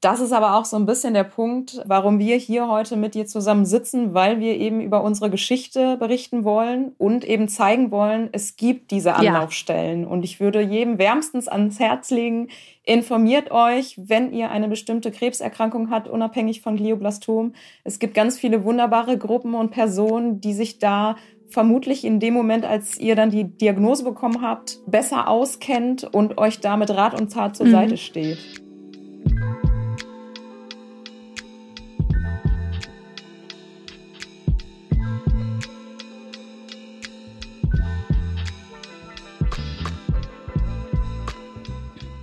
Das 0.01 0.21
ist 0.21 0.33
aber 0.33 0.57
auch 0.57 0.65
so 0.65 0.77
ein 0.77 0.87
bisschen 0.87 1.13
der 1.13 1.25
Punkt, 1.25 1.83
warum 1.85 2.19
wir 2.19 2.37
hier 2.37 2.69
heute 2.69 2.97
mit 2.97 3.15
dir 3.15 3.27
zusammen 3.27 3.67
sitzen, 3.67 4.15
weil 4.15 4.41
wir 4.41 4.57
eben 4.57 4.81
über 4.81 5.05
unsere 5.05 5.29
Geschichte 5.29 5.99
berichten 5.99 6.43
wollen 6.43 6.93
und 6.97 7.23
eben 7.23 7.49
zeigen 7.49 7.91
wollen, 7.91 8.31
es 8.33 8.57
gibt 8.57 8.93
diese 8.93 9.15
Anlaufstellen. 9.15 10.05
Ja. 10.05 10.09
Und 10.09 10.25
ich 10.25 10.41
würde 10.41 10.63
jedem 10.63 10.99
wärmstens 10.99 11.49
ans 11.49 11.79
Herz 11.79 12.11
legen, 12.11 12.49
informiert 12.85 13.51
euch, 13.51 13.97
wenn 13.99 14.33
ihr 14.33 14.51
eine 14.51 14.69
bestimmte 14.69 15.11
Krebserkrankung 15.11 15.91
habt, 15.91 16.09
unabhängig 16.09 16.63
von 16.63 16.77
Glioblastom. 16.77 17.53
Es 17.85 17.99
gibt 17.99 18.15
ganz 18.15 18.39
viele 18.39 18.65
wunderbare 18.65 19.19
Gruppen 19.19 19.55
und 19.55 19.71
Personen, 19.71 20.41
die 20.41 20.55
sich 20.55 20.79
da 20.79 21.17
vermutlich 21.51 22.07
in 22.07 22.21
dem 22.21 22.33
Moment, 22.33 22.65
als 22.65 22.97
ihr 22.97 23.17
dann 23.17 23.29
die 23.29 23.45
Diagnose 23.45 24.05
bekommen 24.05 24.41
habt, 24.41 24.79
besser 24.87 25.29
auskennt 25.29 26.05
und 26.05 26.39
euch 26.39 26.61
da 26.61 26.79
mit 26.79 26.91
Rat 26.91 27.21
und 27.21 27.31
Tat 27.31 27.55
zur 27.55 27.67
mhm. 27.67 27.73
Seite 27.73 27.97
steht. 27.99 28.39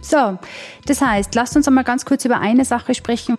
So, 0.09 0.39
das 0.85 1.01
heißt, 1.01 1.35
lasst 1.35 1.57
uns 1.57 1.67
einmal 1.67 1.83
ganz 1.83 2.05
kurz 2.05 2.23
über 2.23 2.39
eine 2.39 2.63
Sache 2.63 2.95
sprechen. 2.95 3.37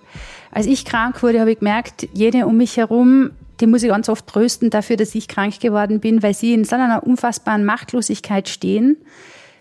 Als 0.51 0.67
ich 0.67 0.85
krank 0.85 1.23
wurde, 1.23 1.41
habe 1.41 1.53
ich 1.53 1.61
gemerkt, 1.61 2.07
jede 2.13 2.47
um 2.47 2.59
mich 2.59 2.77
herum, 2.77 3.31
die 3.61 3.67
muss 3.67 3.83
ich 3.83 3.89
ganz 3.89 4.11
oft 4.11 4.27
trösten 4.27 4.69
dafür, 4.69 4.99
dass 4.99 5.15
ich 5.15 5.29
krank 5.29 5.61
geworden 5.61 5.99
bin, 6.01 6.23
weil 6.23 6.35
sie 6.35 6.53
in 6.53 6.65
so 6.65 6.75
einer 6.77 7.05
unfassbaren 7.05 7.65
Machtlosigkeit 7.65 8.51
stehen. 8.51 8.99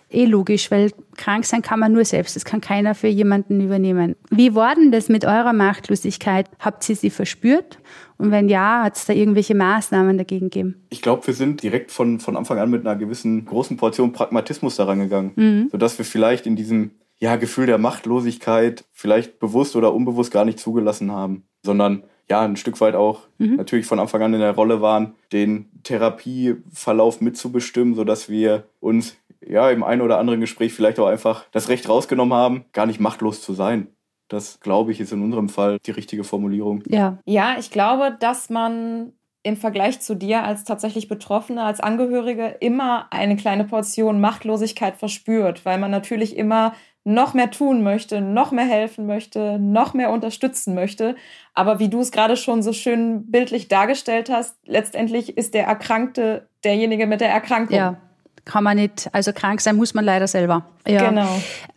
Eh 0.10 0.26
logisch, 0.26 0.72
weil 0.72 0.92
krank 1.18 1.46
sein 1.46 1.62
kann 1.62 1.80
man 1.80 1.92
nur 1.92 2.06
selbst. 2.06 2.36
Das 2.36 2.46
kann 2.46 2.62
keiner 2.62 2.96
für 2.96 3.08
jemanden 3.08 3.60
übernehmen. 3.60 4.16
Wie 4.30 4.56
war 4.56 4.74
denn 4.76 4.92
das 4.92 5.10
mit 5.10 5.26
eurer 5.26 5.54
Machtlosigkeit? 5.54 6.50
Habt 6.60 6.88
ihr 6.90 6.96
sie 6.96 7.10
verspürt? 7.10 7.80
Und 8.18 8.32
wenn 8.32 8.48
ja, 8.48 8.84
hat 8.84 8.96
es 8.96 9.06
da 9.06 9.14
irgendwelche 9.14 9.54
Maßnahmen 9.54 10.18
dagegen 10.18 10.50
gegeben? 10.50 10.86
Ich 10.90 11.02
glaube, 11.02 11.28
wir 11.28 11.34
sind 11.34 11.62
direkt 11.62 11.92
von, 11.92 12.20
von 12.20 12.38
Anfang 12.38 12.58
an 12.58 12.70
mit 12.70 12.88
einer 12.88 12.96
gewissen 12.96 13.46
großen 13.46 13.76
Portion 13.76 14.14
Pragmatismus 14.14 14.78
daran 14.78 15.00
gegangen, 15.00 15.32
mhm. 15.36 15.70
sodass 15.72 15.98
wir 15.98 16.06
vielleicht 16.06 16.48
in 16.48 16.56
diesem 16.56 16.92
ja, 17.20 17.36
Gefühl 17.36 17.66
der 17.66 17.78
Machtlosigkeit 17.78 18.86
vielleicht 18.94 19.40
bewusst 19.40 19.76
oder 19.76 19.94
unbewusst 19.94 20.32
gar 20.32 20.46
nicht 20.46 20.60
zugelassen 20.60 21.12
haben, 21.12 21.44
sondern 21.64 22.04
ja, 22.30 22.42
ein 22.42 22.58
Stück 22.58 22.80
weit 22.82 22.96
auch 22.96 23.28
mhm. 23.38 23.56
natürlich 23.56 23.86
von 23.86 24.00
Anfang 24.00 24.22
an 24.22 24.34
in 24.34 24.40
der 24.40 24.56
Rolle 24.56 24.82
waren, 24.82 25.16
den 25.32 25.70
Therapieverlauf 25.84 27.22
mitzubestimmen, 27.22 27.96
sodass 27.96 28.30
wir 28.30 28.66
uns 28.80 29.16
ja 29.46 29.70
im 29.70 29.84
einen 29.84 30.02
oder 30.02 30.20
anderen 30.20 30.40
Gespräch 30.42 30.74
vielleicht 30.74 31.00
auch 31.00 31.08
einfach 31.08 31.46
das 31.52 31.70
Recht 31.70 31.88
rausgenommen 31.90 32.34
haben, 32.38 32.66
gar 32.74 32.86
nicht 32.86 33.00
machtlos 33.00 33.42
zu 33.42 33.54
sein. 33.54 33.88
Das, 34.30 34.60
glaube 34.60 34.92
ich, 34.92 35.00
ist 35.00 35.14
in 35.14 35.24
unserem 35.24 35.50
Fall 35.50 35.78
die 35.86 35.92
richtige 35.92 36.24
Formulierung. 36.24 36.84
Ja. 36.88 37.18
Ja, 37.26 37.56
ich 37.58 37.72
glaube, 37.72 38.18
dass 38.20 38.50
man 38.50 39.14
im 39.44 39.56
Vergleich 39.56 40.02
zu 40.02 40.16
dir 40.16 40.44
als 40.44 40.66
tatsächlich 40.66 41.08
Betroffene, 41.08 41.64
als 41.64 41.80
Angehörige 41.80 42.58
immer 42.60 43.08
eine 43.12 43.38
kleine 43.38 43.64
Portion 43.64 44.20
Machtlosigkeit 44.20 44.98
verspürt, 44.98 45.66
weil 45.66 45.78
man 45.78 45.92
natürlich 45.92 46.36
immer 46.36 46.74
noch 47.06 47.34
mehr 47.34 47.50
tun 47.50 47.84
möchte, 47.84 48.20
noch 48.20 48.52
mehr 48.52 48.66
helfen 48.66 49.06
möchte, 49.06 49.58
noch 49.60 49.94
mehr 49.94 50.12
unterstützen 50.12 50.76
möchte. 50.76 51.16
Aber 51.54 51.80
wie 51.80 51.88
du 51.88 52.02
es 52.02 52.12
gerade 52.12 52.36
schon 52.36 52.62
so 52.62 52.74
schön 52.74 53.32
bildlich 53.32 53.70
dargestellt 53.70 54.30
hast, 54.30 54.58
letztendlich 54.66 55.38
ist 55.38 55.54
der 55.54 55.66
Erkrankte 55.66 56.50
derjenige 56.66 57.08
mit 57.08 57.22
der 57.22 57.30
Erkrankung. 57.30 57.78
Ja, 57.78 58.02
kann 58.48 58.64
man 58.64 58.78
nicht, 58.78 59.10
also 59.12 59.34
krank 59.34 59.62
sein 59.62 59.76
muss 59.76 59.94
man 59.94 60.06
leider 60.06 60.28
selber. 60.28 60.66
Ja. 60.88 61.10
Genau. 61.10 61.28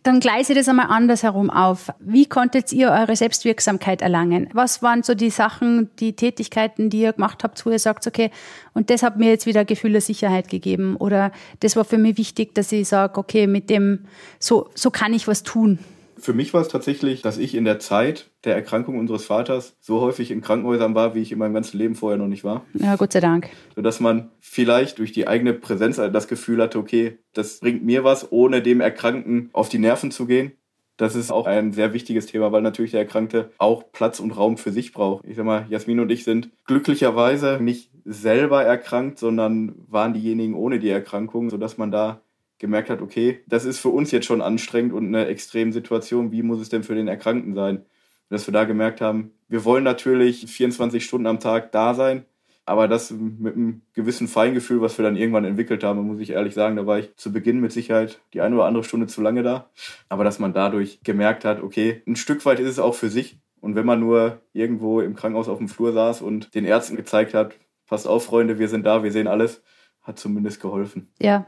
Dann 0.03 0.19
gleise 0.21 0.53
ich 0.53 0.59
das 0.59 0.69
einmal 0.69 0.87
andersherum 0.89 1.49
auf. 1.49 1.91
Wie 1.99 2.25
konntet 2.25 2.71
ihr 2.71 2.89
eure 2.89 3.15
Selbstwirksamkeit 3.15 4.01
erlangen? 4.01 4.49
Was 4.53 4.81
waren 4.81 5.03
so 5.03 5.13
die 5.13 5.29
Sachen, 5.29 5.89
die 5.99 6.13
Tätigkeiten, 6.13 6.89
die 6.89 7.01
ihr 7.01 7.13
gemacht 7.13 7.43
habt, 7.43 7.63
wo 7.65 7.69
ihr 7.69 7.79
sagt, 7.79 8.07
okay, 8.07 8.31
und 8.73 8.89
das 8.89 9.03
hat 9.03 9.17
mir 9.17 9.29
jetzt 9.29 9.45
wieder 9.45 9.59
ein 9.59 9.65
Gefühl 9.65 9.91
der 9.91 10.01
Sicherheit 10.01 10.47
gegeben 10.49 10.95
oder 10.95 11.31
das 11.59 11.75
war 11.75 11.83
für 11.83 11.97
mich 11.97 12.17
wichtig, 12.17 12.55
dass 12.55 12.71
ich 12.71 12.87
sage, 12.87 13.19
okay, 13.19 13.45
mit 13.47 13.69
dem, 13.69 14.05
so, 14.39 14.69
so 14.73 14.89
kann 14.89 15.13
ich 15.13 15.27
was 15.27 15.43
tun. 15.43 15.77
Für 16.21 16.33
mich 16.33 16.53
war 16.53 16.61
es 16.61 16.67
tatsächlich, 16.67 17.23
dass 17.23 17.39
ich 17.39 17.55
in 17.55 17.65
der 17.65 17.79
Zeit 17.79 18.29
der 18.43 18.53
Erkrankung 18.55 18.99
unseres 18.99 19.25
Vaters 19.25 19.75
so 19.79 20.01
häufig 20.01 20.29
in 20.29 20.41
Krankenhäusern 20.41 20.93
war, 20.93 21.15
wie 21.15 21.21
ich 21.21 21.31
in 21.31 21.39
meinem 21.39 21.55
ganzen 21.55 21.79
Leben 21.79 21.95
vorher 21.95 22.19
noch 22.19 22.27
nicht 22.27 22.43
war. 22.43 22.63
Ja, 22.75 22.95
Gott 22.95 23.11
sei 23.11 23.21
Dank. 23.21 23.49
Sodass 23.75 23.99
man 23.99 24.29
vielleicht 24.39 24.99
durch 24.99 25.11
die 25.11 25.27
eigene 25.27 25.53
Präsenz 25.53 25.97
das 25.97 26.27
Gefühl 26.27 26.61
hatte, 26.61 26.77
okay, 26.77 27.17
das 27.33 27.59
bringt 27.59 27.83
mir 27.83 28.03
was, 28.03 28.31
ohne 28.31 28.61
dem 28.61 28.81
Erkrankten 28.81 29.49
auf 29.51 29.69
die 29.69 29.79
Nerven 29.79 30.11
zu 30.11 30.27
gehen. 30.27 30.51
Das 30.97 31.15
ist 31.15 31.31
auch 31.31 31.47
ein 31.47 31.73
sehr 31.73 31.93
wichtiges 31.93 32.27
Thema, 32.27 32.51
weil 32.51 32.61
natürlich 32.61 32.91
der 32.91 32.99
Erkrankte 32.99 33.49
auch 33.57 33.91
Platz 33.91 34.19
und 34.19 34.29
Raum 34.31 34.57
für 34.57 34.71
sich 34.71 34.93
braucht. 34.93 35.25
Ich 35.25 35.35
sag 35.35 35.45
mal, 35.45 35.65
Jasmin 35.69 35.99
und 35.99 36.11
ich 36.11 36.23
sind 36.23 36.51
glücklicherweise 36.65 37.57
nicht 37.59 37.89
selber 38.05 38.63
erkrankt, 38.63 39.17
sondern 39.17 39.73
waren 39.87 40.13
diejenigen 40.13 40.53
ohne 40.53 40.77
die 40.77 40.89
Erkrankung, 40.89 41.49
sodass 41.49 41.79
man 41.79 41.89
da 41.89 42.21
gemerkt 42.61 42.89
hat, 42.89 43.01
okay, 43.01 43.41
das 43.47 43.65
ist 43.65 43.79
für 43.79 43.89
uns 43.89 44.11
jetzt 44.11 44.27
schon 44.27 44.41
anstrengend 44.41 44.93
und 44.93 45.07
eine 45.07 45.25
Extremsituation, 45.25 46.31
wie 46.31 46.43
muss 46.43 46.61
es 46.61 46.69
denn 46.69 46.83
für 46.83 46.95
den 46.95 47.09
Erkrankten 47.09 47.55
sein? 47.55 47.85
Dass 48.29 48.47
wir 48.47 48.53
da 48.53 48.63
gemerkt 48.63 49.01
haben, 49.01 49.31
wir 49.49 49.65
wollen 49.65 49.83
natürlich 49.83 50.45
24 50.45 51.03
Stunden 51.03 51.27
am 51.27 51.41
Tag 51.41 51.73
da 51.73 51.93
sein, 51.93 52.23
aber 52.65 52.87
das 52.87 53.11
mit 53.11 53.55
einem 53.55 53.81
gewissen 53.93 54.27
Feingefühl, 54.27 54.79
was 54.79 54.97
wir 54.97 55.03
dann 55.03 55.17
irgendwann 55.17 55.43
entwickelt 55.43 55.83
haben, 55.83 56.05
muss 56.05 56.19
ich 56.19 56.29
ehrlich 56.29 56.53
sagen, 56.53 56.75
da 56.75 56.85
war 56.85 56.99
ich 56.99 57.13
zu 57.17 57.33
Beginn 57.33 57.59
mit 57.59 57.71
Sicherheit 57.71 58.21
die 58.33 58.41
eine 58.41 58.55
oder 58.55 58.65
andere 58.65 58.83
Stunde 58.83 59.07
zu 59.07 59.21
lange 59.21 59.43
da. 59.43 59.69
Aber 60.07 60.23
dass 60.23 60.39
man 60.39 60.53
dadurch 60.53 61.01
gemerkt 61.03 61.43
hat, 61.43 61.61
okay, 61.63 62.03
ein 62.07 62.15
Stück 62.15 62.45
weit 62.45 62.59
ist 62.59 62.69
es 62.69 62.79
auch 62.79 62.95
für 62.95 63.09
sich. 63.09 63.39
Und 63.59 63.75
wenn 63.75 63.85
man 63.85 63.99
nur 63.99 64.39
irgendwo 64.53 65.01
im 65.01 65.15
Krankenhaus 65.15 65.49
auf 65.49 65.57
dem 65.57 65.67
Flur 65.67 65.91
saß 65.91 66.21
und 66.21 66.53
den 66.55 66.65
Ärzten 66.65 66.95
gezeigt 66.95 67.33
hat, 67.33 67.55
passt 67.87 68.07
auf, 68.07 68.23
Freunde, 68.23 68.59
wir 68.59 68.69
sind 68.69 68.85
da, 68.85 69.03
wir 69.03 69.11
sehen 69.11 69.27
alles, 69.27 69.61
hat 70.01 70.17
zumindest 70.17 70.61
geholfen. 70.61 71.09
Ja, 71.19 71.45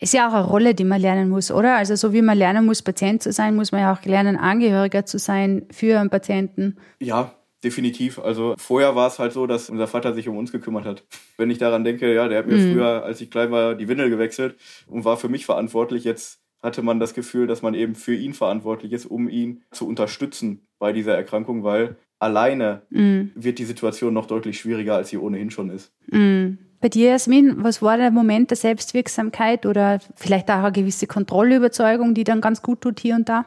ist 0.00 0.14
ja 0.14 0.28
auch 0.28 0.32
eine 0.32 0.46
Rolle, 0.46 0.74
die 0.74 0.84
man 0.84 1.00
lernen 1.00 1.28
muss, 1.28 1.50
oder? 1.50 1.76
Also 1.76 1.94
so 1.94 2.12
wie 2.12 2.22
man 2.22 2.38
lernen 2.38 2.64
muss, 2.64 2.82
Patient 2.82 3.22
zu 3.22 3.32
sein, 3.32 3.54
muss 3.54 3.72
man 3.72 3.82
ja 3.82 3.92
auch 3.92 4.04
lernen, 4.04 4.36
Angehöriger 4.36 5.04
zu 5.04 5.18
sein 5.18 5.66
für 5.70 6.00
einen 6.00 6.10
Patienten. 6.10 6.78
Ja, 7.00 7.34
definitiv. 7.62 8.18
Also 8.18 8.54
vorher 8.56 8.96
war 8.96 9.08
es 9.08 9.18
halt 9.18 9.32
so, 9.32 9.46
dass 9.46 9.68
unser 9.68 9.86
Vater 9.86 10.14
sich 10.14 10.28
um 10.28 10.36
uns 10.36 10.52
gekümmert 10.52 10.86
hat. 10.86 11.04
Wenn 11.36 11.50
ich 11.50 11.58
daran 11.58 11.84
denke, 11.84 12.12
ja, 12.12 12.28
der 12.28 12.38
hat 12.38 12.46
mir 12.46 12.56
mhm. 12.56 12.72
früher, 12.72 13.04
als 13.04 13.20
ich 13.20 13.30
klein 13.30 13.50
war, 13.50 13.74
die 13.74 13.88
Windel 13.88 14.08
gewechselt 14.08 14.56
und 14.86 15.04
war 15.04 15.16
für 15.16 15.28
mich 15.28 15.44
verantwortlich. 15.44 16.04
Jetzt 16.04 16.40
hatte 16.62 16.82
man 16.82 17.00
das 17.00 17.12
Gefühl, 17.12 17.46
dass 17.46 17.60
man 17.60 17.74
eben 17.74 17.94
für 17.94 18.14
ihn 18.14 18.34
verantwortlich 18.34 18.92
ist, 18.92 19.06
um 19.06 19.28
ihn 19.28 19.62
zu 19.70 19.86
unterstützen 19.86 20.66
bei 20.78 20.92
dieser 20.92 21.14
Erkrankung, 21.14 21.64
weil 21.64 21.96
alleine 22.18 22.82
mhm. 22.90 23.32
wird 23.34 23.58
die 23.58 23.64
Situation 23.64 24.14
noch 24.14 24.26
deutlich 24.26 24.58
schwieriger, 24.58 24.94
als 24.94 25.10
sie 25.10 25.18
ohnehin 25.18 25.50
schon 25.50 25.70
ist. 25.70 25.92
Mhm. 26.10 26.58
Bei 26.82 26.88
dir, 26.88 27.10
Jasmin, 27.10 27.62
was 27.62 27.80
war 27.80 27.96
der 27.96 28.10
Moment 28.10 28.50
der 28.50 28.56
Selbstwirksamkeit 28.56 29.66
oder 29.66 30.00
vielleicht 30.16 30.50
auch 30.50 30.56
eine 30.56 30.72
gewisse 30.72 31.06
Kontrollüberzeugung, 31.06 32.12
die 32.12 32.24
dann 32.24 32.40
ganz 32.40 32.60
gut 32.60 32.80
tut 32.80 32.98
hier 32.98 33.14
und 33.14 33.28
da? 33.28 33.44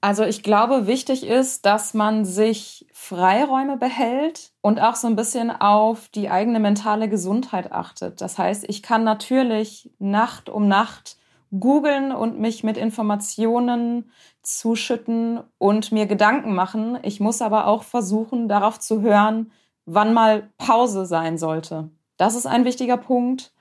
Also 0.00 0.24
ich 0.24 0.42
glaube, 0.42 0.86
wichtig 0.86 1.26
ist, 1.26 1.66
dass 1.66 1.92
man 1.92 2.24
sich 2.24 2.86
Freiräume 2.94 3.76
behält 3.76 4.52
und 4.62 4.80
auch 4.80 4.96
so 4.96 5.06
ein 5.06 5.16
bisschen 5.16 5.50
auf 5.50 6.08
die 6.08 6.30
eigene 6.30 6.60
mentale 6.60 7.10
Gesundheit 7.10 7.72
achtet. 7.72 8.22
Das 8.22 8.38
heißt, 8.38 8.64
ich 8.66 8.82
kann 8.82 9.04
natürlich 9.04 9.90
Nacht 9.98 10.48
um 10.48 10.66
Nacht 10.66 11.18
googeln 11.50 12.10
und 12.10 12.40
mich 12.40 12.64
mit 12.64 12.78
Informationen 12.78 14.10
zuschütten 14.42 15.40
und 15.58 15.92
mir 15.92 16.06
Gedanken 16.06 16.54
machen. 16.54 16.98
Ich 17.02 17.20
muss 17.20 17.42
aber 17.42 17.66
auch 17.66 17.82
versuchen, 17.82 18.48
darauf 18.48 18.80
zu 18.80 19.02
hören, 19.02 19.52
wann 19.84 20.14
mal 20.14 20.48
Pause 20.56 21.04
sein 21.04 21.36
sollte. 21.36 21.90
Das 22.22 22.36
ist 22.36 22.46
ein 22.46 22.64
wichtiger 22.64 22.98
Punkt. 22.98 23.52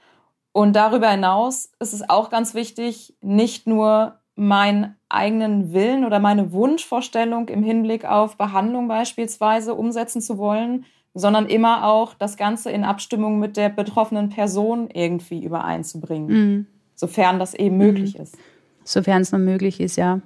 Und 0.51 0.75
darüber 0.75 1.09
hinaus 1.09 1.71
ist 1.79 1.93
es 1.93 2.07
auch 2.07 2.29
ganz 2.29 2.53
wichtig, 2.53 3.15
nicht 3.19 3.65
nur 3.65 4.19
meinen 4.35 4.95
eigenen 5.09 5.73
Willen 5.73 6.05
oder 6.05 6.19
meine 6.19 6.51
Wunschvorstellung 6.51 7.47
im 7.47 7.63
Hinblick 7.63 8.05
auf 8.05 8.37
Behandlung 8.37 8.87
beispielsweise 8.87 9.73
umsetzen 9.73 10.21
zu 10.21 10.37
wollen, 10.37 10.85
sondern 11.15 11.47
immer 11.47 11.87
auch 11.87 12.13
das 12.13 12.37
Ganze 12.37 12.69
in 12.69 12.83
Abstimmung 12.83 13.39
mit 13.39 13.57
der 13.57 13.69
betroffenen 13.69 14.29
Person 14.29 14.91
irgendwie 14.93 15.43
übereinzubringen, 15.43 16.27
mhm. 16.27 16.67
sofern 16.93 17.39
das 17.39 17.55
eben 17.55 17.77
mhm. 17.77 17.83
möglich 17.83 18.15
ist 18.15 18.37
sofern 18.83 19.21
es 19.21 19.31
noch 19.31 19.39
möglich 19.39 19.79
ist, 19.79 19.95
ja. 19.95 20.19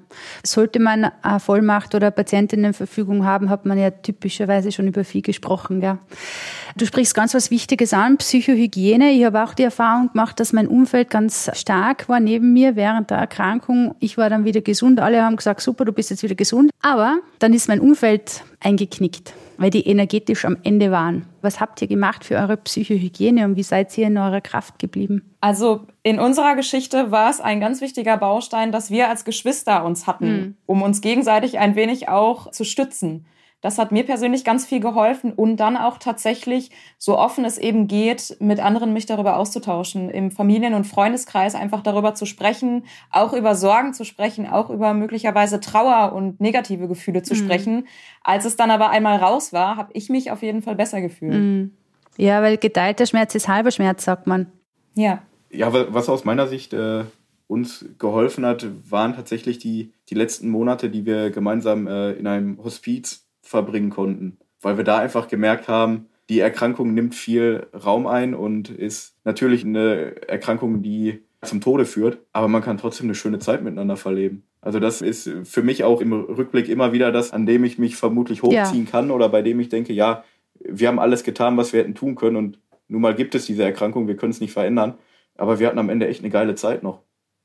Sollte 0.44 0.80
man 0.80 1.12
eine 1.22 1.40
Vollmacht 1.40 1.96
oder 1.96 2.12
Patientinnenverfügung 2.12 3.26
haben, 3.26 3.50
hat 3.50 3.66
man 3.66 3.78
ja 3.78 3.92
typischerweise 3.92 4.72
schon 4.72 4.88
über 4.88 5.04
viel 5.04 5.22
gesprochen. 5.22 5.82
Gell? 5.82 5.98
Du 6.78 6.86
sprichst 6.86 7.16
ganz 7.16 7.34
was 7.34 7.52
Wichtiges 7.52 7.94
an, 7.94 8.18
Psychohygiene. 8.18 9.12
Ich 9.12 9.26
habe 9.26 9.44
auch 9.44 9.54
die 9.54 9.64
Erfahrung 9.64 10.12
gemacht, 10.12 10.40
dass 10.40 10.54
mein 10.54 10.68
Umfeld 10.68 11.10
ganz 11.10 11.50
stark 11.54 12.10
war 12.10 12.20
neben 12.20 12.54
mir 12.54 12.76
während 12.76 13.10
der 13.10 13.18
Erkrankung. 13.18 13.96
Ich 14.00 14.18
war 14.18 14.30
dann 14.30 14.46
wieder 14.46 14.62
gesund. 14.62 15.00
Alle 15.00 15.24
haben 15.24 15.36
gesagt, 15.36 15.62
super, 15.62 15.86
du 15.86 15.92
bist 15.92 16.10
jetzt 16.10 16.24
wieder 16.24 16.36
gesund. 16.36 16.72
Aber 16.82 17.20
dann 17.40 17.54
ist 17.54 17.68
mein 17.68 17.80
Umfeld 17.80 18.44
eingeknickt 18.60 19.34
weil 19.58 19.70
die 19.70 19.88
energetisch 19.88 20.46
am 20.46 20.58
Ende 20.64 20.92
waren. 20.92 21.26
Was 21.42 21.60
habt 21.60 21.82
ihr 21.82 21.88
gemacht 21.88 22.24
für 22.24 22.36
eure 22.36 22.58
Psychohygiene 22.58 23.46
und 23.46 23.56
wie 23.56 23.64
seid 23.64 23.98
ihr 23.98 24.08
in 24.08 24.18
eurer 24.18 24.42
Kraft 24.42 24.80
geblieben? 24.80 25.34
Also 25.42 25.88
in 26.04 26.20
unserer 26.20 26.56
Geschichte 26.56 27.12
war 27.12 27.30
es 27.30 27.42
ein 27.42 27.60
ganz 27.60 27.82
wichtiger 27.82 28.18
Baustein, 28.18 28.72
dass 28.72 28.90
wir 28.90 29.10
als 29.10 29.26
Geschwister 29.26 29.86
uns 29.86 30.08
hatten, 30.08 30.32
mhm. 30.32 30.56
um 30.66 30.82
uns 30.82 31.02
gegenseitig 31.02 31.60
ein 31.60 31.76
wenig 31.76 32.10
auch 32.10 32.52
zu 32.52 32.64
stützen. 32.64 33.26
Das 33.66 33.80
hat 33.80 33.92
mir 33.92 34.04
persönlich 34.04 34.44
ganz 34.44 34.64
viel 34.64 34.80
geholfen 34.80 35.34
und 35.34 35.58
dann 35.58 35.76
auch 35.76 35.98
tatsächlich, 35.98 36.70
so 37.00 37.18
offen 37.18 37.46
es 37.46 37.58
eben 37.58 37.88
geht, 37.88 38.38
mit 38.40 38.60
anderen 38.60 38.94
mich 38.94 39.08
darüber 39.08 39.38
auszutauschen, 39.38 40.12
im 40.12 40.30
Familien- 40.30 40.76
und 40.76 40.86
Freundeskreis 40.86 41.56
einfach 41.56 41.82
darüber 41.82 42.14
zu 42.14 42.28
sprechen, 42.28 42.86
auch 43.10 43.34
über 43.34 43.56
Sorgen 43.56 43.96
zu 43.96 44.04
sprechen, 44.04 44.46
auch 44.46 44.70
über 44.70 44.94
möglicherweise 44.94 45.60
Trauer 45.62 46.14
und 46.14 46.40
negative 46.40 46.88
Gefühle 46.88 47.24
zu 47.24 47.34
mhm. 47.34 47.40
sprechen. 47.40 47.88
Als 48.24 48.46
es 48.46 48.56
dann 48.56 48.70
aber 48.70 48.92
einmal 48.92 49.18
raus 49.18 49.52
war, 49.52 49.78
habe 49.78 49.90
ich 49.94 50.10
mich 50.10 50.30
auf 50.30 50.44
jeden 50.44 50.62
Fall 50.62 50.76
besser 50.76 51.02
gefühlt. 51.02 51.34
Mhm. 51.34 51.72
Ja, 52.18 52.44
weil 52.44 52.58
geteilter 52.58 53.08
Schmerz 53.08 53.34
ist 53.34 53.48
halber 53.48 53.72
Schmerz, 53.72 54.06
sagt 54.06 54.28
man. 54.28 54.46
Ja. 54.94 55.24
Ja, 55.50 55.74
was 55.74 56.08
aus 56.08 56.24
meiner 56.24 56.46
Sicht 56.46 56.72
äh, 56.74 57.06
uns 57.48 57.84
geholfen 57.98 58.46
hat, 58.46 58.68
waren 58.88 59.16
tatsächlich 59.16 59.58
die, 59.58 59.92
die 60.08 60.16
letzten 60.16 60.50
Monate, 60.50 60.92
die 60.92 61.08
wir 61.08 61.32
gemeinsam 61.32 61.88
äh, 61.88 62.12
in 62.12 62.28
einem 62.28 62.64
Hospiz 62.64 63.25
verbringen 63.46 63.92
konnten, 63.92 64.38
weil 64.62 64.78
wir 64.78 64.84
da 64.84 64.98
einfach 64.98 65.28
gemerkt 65.28 65.68
haben, 65.68 66.08
die 66.30 66.40
Erkrankung 66.40 66.94
nimmt 66.94 67.14
viel 67.14 67.68
Raum 67.74 68.08
ein 68.08 68.34
und 68.34 68.70
ist 68.70 69.16
natürlich 69.24 69.64
eine 69.64 70.28
Erkrankung, 70.28 70.82
die 70.82 71.22
zum 71.44 71.62
Tode 71.62 71.86
führt, 71.86 72.18
aber 72.34 72.48
man 72.48 72.64
kann 72.64 72.80
trotzdem 72.80 73.06
eine 73.06 73.16
schöne 73.16 73.38
Zeit 73.38 73.64
miteinander 73.64 73.98
verleben. 73.98 74.44
Also 74.62 74.80
das 74.80 75.02
ist 75.02 75.30
für 75.44 75.62
mich 75.62 75.84
auch 75.84 76.02
im 76.02 76.12
Rückblick 76.12 76.70
immer 76.70 76.92
wieder 76.92 77.12
das, 77.12 77.32
an 77.32 77.46
dem 77.46 77.64
ich 77.64 77.78
mich 77.78 77.96
vermutlich 77.96 78.42
hochziehen 78.42 78.86
ja. 78.86 78.92
kann 78.92 79.12
oder 79.12 79.30
bei 79.30 79.44
dem 79.44 79.60
ich 79.60 79.70
denke, 79.70 79.94
ja, 79.94 80.24
wir 80.60 80.88
haben 80.88 80.98
alles 80.98 81.24
getan, 81.24 81.56
was 81.58 81.72
wir 81.72 81.82
hätten 81.82 81.94
tun 81.94 82.16
können 82.16 82.36
und 82.36 82.60
nun 82.88 83.02
mal 83.02 83.14
gibt 83.14 83.36
es 83.36 83.46
diese 83.46 83.64
Erkrankung, 83.64 84.08
wir 84.08 84.18
können 84.18 84.32
es 84.32 84.42
nicht 84.42 84.54
verändern, 84.54 84.96
aber 85.38 85.60
wir 85.60 85.68
hatten 85.68 85.78
am 85.78 85.90
Ende 85.90 86.08
echt 86.08 86.22
eine 86.22 86.32
geile 86.32 86.56
Zeit 86.56 86.82
noch. 86.82 87.04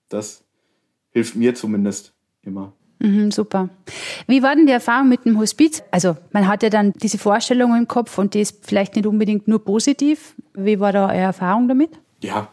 Das 0.09 0.45
hilft 1.11 1.37
mir 1.37 1.55
zumindest 1.55 2.15
immer. 2.43 2.73
Mhm, 3.01 3.31
super. 3.31 3.71
Wie 4.27 4.43
war 4.43 4.55
denn 4.55 4.67
die 4.67 4.73
Erfahrung 4.73 5.09
mit 5.09 5.25
dem 5.25 5.39
Hospiz? 5.39 5.83
Also 5.91 6.17
man 6.33 6.47
hat 6.47 6.63
ja 6.63 6.69
dann 6.69 6.93
diese 7.03 7.19
Vorstellung 7.19 7.75
im 7.75 7.89
Kopf 7.89 8.19
und 8.19 8.35
die 8.35 8.41
ist 8.41 8.65
vielleicht 8.67 8.95
nicht 8.95 9.07
unbedingt 9.07 9.49
nur 9.49 9.65
positiv. 9.65 10.35
Wie 10.55 10.79
war 10.81 10.93
da 10.93 11.07
eure 11.07 11.17
Erfahrung 11.17 11.67
damit? 11.67 11.91
Ja, 12.23 12.49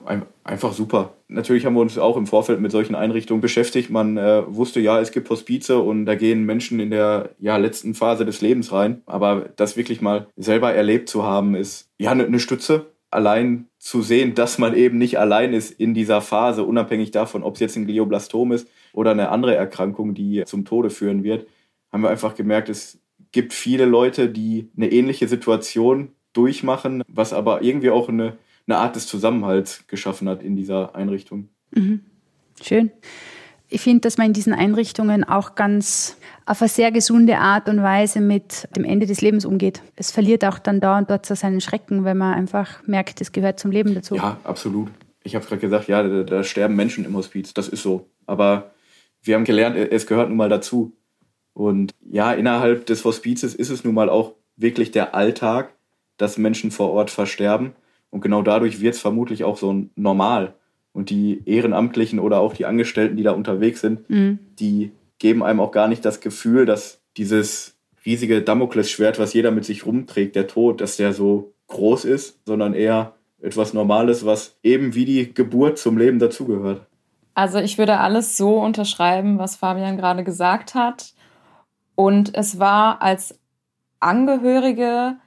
einfach 0.45 0.71
super. 0.71 1.15
Natürlich 1.27 1.65
haben 1.65 1.73
wir 1.73 1.81
uns 1.81 1.97
auch 1.97 2.15
im 2.15 2.25
Vorfeld 2.25 2.61
mit 2.61 2.71
solchen 2.71 2.95
Einrichtungen 2.95 3.41
beschäftigt. 3.41 3.89
Man 3.89 4.15
äh, 4.15 4.43
wusste, 4.47 4.79
ja, 4.79 5.01
es 5.01 5.11
gibt 5.11 5.29
Hospize 5.29 5.79
und 5.79 6.05
da 6.05 6.15
gehen 6.15 6.45
Menschen 6.45 6.79
in 6.79 6.89
der 6.89 7.31
ja, 7.39 7.57
letzten 7.57 7.93
Phase 7.93 8.23
des 8.23 8.39
Lebens 8.39 8.71
rein. 8.71 9.01
Aber 9.05 9.49
das 9.57 9.75
wirklich 9.75 9.99
mal 9.99 10.27
selber 10.37 10.73
erlebt 10.73 11.09
zu 11.09 11.23
haben, 11.23 11.53
ist 11.55 11.89
ja 11.97 12.11
eine 12.11 12.29
ne 12.29 12.39
Stütze. 12.39 12.85
Allein 13.11 13.67
zu 13.77 14.01
sehen, 14.01 14.35
dass 14.35 14.57
man 14.57 14.73
eben 14.73 14.97
nicht 14.97 15.19
allein 15.19 15.53
ist 15.53 15.71
in 15.71 15.93
dieser 15.93 16.21
Phase, 16.21 16.63
unabhängig 16.63 17.11
davon, 17.11 17.43
ob 17.43 17.55
es 17.55 17.59
jetzt 17.59 17.75
ein 17.75 17.87
Glioblastom 17.87 18.53
ist 18.53 18.69
oder 18.93 19.11
eine 19.11 19.29
andere 19.29 19.55
Erkrankung, 19.55 20.13
die 20.13 20.43
zum 20.45 20.65
Tode 20.65 20.89
führen 20.89 21.23
wird, 21.23 21.47
haben 21.91 22.03
wir 22.03 22.09
einfach 22.09 22.35
gemerkt, 22.35 22.69
es 22.69 22.99
gibt 23.31 23.53
viele 23.53 23.85
Leute, 23.85 24.29
die 24.29 24.69
eine 24.75 24.91
ähnliche 24.91 25.27
Situation 25.27 26.11
durchmachen, 26.33 27.03
was 27.07 27.33
aber 27.33 27.61
irgendwie 27.61 27.89
auch 27.89 28.09
eine, 28.09 28.37
eine 28.67 28.77
Art 28.77 28.95
des 28.95 29.07
Zusammenhalts 29.07 29.87
geschaffen 29.87 30.29
hat 30.29 30.43
in 30.43 30.55
dieser 30.55 30.95
Einrichtung. 30.95 31.49
Mhm. 31.71 32.01
Schön. 32.61 32.91
Ich 33.69 33.81
finde, 33.81 34.01
dass 34.01 34.17
man 34.17 34.27
in 34.27 34.33
diesen 34.33 34.53
Einrichtungen 34.53 35.25
auch 35.25 35.55
ganz 35.55 36.17
auf 36.45 36.61
eine 36.61 36.69
sehr 36.69 36.91
gesunde 36.91 37.37
Art 37.37 37.67
und 37.67 37.83
Weise 37.83 38.21
mit 38.21 38.67
dem 38.77 38.85
Ende 38.85 39.05
des 39.05 39.19
Lebens 39.19 39.43
umgeht. 39.45 39.81
Es 39.97 40.11
verliert 40.11 40.45
auch 40.45 40.57
dann 40.57 40.79
da 40.79 40.97
und 40.97 41.09
dort 41.09 41.25
so 41.25 41.35
seinen 41.35 41.59
Schrecken, 41.59 42.05
weil 42.05 42.15
man 42.15 42.33
einfach 42.33 42.87
merkt, 42.87 43.19
es 43.19 43.33
gehört 43.33 43.59
zum 43.59 43.71
Leben 43.71 43.93
dazu. 43.93 44.15
Ja, 44.15 44.39
absolut. 44.45 44.89
Ich 45.23 45.35
habe 45.35 45.45
gerade 45.45 45.59
gesagt, 45.59 45.89
ja, 45.89 46.01
da, 46.01 46.23
da 46.23 46.43
sterben 46.45 46.77
Menschen 46.77 47.03
im 47.03 47.17
Hospiz. 47.17 47.53
Das 47.53 47.67
ist 47.67 47.83
so. 47.83 48.09
Aber 48.25 48.71
wir 49.27 49.35
haben 49.35 49.45
gelernt, 49.45 49.75
es 49.75 50.07
gehört 50.07 50.29
nun 50.29 50.37
mal 50.37 50.49
dazu. 50.49 50.93
Und 51.53 51.91
ja, 52.09 52.33
innerhalb 52.33 52.85
des 52.85 53.03
Hospizes 53.03 53.55
ist 53.55 53.69
es 53.69 53.83
nun 53.83 53.95
mal 53.95 54.09
auch 54.09 54.33
wirklich 54.55 54.91
der 54.91 55.15
Alltag, 55.15 55.73
dass 56.17 56.37
Menschen 56.37 56.71
vor 56.71 56.91
Ort 56.91 57.09
versterben. 57.09 57.73
Und 58.09 58.21
genau 58.21 58.41
dadurch 58.41 58.81
wird 58.81 58.95
es 58.95 59.01
vermutlich 59.01 59.43
auch 59.43 59.57
so 59.57 59.85
normal. 59.95 60.53
Und 60.93 61.09
die 61.09 61.41
Ehrenamtlichen 61.45 62.19
oder 62.19 62.39
auch 62.39 62.53
die 62.53 62.65
Angestellten, 62.65 63.17
die 63.17 63.23
da 63.23 63.31
unterwegs 63.31 63.81
sind, 63.81 64.09
mhm. 64.09 64.39
die 64.59 64.91
geben 65.19 65.43
einem 65.43 65.59
auch 65.59 65.71
gar 65.71 65.87
nicht 65.87 66.05
das 66.05 66.21
Gefühl, 66.21 66.65
dass 66.65 67.01
dieses 67.17 67.75
riesige 68.05 68.41
Damoklesschwert, 68.41 69.19
was 69.19 69.33
jeder 69.33 69.51
mit 69.51 69.65
sich 69.65 69.85
rumträgt, 69.85 70.35
der 70.35 70.47
Tod, 70.47 70.81
dass 70.81 70.97
der 70.97 71.13
so 71.13 71.53
groß 71.67 72.05
ist, 72.05 72.39
sondern 72.45 72.73
eher 72.73 73.13
etwas 73.41 73.73
Normales, 73.73 74.25
was 74.25 74.57
eben 74.63 74.95
wie 74.95 75.05
die 75.05 75.33
Geburt 75.33 75.77
zum 75.77 75.97
Leben 75.97 76.19
dazugehört. 76.19 76.85
Also 77.37 77.59
ich 77.59 77.77
würde 77.77 77.99
alles 77.99 78.35
so 78.35 78.57
unterschreiben, 78.57 79.37
was 79.37 79.57
Fabian 79.57 79.95
gerade 79.95 80.23
gesagt 80.23 80.73
hat. 80.73 81.13
Und 81.93 82.35
es 82.35 82.57
war 82.57 83.03
als 83.03 83.39
Angehörige 83.99 85.17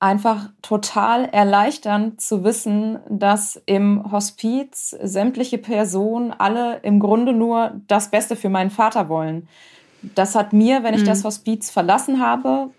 einfach 0.00 0.48
total 0.62 1.26
erleichternd 1.26 2.22
zu 2.22 2.42
wissen, 2.42 3.00
dass 3.10 3.60
im 3.66 4.10
Hospiz 4.10 4.96
sämtliche 5.02 5.58
Personen 5.58 6.32
alle 6.32 6.78
im 6.84 7.00
Grunde 7.00 7.34
nur 7.34 7.82
das 7.86 8.10
Beste 8.10 8.34
für 8.34 8.48
meinen 8.48 8.70
Vater 8.70 9.10
wollen. 9.10 9.46
Das 10.00 10.34
hat 10.34 10.54
mir, 10.54 10.82
wenn 10.84 10.94
ich 10.94 11.02
mhm. 11.02 11.06
das 11.06 11.22
Hospiz 11.22 11.70
verlassen 11.70 12.18
habe, 12.18 12.70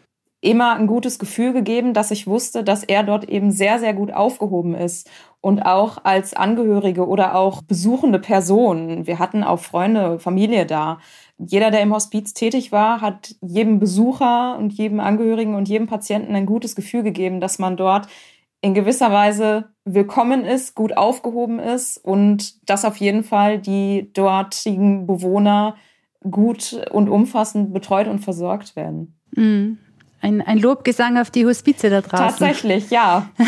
immer 0.44 0.76
ein 0.76 0.88
gutes 0.88 1.20
Gefühl 1.20 1.54
gegeben, 1.54 1.94
dass 1.94 2.12
ich 2.12 2.28
wusste, 2.28 2.64
dass 2.64 2.84
er 2.84 3.04
dort 3.04 3.30
eben 3.30 3.52
sehr, 3.52 3.80
sehr 3.80 3.94
gut 3.94 4.14
aufgehoben 4.14 4.76
ist. 4.76 5.10
Und 5.42 5.66
auch 5.66 5.98
als 6.04 6.34
Angehörige 6.34 7.08
oder 7.08 7.36
auch 7.36 7.62
besuchende 7.64 8.20
Personen. 8.20 9.08
Wir 9.08 9.20
hatten 9.20 9.44
auch 9.44 9.60
Freunde, 9.60 10.20
Familie 10.20 10.66
da 10.66 11.00
jeder, 11.38 11.72
der 11.72 11.82
im 11.82 11.94
Hospiz 11.94 12.34
tätig 12.34 12.72
war, 12.72 13.02
hat 13.02 13.36
jedem 13.42 13.80
Besucher 13.80 14.58
und 14.58 14.74
jedem 14.74 15.00
Angehörigen 15.00 15.56
und 15.56 15.68
jedem 15.68 15.88
Patienten 15.88 16.36
ein 16.36 16.46
gutes 16.46 16.76
Gefühl 16.76 17.04
gegeben, 17.04 17.40
dass 17.40 17.60
man 17.60 17.78
dort 17.78 18.08
in 18.62 18.74
gewisser 18.74 19.12
Weise 19.12 19.70
willkommen 19.84 20.46
ist, 20.46 20.76
gut 20.76 20.96
aufgehoben 20.96 21.60
ist 21.60 21.98
und 21.98 22.70
dass 22.70 22.86
auf 22.86 22.98
jeden 22.98 23.24
Fall 23.24 23.60
die 23.60 24.12
dortigen 24.14 25.06
Bewohner 25.06 25.76
gut 26.22 26.82
und 26.92 27.10
umfassend 27.10 27.74
betreut 27.74 28.08
und 28.08 28.20
versorgt 28.20 28.76
werden. 28.76 29.20
Mhm. 29.36 29.80
Ein, 30.24 30.42
ein 30.42 30.58
Lobgesang 30.58 31.18
auf 31.18 31.30
die 31.32 31.46
Hospize 31.46 31.90
da 31.90 32.02
draußen. 32.02 32.28
Tatsächlich, 32.28 32.90
ja. 32.90 33.30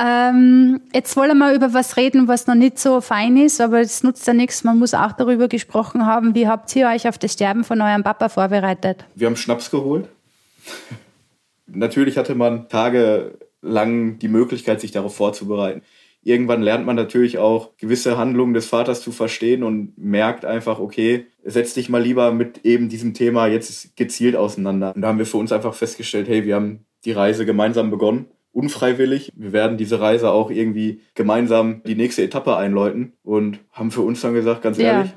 Ähm, 0.00 0.80
jetzt 0.94 1.16
wollen 1.16 1.36
wir 1.38 1.52
über 1.52 1.74
was 1.74 1.96
reden, 1.96 2.28
was 2.28 2.46
noch 2.46 2.54
nicht 2.54 2.78
so 2.78 3.00
fein 3.00 3.36
ist, 3.36 3.60
aber 3.60 3.80
es 3.80 4.04
nutzt 4.04 4.24
ja 4.28 4.32
nichts. 4.32 4.62
Man 4.62 4.78
muss 4.78 4.94
auch 4.94 5.10
darüber 5.10 5.48
gesprochen 5.48 6.06
haben. 6.06 6.36
Wie 6.36 6.46
habt 6.46 6.74
ihr 6.76 6.86
euch 6.86 7.08
auf 7.08 7.18
das 7.18 7.32
Sterben 7.32 7.64
von 7.64 7.80
eurem 7.80 8.04
Papa 8.04 8.28
vorbereitet? 8.28 9.04
Wir 9.16 9.26
haben 9.26 9.34
Schnaps 9.34 9.72
geholt. 9.72 10.08
Natürlich 11.66 12.16
hatte 12.16 12.36
man 12.36 12.68
tagelang 12.68 14.20
die 14.20 14.28
Möglichkeit, 14.28 14.80
sich 14.80 14.92
darauf 14.92 15.16
vorzubereiten. 15.16 15.82
Irgendwann 16.22 16.62
lernt 16.62 16.84
man 16.84 16.96
natürlich 16.96 17.38
auch 17.38 17.76
gewisse 17.76 18.18
Handlungen 18.18 18.54
des 18.54 18.66
Vaters 18.66 19.00
zu 19.00 19.12
verstehen 19.12 19.62
und 19.62 19.96
merkt 19.96 20.44
einfach, 20.44 20.78
okay, 20.78 21.26
setz 21.44 21.74
dich 21.74 21.88
mal 21.88 22.02
lieber 22.02 22.32
mit 22.32 22.64
eben 22.64 22.88
diesem 22.88 23.14
Thema 23.14 23.46
jetzt 23.46 23.96
gezielt 23.96 24.36
auseinander. 24.36 24.92
Und 24.94 25.02
da 25.02 25.08
haben 25.08 25.18
wir 25.18 25.26
für 25.26 25.38
uns 25.38 25.52
einfach 25.52 25.74
festgestellt, 25.74 26.28
hey, 26.28 26.44
wir 26.44 26.56
haben 26.56 26.84
die 27.04 27.12
Reise 27.12 27.46
gemeinsam 27.46 27.90
begonnen 27.90 28.26
unfreiwillig. 28.52 29.32
Wir 29.36 29.52
werden 29.52 29.76
diese 29.76 30.00
Reise 30.00 30.32
auch 30.32 30.50
irgendwie 30.50 31.00
gemeinsam 31.14 31.82
die 31.84 31.94
nächste 31.94 32.22
Etappe 32.22 32.56
einläuten 32.56 33.12
und 33.22 33.60
haben 33.72 33.90
für 33.90 34.00
uns 34.02 34.20
dann 34.20 34.34
gesagt, 34.34 34.62
ganz 34.62 34.78
ehrlich, 34.78 35.12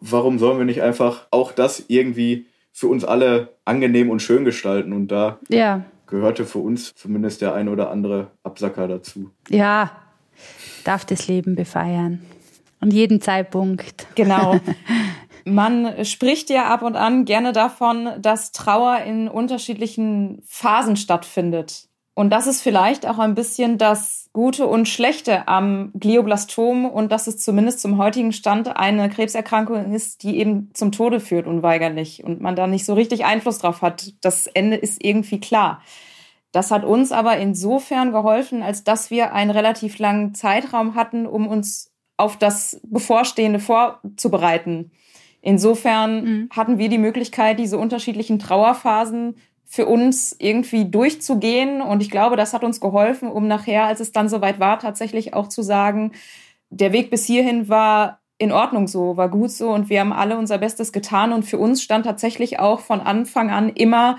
warum 0.00 0.38
sollen 0.38 0.58
wir 0.58 0.64
nicht 0.64 0.82
einfach 0.82 1.28
auch 1.30 1.52
das 1.52 1.84
irgendwie 1.88 2.46
für 2.72 2.88
uns 2.88 3.04
alle 3.04 3.56
angenehm 3.64 4.10
und 4.10 4.20
schön 4.20 4.44
gestalten? 4.44 4.92
Und 4.92 5.08
da 5.08 5.38
ja. 5.48 5.84
gehörte 6.06 6.44
für 6.44 6.58
uns 6.58 6.94
zumindest 6.94 7.40
der 7.40 7.54
ein 7.54 7.68
oder 7.68 7.90
andere 7.90 8.32
Absacker 8.42 8.88
dazu. 8.88 9.30
Ja, 9.48 9.92
darf 10.86 11.04
das 11.04 11.28
Leben 11.28 11.54
befeiern. 11.54 12.22
Und 12.80 12.92
jeden 12.92 13.20
Zeitpunkt. 13.20 14.06
Genau. 14.14 14.60
Man 15.44 16.04
spricht 16.04 16.50
ja 16.50 16.66
ab 16.66 16.82
und 16.82 16.96
an 16.96 17.24
gerne 17.24 17.52
davon, 17.52 18.10
dass 18.18 18.52
Trauer 18.52 18.98
in 18.98 19.28
unterschiedlichen 19.28 20.42
Phasen 20.46 20.96
stattfindet. 20.96 21.84
Und 22.18 22.30
das 22.30 22.46
ist 22.46 22.62
vielleicht 22.62 23.06
auch 23.06 23.18
ein 23.18 23.34
bisschen 23.34 23.76
das 23.76 24.30
Gute 24.32 24.66
und 24.66 24.88
Schlechte 24.88 25.46
am 25.48 25.92
Glioblastom 25.94 26.86
und 26.86 27.12
dass 27.12 27.26
es 27.26 27.38
zumindest 27.38 27.80
zum 27.80 27.98
heutigen 27.98 28.32
Stand 28.32 28.74
eine 28.74 29.10
Krebserkrankung 29.10 29.92
ist, 29.92 30.22
die 30.22 30.38
eben 30.38 30.70
zum 30.72 30.92
Tode 30.92 31.20
führt 31.20 31.46
unweigerlich 31.46 32.24
und 32.24 32.40
man 32.40 32.56
da 32.56 32.66
nicht 32.66 32.86
so 32.86 32.94
richtig 32.94 33.26
Einfluss 33.26 33.58
drauf 33.58 33.82
hat. 33.82 34.14
Das 34.22 34.46
Ende 34.46 34.76
ist 34.76 35.04
irgendwie 35.04 35.40
klar. 35.40 35.82
Das 36.56 36.70
hat 36.70 36.86
uns 36.86 37.12
aber 37.12 37.36
insofern 37.36 38.12
geholfen, 38.12 38.62
als 38.62 38.82
dass 38.82 39.10
wir 39.10 39.34
einen 39.34 39.50
relativ 39.50 39.98
langen 39.98 40.34
Zeitraum 40.34 40.94
hatten, 40.94 41.26
um 41.26 41.46
uns 41.46 41.92
auf 42.16 42.38
das 42.38 42.80
Bevorstehende 42.82 43.58
vorzubereiten. 43.58 44.90
Insofern 45.42 46.24
mhm. 46.24 46.48
hatten 46.56 46.78
wir 46.78 46.88
die 46.88 46.96
Möglichkeit, 46.96 47.58
diese 47.58 47.76
unterschiedlichen 47.76 48.38
Trauerphasen 48.38 49.36
für 49.66 49.84
uns 49.84 50.34
irgendwie 50.38 50.86
durchzugehen. 50.86 51.82
Und 51.82 52.00
ich 52.00 52.10
glaube, 52.10 52.36
das 52.36 52.54
hat 52.54 52.64
uns 52.64 52.80
geholfen, 52.80 53.28
um 53.28 53.46
nachher, 53.46 53.84
als 53.84 54.00
es 54.00 54.12
dann 54.12 54.30
soweit 54.30 54.58
war, 54.58 54.78
tatsächlich 54.78 55.34
auch 55.34 55.48
zu 55.48 55.60
sagen, 55.60 56.12
der 56.70 56.94
Weg 56.94 57.10
bis 57.10 57.26
hierhin 57.26 57.68
war 57.68 58.20
in 58.38 58.50
Ordnung 58.50 58.88
so, 58.88 59.18
war 59.18 59.28
gut 59.28 59.50
so 59.50 59.72
und 59.72 59.90
wir 59.90 60.00
haben 60.00 60.14
alle 60.14 60.38
unser 60.38 60.56
Bestes 60.56 60.90
getan. 60.90 61.34
Und 61.34 61.42
für 61.42 61.58
uns 61.58 61.82
stand 61.82 62.06
tatsächlich 62.06 62.58
auch 62.60 62.80
von 62.80 63.02
Anfang 63.02 63.50
an 63.50 63.68
immer 63.68 64.16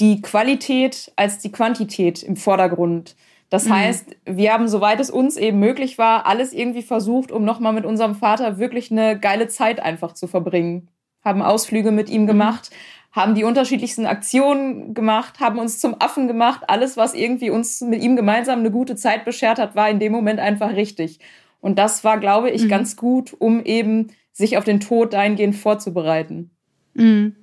die 0.00 0.20
Qualität 0.22 1.12
als 1.16 1.38
die 1.38 1.52
Quantität 1.52 2.22
im 2.22 2.36
Vordergrund. 2.36 3.16
Das 3.48 3.66
mhm. 3.66 3.74
heißt, 3.74 4.16
wir 4.24 4.52
haben, 4.52 4.68
soweit 4.68 5.00
es 5.00 5.10
uns 5.10 5.36
eben 5.36 5.58
möglich 5.58 5.98
war, 5.98 6.26
alles 6.26 6.52
irgendwie 6.52 6.82
versucht, 6.82 7.30
um 7.30 7.44
nochmal 7.44 7.72
mit 7.72 7.84
unserem 7.84 8.14
Vater 8.14 8.58
wirklich 8.58 8.90
eine 8.90 9.18
geile 9.18 9.48
Zeit 9.48 9.80
einfach 9.80 10.12
zu 10.12 10.26
verbringen. 10.26 10.88
Haben 11.24 11.42
Ausflüge 11.42 11.92
mit 11.92 12.10
ihm 12.10 12.22
mhm. 12.22 12.26
gemacht, 12.26 12.70
mhm 12.70 12.76
haben 13.16 13.34
die 13.34 13.44
unterschiedlichsten 13.44 14.04
Aktionen 14.04 14.92
gemacht, 14.92 15.40
haben 15.40 15.58
uns 15.58 15.80
zum 15.80 15.96
Affen 15.98 16.28
gemacht. 16.28 16.64
Alles, 16.68 16.98
was 16.98 17.14
irgendwie 17.14 17.48
uns 17.48 17.80
mit 17.80 18.02
ihm 18.02 18.14
gemeinsam 18.14 18.58
eine 18.58 18.70
gute 18.70 18.94
Zeit 18.94 19.24
beschert 19.24 19.58
hat, 19.58 19.74
war 19.74 19.88
in 19.88 19.98
dem 19.98 20.12
Moment 20.12 20.38
einfach 20.38 20.76
richtig. 20.76 21.18
Und 21.60 21.78
das 21.78 22.04
war, 22.04 22.20
glaube 22.20 22.50
ich, 22.50 22.64
mhm. 22.64 22.68
ganz 22.68 22.94
gut, 22.94 23.34
um 23.38 23.64
eben 23.64 24.08
sich 24.32 24.58
auf 24.58 24.64
den 24.64 24.80
Tod 24.80 25.14
dahingehend 25.14 25.56
vorzubereiten. 25.56 26.50
Mhm. 26.96 27.34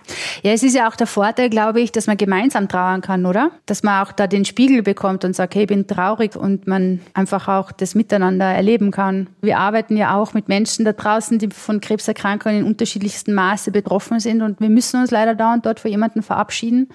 Ja, 0.42 0.52
es 0.52 0.64
ist 0.64 0.76
ja 0.76 0.90
auch 0.90 0.96
der 0.96 1.08
Vorteil, 1.08 1.50
glaube 1.50 1.80
ich, 1.80 1.92
dass 1.92 2.08
man 2.08 2.18
gemeinsam 2.18 2.68
trauern 2.68 3.02
kann, 3.02 3.26
oder? 3.26 3.52
Dass 3.66 3.84
man 3.84 4.04
auch 4.04 4.12
da 4.12 4.28
den 4.28 4.46
Spiegel 4.46 4.82
bekommt 4.82 5.24
und 5.24 5.36
sagt, 5.36 5.56
hey, 5.56 5.64
ich 5.64 5.68
bin 5.68 5.86
traurig 5.88 6.36
und 6.36 6.68
man 6.68 7.00
einfach 7.14 7.48
auch 7.48 7.72
das 7.72 7.94
Miteinander 7.94 8.46
erleben 8.46 8.92
kann. 8.92 9.30
Wir 9.42 9.60
arbeiten 9.60 9.96
ja 9.96 10.16
auch 10.16 10.34
mit 10.34 10.48
Menschen 10.48 10.86
da 10.86 10.94
draußen, 10.94 11.38
die 11.38 11.50
von 11.50 11.80
Krebserkrankungen 11.82 12.60
in 12.60 12.66
unterschiedlichstem 12.66 13.36
Maße 13.36 13.72
betroffen 13.72 14.20
sind 14.20 14.42
und 14.42 14.60
wir 14.60 14.70
müssen 14.70 15.00
uns 15.00 15.12
leider 15.12 15.36
da 15.36 15.54
und 15.54 15.66
dort 15.66 15.80
von 15.80 15.92
jemandem 15.92 16.24
verabschieden. 16.24 16.90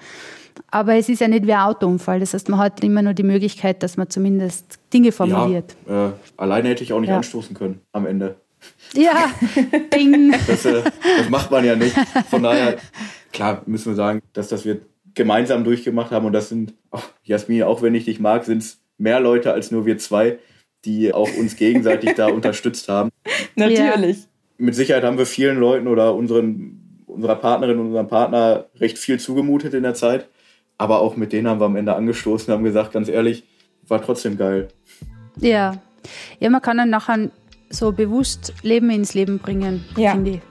Aber 0.71 0.95
es 0.95 1.07
ist 1.09 1.21
ja 1.21 1.27
nicht 1.27 1.47
wie 1.47 1.53
ein 1.53 1.61
Autounfall. 1.61 2.19
Das 2.19 2.33
heißt, 2.33 2.49
man 2.49 2.59
hat 2.59 2.83
immer 2.83 3.01
nur 3.01 3.13
die 3.13 3.23
Möglichkeit, 3.23 3.81
dass 3.81 3.97
man 3.97 4.09
zumindest 4.09 4.79
Dinge 4.93 5.11
formuliert. 5.11 5.75
Ja, 5.87 6.09
äh, 6.09 6.11
alleine 6.37 6.69
hätte 6.69 6.83
ich 6.83 6.91
auch 6.91 6.99
nicht 6.99 7.09
ja. 7.09 7.17
anstoßen 7.17 7.55
können 7.55 7.81
am 7.93 8.05
Ende. 8.05 8.35
Ja, 8.93 9.31
ding. 9.93 10.33
Das, 10.47 10.65
äh, 10.65 10.83
das, 11.17 11.29
macht 11.29 11.51
man 11.51 11.63
ja 11.63 11.75
nicht. 11.75 11.95
Von 12.29 12.43
daher, 12.43 12.77
klar, 13.31 13.61
müssen 13.65 13.91
wir 13.91 13.95
sagen, 13.95 14.21
dass 14.33 14.49
das 14.49 14.65
wir 14.65 14.81
gemeinsam 15.13 15.63
durchgemacht 15.63 16.11
haben. 16.11 16.25
Und 16.25 16.33
das 16.33 16.49
sind, 16.49 16.73
oh, 16.91 17.01
Jasmin, 17.23 17.63
auch 17.63 17.81
wenn 17.81 17.95
ich 17.95 18.05
dich 18.05 18.19
mag, 18.19 18.45
sind 18.45 18.59
es 18.59 18.81
mehr 18.97 19.19
Leute 19.19 19.53
als 19.53 19.71
nur 19.71 19.85
wir 19.85 19.97
zwei, 19.97 20.39
die 20.85 21.13
auch 21.13 21.29
uns 21.37 21.55
gegenseitig 21.55 22.15
da 22.15 22.27
unterstützt 22.33 22.89
haben. 22.89 23.09
Natürlich. 23.55 24.17
Ja. 24.17 24.23
Mit 24.57 24.75
Sicherheit 24.75 25.03
haben 25.03 25.17
wir 25.17 25.25
vielen 25.25 25.57
Leuten 25.57 25.87
oder 25.87 26.15
unseren, 26.15 27.03
unserer 27.05 27.35
Partnerin 27.35 27.79
und 27.79 27.87
unserem 27.87 28.07
Partner 28.07 28.65
recht 28.79 28.97
viel 28.97 29.19
zugemutet 29.19 29.73
in 29.73 29.83
der 29.83 29.93
Zeit. 29.93 30.27
Aber 30.77 31.01
auch 31.01 31.15
mit 31.15 31.33
denen 31.33 31.47
haben 31.47 31.59
wir 31.59 31.65
am 31.65 31.75
Ende 31.75 31.95
angestoßen 31.95 32.51
und 32.51 32.57
haben 32.57 32.63
gesagt, 32.63 32.93
ganz 32.93 33.09
ehrlich, 33.09 33.43
war 33.87 34.01
trotzdem 34.01 34.37
geil. 34.37 34.69
Ja. 35.37 35.73
Ja, 36.39 36.49
man 36.49 36.61
kann 36.61 36.77
dann 36.77 36.89
nachher 36.89 37.29
so 37.69 37.91
bewusst 37.91 38.53
Leben 38.61 38.89
ins 38.89 39.13
Leben 39.13 39.39
bringen, 39.39 39.85
ja. 39.95 40.11
finde 40.11 40.31
ich. 40.31 40.41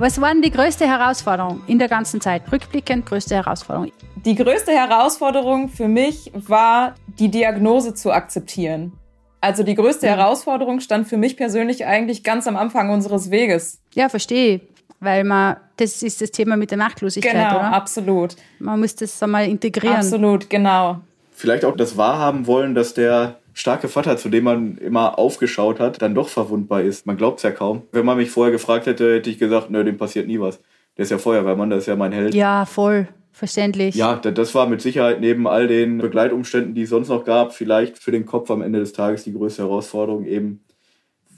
Was 0.00 0.18
war 0.18 0.32
denn 0.32 0.40
die 0.40 0.50
größte 0.50 0.86
Herausforderung 0.86 1.60
in 1.66 1.78
der 1.78 1.88
ganzen 1.88 2.22
Zeit? 2.22 2.50
Rückblickend, 2.50 3.04
größte 3.04 3.34
Herausforderung? 3.34 3.92
Die 4.24 4.34
größte 4.34 4.72
Herausforderung 4.72 5.68
für 5.68 5.88
mich 5.88 6.32
war, 6.32 6.94
die 7.18 7.30
Diagnose 7.30 7.92
zu 7.92 8.10
akzeptieren. 8.10 8.92
Also 9.40 9.62
die 9.62 9.74
größte 9.74 10.06
mhm. 10.06 10.10
Herausforderung 10.10 10.80
stand 10.80 11.08
für 11.08 11.16
mich 11.16 11.36
persönlich 11.36 11.86
eigentlich 11.86 12.24
ganz 12.24 12.46
am 12.46 12.56
Anfang 12.56 12.90
unseres 12.90 13.30
Weges. 13.30 13.80
Ja, 13.94 14.08
verstehe. 14.08 14.60
Weil 15.00 15.24
man, 15.24 15.56
das 15.76 16.02
ist 16.02 16.20
das 16.20 16.30
Thema 16.30 16.56
mit 16.56 16.70
der 16.70 16.78
Machtlosigkeit, 16.78 17.32
genau, 17.32 17.56
oder? 17.56 17.72
absolut. 17.72 18.36
Man 18.58 18.80
muss 18.80 18.94
das 18.96 19.22
einmal 19.22 19.48
integrieren. 19.48 19.96
Absolut, 19.96 20.50
genau. 20.50 21.00
Vielleicht 21.32 21.64
auch 21.64 21.74
das 21.74 21.96
wahrhaben 21.96 22.46
wollen, 22.46 22.74
dass 22.74 22.92
der 22.92 23.36
starke 23.54 23.88
Vater, 23.88 24.18
zu 24.18 24.28
dem 24.28 24.44
man 24.44 24.76
immer 24.76 25.18
aufgeschaut 25.18 25.80
hat, 25.80 26.02
dann 26.02 26.14
doch 26.14 26.28
verwundbar 26.28 26.82
ist. 26.82 27.06
Man 27.06 27.16
glaubt 27.16 27.38
es 27.38 27.44
ja 27.44 27.50
kaum. 27.50 27.82
Wenn 27.92 28.04
man 28.04 28.18
mich 28.18 28.30
vorher 28.30 28.52
gefragt 28.52 28.86
hätte, 28.86 29.14
hätte 29.14 29.30
ich 29.30 29.38
gesagt, 29.38 29.70
nö, 29.70 29.82
dem 29.84 29.96
passiert 29.96 30.26
nie 30.26 30.38
was. 30.38 30.60
Der 30.98 31.04
ist 31.04 31.10
ja 31.10 31.18
Feuerwehrmann, 31.18 31.70
der 31.70 31.78
ist 31.78 31.86
ja 31.86 31.96
mein 31.96 32.12
Held. 32.12 32.34
Ja, 32.34 32.66
voll. 32.66 33.08
Verständlich. 33.40 33.94
Ja, 33.94 34.16
das 34.16 34.54
war 34.54 34.66
mit 34.66 34.82
Sicherheit 34.82 35.22
neben 35.22 35.48
all 35.48 35.66
den 35.66 35.96
Begleitumständen, 35.96 36.74
die 36.74 36.82
es 36.82 36.90
sonst 36.90 37.08
noch 37.08 37.24
gab, 37.24 37.54
vielleicht 37.54 37.96
für 37.98 38.10
den 38.10 38.26
Kopf 38.26 38.50
am 38.50 38.60
Ende 38.60 38.80
des 38.80 38.92
Tages 38.92 39.24
die 39.24 39.32
größte 39.32 39.62
Herausforderung, 39.62 40.26
eben 40.26 40.62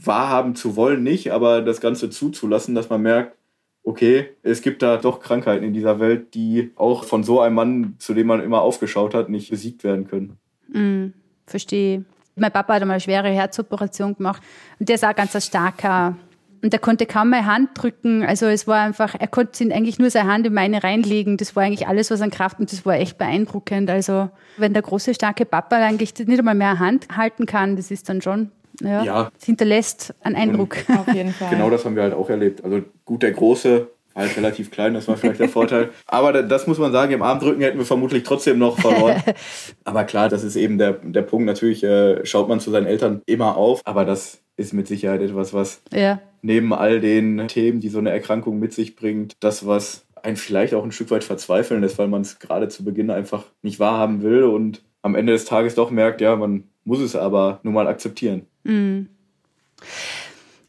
wahrhaben 0.04 0.56
zu 0.56 0.74
wollen, 0.74 1.04
nicht, 1.04 1.30
aber 1.30 1.62
das 1.62 1.80
Ganze 1.80 2.10
zuzulassen, 2.10 2.74
dass 2.74 2.90
man 2.90 3.02
merkt, 3.02 3.36
okay, 3.84 4.30
es 4.42 4.62
gibt 4.62 4.82
da 4.82 4.96
doch 4.96 5.20
Krankheiten 5.20 5.64
in 5.64 5.74
dieser 5.74 6.00
Welt, 6.00 6.34
die 6.34 6.72
auch 6.74 7.04
von 7.04 7.22
so 7.22 7.40
einem 7.40 7.54
Mann, 7.54 7.94
zu 8.00 8.14
dem 8.14 8.26
man 8.26 8.42
immer 8.42 8.62
aufgeschaut 8.62 9.14
hat, 9.14 9.28
nicht 9.28 9.48
besiegt 9.50 9.84
werden 9.84 10.08
können. 10.08 10.38
Mm, 10.72 11.12
verstehe. 11.46 12.04
Mein 12.34 12.50
Papa 12.50 12.74
hat 12.74 12.82
einmal 12.82 12.96
eine 12.96 13.00
schwere 13.00 13.28
Herzoperation 13.28 14.16
gemacht 14.16 14.42
und 14.80 14.88
der 14.88 14.96
ist 14.96 15.04
auch 15.04 15.14
ganz 15.14 15.36
ein 15.36 15.40
starker 15.40 16.16
und 16.62 16.72
er 16.72 16.78
konnte 16.78 17.06
kaum 17.06 17.30
meine 17.30 17.46
Hand 17.46 17.70
drücken. 17.74 18.24
Also 18.24 18.46
es 18.46 18.66
war 18.66 18.80
einfach, 18.80 19.16
er 19.18 19.26
konnte 19.26 19.64
eigentlich 19.64 19.98
nur 19.98 20.10
seine 20.10 20.32
Hand 20.32 20.46
in 20.46 20.54
meine 20.54 20.82
reinlegen. 20.82 21.36
Das 21.36 21.56
war 21.56 21.64
eigentlich 21.64 21.88
alles, 21.88 22.10
was 22.10 22.20
an 22.20 22.30
Kraft 22.30 22.60
und 22.60 22.72
das 22.72 22.86
war 22.86 22.94
echt 22.94 23.18
beeindruckend. 23.18 23.90
Also 23.90 24.30
wenn 24.56 24.72
der 24.72 24.82
große, 24.82 25.14
starke 25.14 25.44
Papa 25.44 25.76
eigentlich 25.76 26.14
nicht 26.14 26.38
einmal 26.38 26.54
mehr 26.54 26.78
Hand 26.78 27.08
halten 27.16 27.46
kann, 27.46 27.76
das 27.76 27.90
ist 27.90 28.08
dann 28.08 28.22
schon, 28.22 28.52
ja, 28.80 29.02
ja. 29.02 29.30
das 29.34 29.44
hinterlässt 29.44 30.14
einen 30.22 30.36
Eindruck. 30.36 30.76
Und 30.88 30.98
Auf 30.98 31.12
jeden 31.12 31.32
Fall. 31.32 31.50
Genau 31.50 31.68
das 31.68 31.84
haben 31.84 31.96
wir 31.96 32.04
halt 32.04 32.14
auch 32.14 32.30
erlebt. 32.30 32.62
Also 32.64 32.82
gut, 33.04 33.22
der 33.22 33.32
Große 33.32 33.88
halt 34.14 34.36
relativ 34.36 34.70
klein, 34.70 34.94
das 34.94 35.08
war 35.08 35.16
vielleicht 35.16 35.40
der 35.40 35.48
Vorteil. 35.48 35.90
Aber 36.06 36.42
das 36.42 36.66
muss 36.66 36.78
man 36.78 36.92
sagen, 36.92 37.12
im 37.12 37.22
Armdrücken 37.22 37.62
hätten 37.62 37.78
wir 37.78 37.86
vermutlich 37.86 38.22
trotzdem 38.22 38.58
noch 38.58 38.78
verloren. 38.78 39.22
Aber 39.84 40.04
klar, 40.04 40.28
das 40.28 40.44
ist 40.44 40.54
eben 40.54 40.78
der, 40.78 40.92
der 41.02 41.22
Punkt. 41.22 41.46
Natürlich 41.46 41.82
äh, 41.82 42.24
schaut 42.24 42.48
man 42.48 42.60
zu 42.60 42.70
seinen 42.70 42.86
Eltern 42.86 43.22
immer 43.26 43.56
auf, 43.56 43.80
aber 43.84 44.04
das 44.04 44.42
ist 44.56 44.74
mit 44.74 44.86
Sicherheit 44.86 45.22
etwas, 45.22 45.54
was 45.54 45.82
ja. 45.92 46.20
Neben 46.42 46.74
all 46.74 47.00
den 47.00 47.48
Themen, 47.48 47.80
die 47.80 47.88
so 47.88 47.98
eine 47.98 48.10
Erkrankung 48.10 48.58
mit 48.58 48.72
sich 48.72 48.96
bringt, 48.96 49.36
das, 49.40 49.66
was 49.66 50.04
einen 50.22 50.36
vielleicht 50.36 50.74
auch 50.74 50.84
ein 50.84 50.92
Stück 50.92 51.10
weit 51.10 51.24
verzweifeln 51.24 51.80
lässt, 51.80 51.98
weil 51.98 52.08
man 52.08 52.22
es 52.22 52.38
gerade 52.38 52.68
zu 52.68 52.84
Beginn 52.84 53.10
einfach 53.10 53.44
nicht 53.62 53.80
wahrhaben 53.80 54.22
will 54.22 54.44
und 54.44 54.82
am 55.02 55.14
Ende 55.14 55.32
des 55.32 55.44
Tages 55.44 55.74
doch 55.74 55.90
merkt, 55.90 56.20
ja, 56.20 56.36
man 56.36 56.64
muss 56.84 57.00
es 57.00 57.16
aber 57.16 57.60
nun 57.62 57.74
mal 57.74 57.88
akzeptieren. 57.88 58.46
Mhm. 58.64 59.08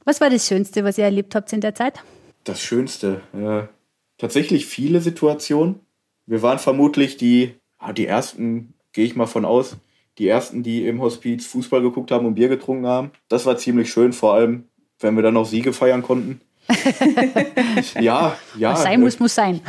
Was 0.06 0.22
war 0.22 0.30
das 0.30 0.48
Schönste, 0.48 0.84
was 0.84 0.98
ihr 0.98 1.06
erlebt 1.06 1.36
habt 1.36 1.54
in 1.54 1.62
der 1.62 1.76
Zeit? 1.76 2.04
Das 2.44 2.62
Schönste. 2.62 3.22
Ja. 3.34 3.70
Tatsächlich 4.18 4.66
viele 4.66 5.02
Situationen. 5.02 5.80
Wir 6.26 6.42
waren 6.42 6.60
vermutlich 6.60 7.18
die, 7.18 7.56
die 7.96 8.06
ersten, 8.06 8.74
gehe 8.92 9.06
ich 9.06 9.16
mal 9.16 9.28
von 9.28 9.46
aus, 9.46 9.78
die 10.18 10.28
ersten, 10.28 10.62
die 10.62 10.86
im 10.86 11.02
Hospiz 11.02 11.46
Fußball 11.48 11.82
geguckt 11.82 12.12
haben 12.12 12.26
und 12.26 12.36
Bier 12.36 12.50
getrunken 12.50 12.86
haben. 12.86 13.12
Das 13.30 13.46
war 13.46 13.58
ziemlich 13.58 13.92
schön, 13.92 14.14
vor 14.14 14.34
allem, 14.34 14.66
wenn 15.04 15.16
wir 15.16 15.24
dann 15.24 15.34
noch 15.34 15.46
Siege 15.46 15.74
feiern 15.74 16.02
konnten. 16.02 16.42
ja, 18.00 18.38
ja. 18.58 18.72
Was 18.72 18.84
sein 18.84 19.02
muss, 19.02 19.20
muss 19.20 19.36
sein. 19.36 19.62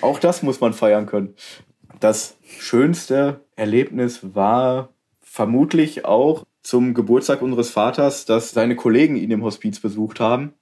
auch 0.00 0.18
das 0.18 0.42
muss 0.42 0.60
man 0.60 0.72
feiern 0.72 1.06
können. 1.06 1.34
Das 2.00 2.36
schönste 2.58 3.44
Erlebnis 3.56 4.34
war 4.34 4.88
vermutlich 5.20 6.04
auch 6.04 6.44
zum 6.62 6.94
Geburtstag 6.94 7.42
unseres 7.42 7.70
Vaters, 7.70 8.24
dass 8.24 8.52
seine 8.52 8.76
Kollegen 8.76 9.16
ihn 9.16 9.30
im 9.30 9.44
Hospiz 9.44 9.80
besucht 9.80 10.20
haben 10.20 10.54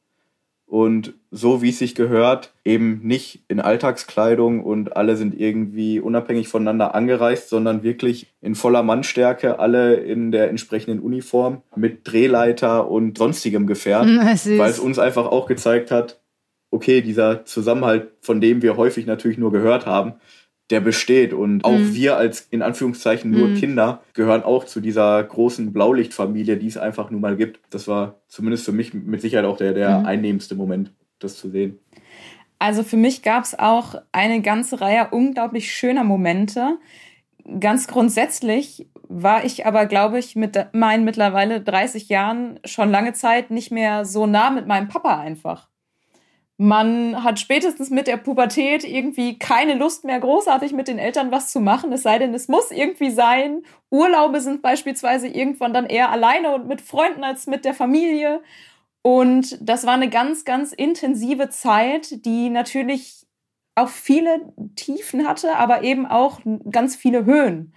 und 0.71 1.15
so 1.33 1.63
wie 1.63 1.71
es 1.71 1.81
sich 1.81 1.97
gehört, 1.97 2.53
eben 2.65 3.01
nicht 3.03 3.41
in 3.49 3.59
Alltagskleidung 3.59 4.63
und 4.63 4.97
alle 4.97 5.17
sind 5.17 5.39
irgendwie 5.39 5.99
unabhängig 5.99 6.47
voneinander 6.47 6.95
angereist, 6.95 7.49
sondern 7.49 7.83
wirklich 7.83 8.29
in 8.41 8.55
voller 8.55 8.85
Mannstärke, 8.85 9.59
alle 9.59 9.95
in 9.95 10.31
der 10.31 10.49
entsprechenden 10.49 11.01
Uniform 11.01 11.63
mit 11.75 12.07
Drehleiter 12.11 12.89
und 12.89 13.19
sonstigem 13.19 13.67
Gefährt, 13.67 14.07
weil 14.07 14.71
es 14.71 14.79
uns 14.79 15.01
einfach 15.01 15.27
auch 15.27 15.47
gezeigt 15.47 15.91
hat, 15.91 16.21
okay, 16.71 17.01
dieser 17.01 17.45
Zusammenhalt, 17.45 18.13
von 18.21 18.41
dem 18.41 18.63
wir 18.63 18.77
häufig 18.77 19.07
natürlich 19.07 19.39
nur 19.39 19.51
gehört 19.51 19.87
haben, 19.87 20.15
der 20.71 20.81
besteht. 20.81 21.33
Und 21.33 21.65
auch 21.65 21.73
mhm. 21.73 21.95
wir 21.95 22.17
als 22.17 22.47
in 22.51 22.63
Anführungszeichen 22.63 23.31
nur 23.31 23.49
mhm. 23.49 23.57
Kinder 23.57 24.03
gehören 24.15 24.43
auch 24.43 24.65
zu 24.65 24.81
dieser 24.81 25.23
großen 25.23 25.73
Blaulichtfamilie, 25.73 26.57
die 26.57 26.69
es 26.69 26.77
einfach 26.77 27.11
nun 27.11 27.21
mal 27.21 27.37
gibt. 27.37 27.61
Das 27.71 27.89
war 27.89 28.21
zumindest 28.29 28.65
für 28.65 28.73
mich 28.73 28.95
mit 28.95 29.21
Sicherheit 29.21 29.47
auch 29.47 29.57
der, 29.57 29.75
der 29.75 30.01
mhm. 30.01 30.07
einnehmendste 30.07 30.55
Moment, 30.55 30.93
das 31.19 31.37
zu 31.37 31.51
sehen. 31.51 31.79
Also 32.59 32.83
für 32.83 32.97
mich 32.97 33.23
gab 33.23 33.45
es 33.45 33.59
auch 33.59 33.95
eine 34.13 34.43
ganze 34.43 34.81
Reihe 34.81 35.09
unglaublich 35.11 35.73
schöner 35.73 36.05
Momente. 36.05 36.79
Ganz 37.59 37.89
grundsätzlich 37.89 38.87
war 39.09 39.45
ich 39.45 39.67
aber, 39.67 39.87
glaube 39.87 40.19
ich, 40.19 40.37
mit 40.37 40.57
meinen 40.73 41.05
mittlerweile 41.05 41.63
30 41.63 42.09
Jahren 42.09 42.61
schon 42.65 42.91
lange 42.91 43.13
Zeit 43.13 43.51
nicht 43.51 43.73
mehr 43.73 44.05
so 44.05 44.27
nah 44.27 44.51
mit 44.51 44.67
meinem 44.67 44.89
Papa 44.89 45.19
einfach. 45.19 45.69
Man 46.63 47.25
hat 47.25 47.41
spätestens 47.41 47.89
mit 47.89 48.07
der 48.07 48.19
Pubertät 48.19 48.85
irgendwie 48.85 49.39
keine 49.39 49.73
Lust 49.77 50.05
mehr, 50.05 50.21
großartig 50.21 50.75
mit 50.75 50.89
den 50.89 50.99
Eltern 50.99 51.31
was 51.31 51.51
zu 51.51 51.59
machen, 51.59 51.91
es 51.91 52.03
sei 52.03 52.19
denn, 52.19 52.35
es 52.35 52.49
muss 52.49 52.71
irgendwie 52.71 53.11
sein. 53.11 53.63
Urlaube 53.89 54.43
sind 54.43 54.61
beispielsweise 54.61 55.27
irgendwann 55.27 55.73
dann 55.73 55.87
eher 55.87 56.11
alleine 56.11 56.55
und 56.55 56.69
mit 56.69 56.83
Freunden 56.83 57.25
als 57.25 57.47
mit 57.47 57.65
der 57.65 57.73
Familie. 57.73 58.43
Und 59.01 59.57
das 59.67 59.87
war 59.87 59.95
eine 59.95 60.11
ganz, 60.11 60.45
ganz 60.45 60.75
intensive 60.75 61.49
Zeit, 61.49 62.27
die 62.27 62.51
natürlich 62.51 63.27
auch 63.75 63.89
viele 63.89 64.53
Tiefen 64.77 65.27
hatte, 65.27 65.57
aber 65.57 65.83
eben 65.83 66.05
auch 66.05 66.41
ganz 66.71 66.95
viele 66.95 67.25
Höhen. 67.25 67.73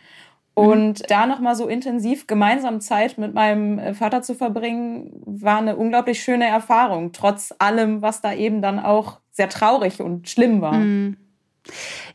Mhm. 0.55 0.63
Und 0.63 1.09
da 1.09 1.25
nochmal 1.25 1.55
so 1.55 1.67
intensiv 1.67 2.27
gemeinsam 2.27 2.79
Zeit 2.79 3.17
mit 3.17 3.33
meinem 3.33 3.79
äh, 3.79 3.93
Vater 3.93 4.21
zu 4.21 4.35
verbringen, 4.35 5.11
war 5.25 5.57
eine 5.57 5.75
unglaublich 5.75 6.21
schöne 6.21 6.47
Erfahrung, 6.47 7.11
trotz 7.11 7.53
allem, 7.59 8.01
was 8.01 8.21
da 8.21 8.33
eben 8.33 8.61
dann 8.61 8.79
auch 8.79 9.19
sehr 9.31 9.49
traurig 9.49 10.01
und 10.01 10.29
schlimm 10.29 10.61
war. 10.61 10.73
Mhm. 10.73 11.17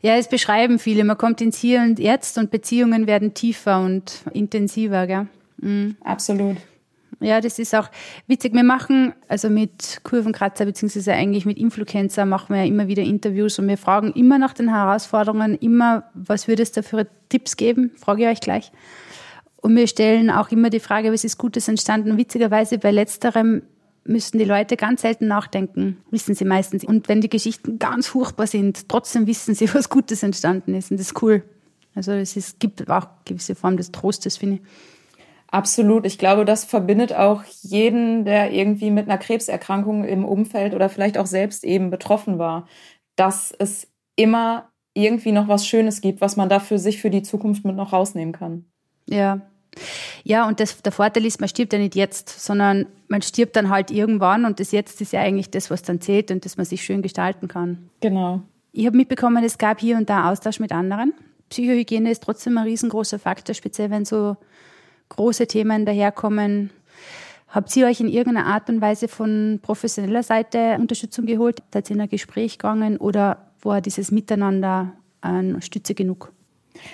Ja, 0.01 0.15
es 0.15 0.29
beschreiben 0.29 0.79
viele. 0.79 1.03
Man 1.03 1.17
kommt 1.17 1.41
ins 1.41 1.57
Hier 1.57 1.81
und 1.81 1.99
Jetzt 1.99 2.37
und 2.37 2.51
Beziehungen 2.51 3.07
werden 3.07 3.33
tiefer 3.33 3.79
und 3.79 4.23
intensiver, 4.33 5.07
gell? 5.07 5.27
Mhm. 5.57 5.97
Absolut. 6.03 6.57
Ja, 7.19 7.41
das 7.41 7.59
ist 7.59 7.75
auch 7.75 7.89
witzig. 8.27 8.53
Wir 8.53 8.63
machen, 8.63 9.13
also 9.27 9.49
mit 9.49 10.01
Kurvenkratzer 10.03 10.65
beziehungsweise 10.65 11.13
eigentlich 11.13 11.45
mit 11.45 11.57
Influencer 11.57 12.25
machen 12.25 12.55
wir 12.55 12.63
ja 12.63 12.67
immer 12.67 12.87
wieder 12.87 13.03
Interviews 13.03 13.59
und 13.59 13.67
wir 13.67 13.77
fragen 13.77 14.13
immer 14.13 14.37
nach 14.37 14.53
den 14.53 14.69
Herausforderungen, 14.69 15.55
immer, 15.55 16.05
was 16.13 16.47
würde 16.47 16.63
es 16.63 16.71
da 16.71 16.81
für 16.81 17.07
Tipps 17.27 17.57
geben? 17.57 17.91
Frage 17.95 18.23
ich 18.23 18.29
euch 18.29 18.41
gleich. 18.41 18.71
Und 19.57 19.75
wir 19.75 19.87
stellen 19.87 20.29
auch 20.29 20.51
immer 20.51 20.69
die 20.69 20.79
Frage, 20.79 21.11
was 21.11 21.23
ist 21.23 21.37
Gutes 21.37 21.67
entstanden? 21.67 22.17
Witzigerweise 22.17 22.77
bei 22.77 22.91
letzterem 22.91 23.63
müssen 24.05 24.37
die 24.37 24.45
Leute 24.45 24.77
ganz 24.77 25.01
selten 25.01 25.27
nachdenken, 25.27 25.97
wissen 26.09 26.33
sie 26.33 26.45
meistens. 26.45 26.83
Und 26.83 27.09
wenn 27.09 27.21
die 27.21 27.29
Geschichten 27.29 27.77
ganz 27.79 28.07
furchtbar 28.07 28.47
sind, 28.47 28.87
trotzdem 28.87 29.27
wissen 29.27 29.55
sie, 29.55 29.71
was 29.73 29.89
Gutes 29.89 30.23
entstanden 30.23 30.73
ist. 30.73 30.91
Und 30.91 30.99
das 30.99 31.07
ist 31.07 31.21
cool. 31.21 31.43
Also 31.95 32.13
es 32.13 32.55
gibt 32.59 32.89
auch 32.89 33.07
gewisse 33.25 33.55
Form 33.55 33.75
des 33.75 33.91
Trostes, 33.91 34.37
finde 34.37 34.55
ich. 34.55 34.61
Absolut. 35.51 36.05
Ich 36.05 36.17
glaube, 36.17 36.45
das 36.45 36.63
verbindet 36.63 37.13
auch 37.13 37.43
jeden, 37.61 38.23
der 38.23 38.51
irgendwie 38.51 38.91
mit 38.91 39.09
einer 39.09 39.17
Krebserkrankung 39.17 40.03
im 40.03 40.25
Umfeld 40.25 40.73
oder 40.73 40.89
vielleicht 40.89 41.17
auch 41.17 41.25
selbst 41.25 41.63
eben 41.63 41.89
betroffen 41.89 42.37
war, 42.37 42.67
dass 43.15 43.51
es 43.57 43.87
immer 44.15 44.69
irgendwie 44.93 45.31
noch 45.31 45.47
was 45.47 45.65
Schönes 45.65 46.01
gibt, 46.01 46.21
was 46.21 46.35
man 46.35 46.49
da 46.49 46.59
für 46.59 46.77
sich 46.77 47.01
für 47.01 47.09
die 47.09 47.23
Zukunft 47.23 47.65
mit 47.65 47.75
noch 47.75 47.93
rausnehmen 47.93 48.33
kann. 48.33 48.65
Ja. 49.07 49.41
Ja, 50.23 50.47
und 50.47 50.59
das, 50.59 50.81
der 50.81 50.91
Vorteil 50.91 51.25
ist, 51.25 51.39
man 51.39 51.47
stirbt 51.47 51.73
ja 51.73 51.79
nicht 51.79 51.95
jetzt, 51.95 52.29
sondern 52.29 52.87
man 53.07 53.21
stirbt 53.21 53.55
dann 53.55 53.69
halt 53.69 53.91
irgendwann 53.91 54.45
und 54.45 54.59
das 54.59 54.71
Jetzt 54.71 54.99
ist 54.99 55.13
ja 55.13 55.21
eigentlich 55.21 55.49
das, 55.51 55.71
was 55.71 55.83
dann 55.83 56.01
zählt 56.01 56.31
und 56.31 56.43
das 56.43 56.57
man 56.57 56.65
sich 56.65 56.83
schön 56.83 57.01
gestalten 57.01 57.47
kann. 57.47 57.89
Genau. 58.01 58.41
Ich 58.71 58.85
habe 58.85 58.97
mitbekommen, 58.97 59.43
es 59.43 59.57
gab 59.57 59.79
hier 59.79 59.97
und 59.97 60.09
da 60.09 60.29
Austausch 60.29 60.59
mit 60.59 60.71
anderen. 60.71 61.13
Psychohygiene 61.49 62.11
ist 62.11 62.23
trotzdem 62.23 62.57
ein 62.57 62.65
riesengroßer 62.65 63.19
Faktor, 63.19 63.55
speziell 63.55 63.89
wenn 63.89 64.05
so 64.05 64.37
große 65.09 65.47
Themen 65.47 65.85
daherkommen. 65.85 66.71
Habt 67.47 67.75
ihr 67.75 67.87
euch 67.87 67.99
in 67.99 68.07
irgendeiner 68.07 68.45
Art 68.45 68.69
und 68.69 68.79
Weise 68.79 69.07
von 69.07 69.59
professioneller 69.61 70.23
Seite 70.23 70.77
Unterstützung 70.79 71.25
geholt? 71.25 71.63
Seid 71.73 71.89
ihr 71.89 71.95
in 71.95 72.01
ein 72.01 72.09
Gespräch 72.09 72.59
gegangen 72.59 72.97
oder 72.97 73.51
war 73.61 73.81
dieses 73.81 74.11
Miteinander 74.11 74.93
eine 75.21 75.61
Stütze 75.61 75.95
genug? 75.95 76.31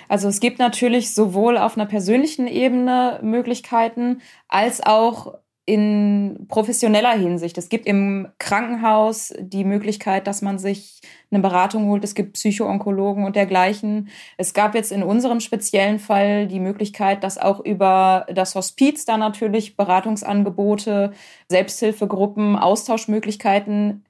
Also 0.08 0.28
es 0.28 0.40
gibt 0.40 0.58
natürlich 0.58 1.14
sowohl 1.14 1.58
auf 1.58 1.76
einer 1.76 1.86
persönlichen 1.86 2.46
Ebene 2.48 3.20
Möglichkeiten 3.22 4.22
als 4.48 4.84
auch 4.84 5.34
in 5.66 6.46
professioneller 6.48 7.10
Hinsicht. 7.10 7.58
Es 7.58 7.68
gibt 7.68 7.86
im 7.86 8.28
Krankenhaus 8.38 9.34
die 9.38 9.64
Möglichkeit, 9.64 10.28
dass 10.28 10.40
man 10.40 10.60
sich 10.60 11.00
eine 11.32 11.42
Beratung 11.42 11.88
holt. 11.88 12.04
Es 12.04 12.14
gibt 12.14 12.34
Psychoonkologen 12.34 13.24
und 13.24 13.34
dergleichen. 13.34 14.08
Es 14.36 14.54
gab 14.54 14.76
jetzt 14.76 14.92
in 14.92 15.02
unserem 15.02 15.40
speziellen 15.40 15.98
Fall 15.98 16.46
die 16.46 16.60
Möglichkeit, 16.60 17.24
dass 17.24 17.36
auch 17.36 17.58
über 17.58 18.26
das 18.32 18.54
Hospiz 18.54 19.04
da 19.06 19.18
natürlich 19.18 19.76
Beratungsangebote, 19.76 21.12
Selbsthilfegruppen, 21.48 22.54
Austauschmöglichkeiten 22.54 24.04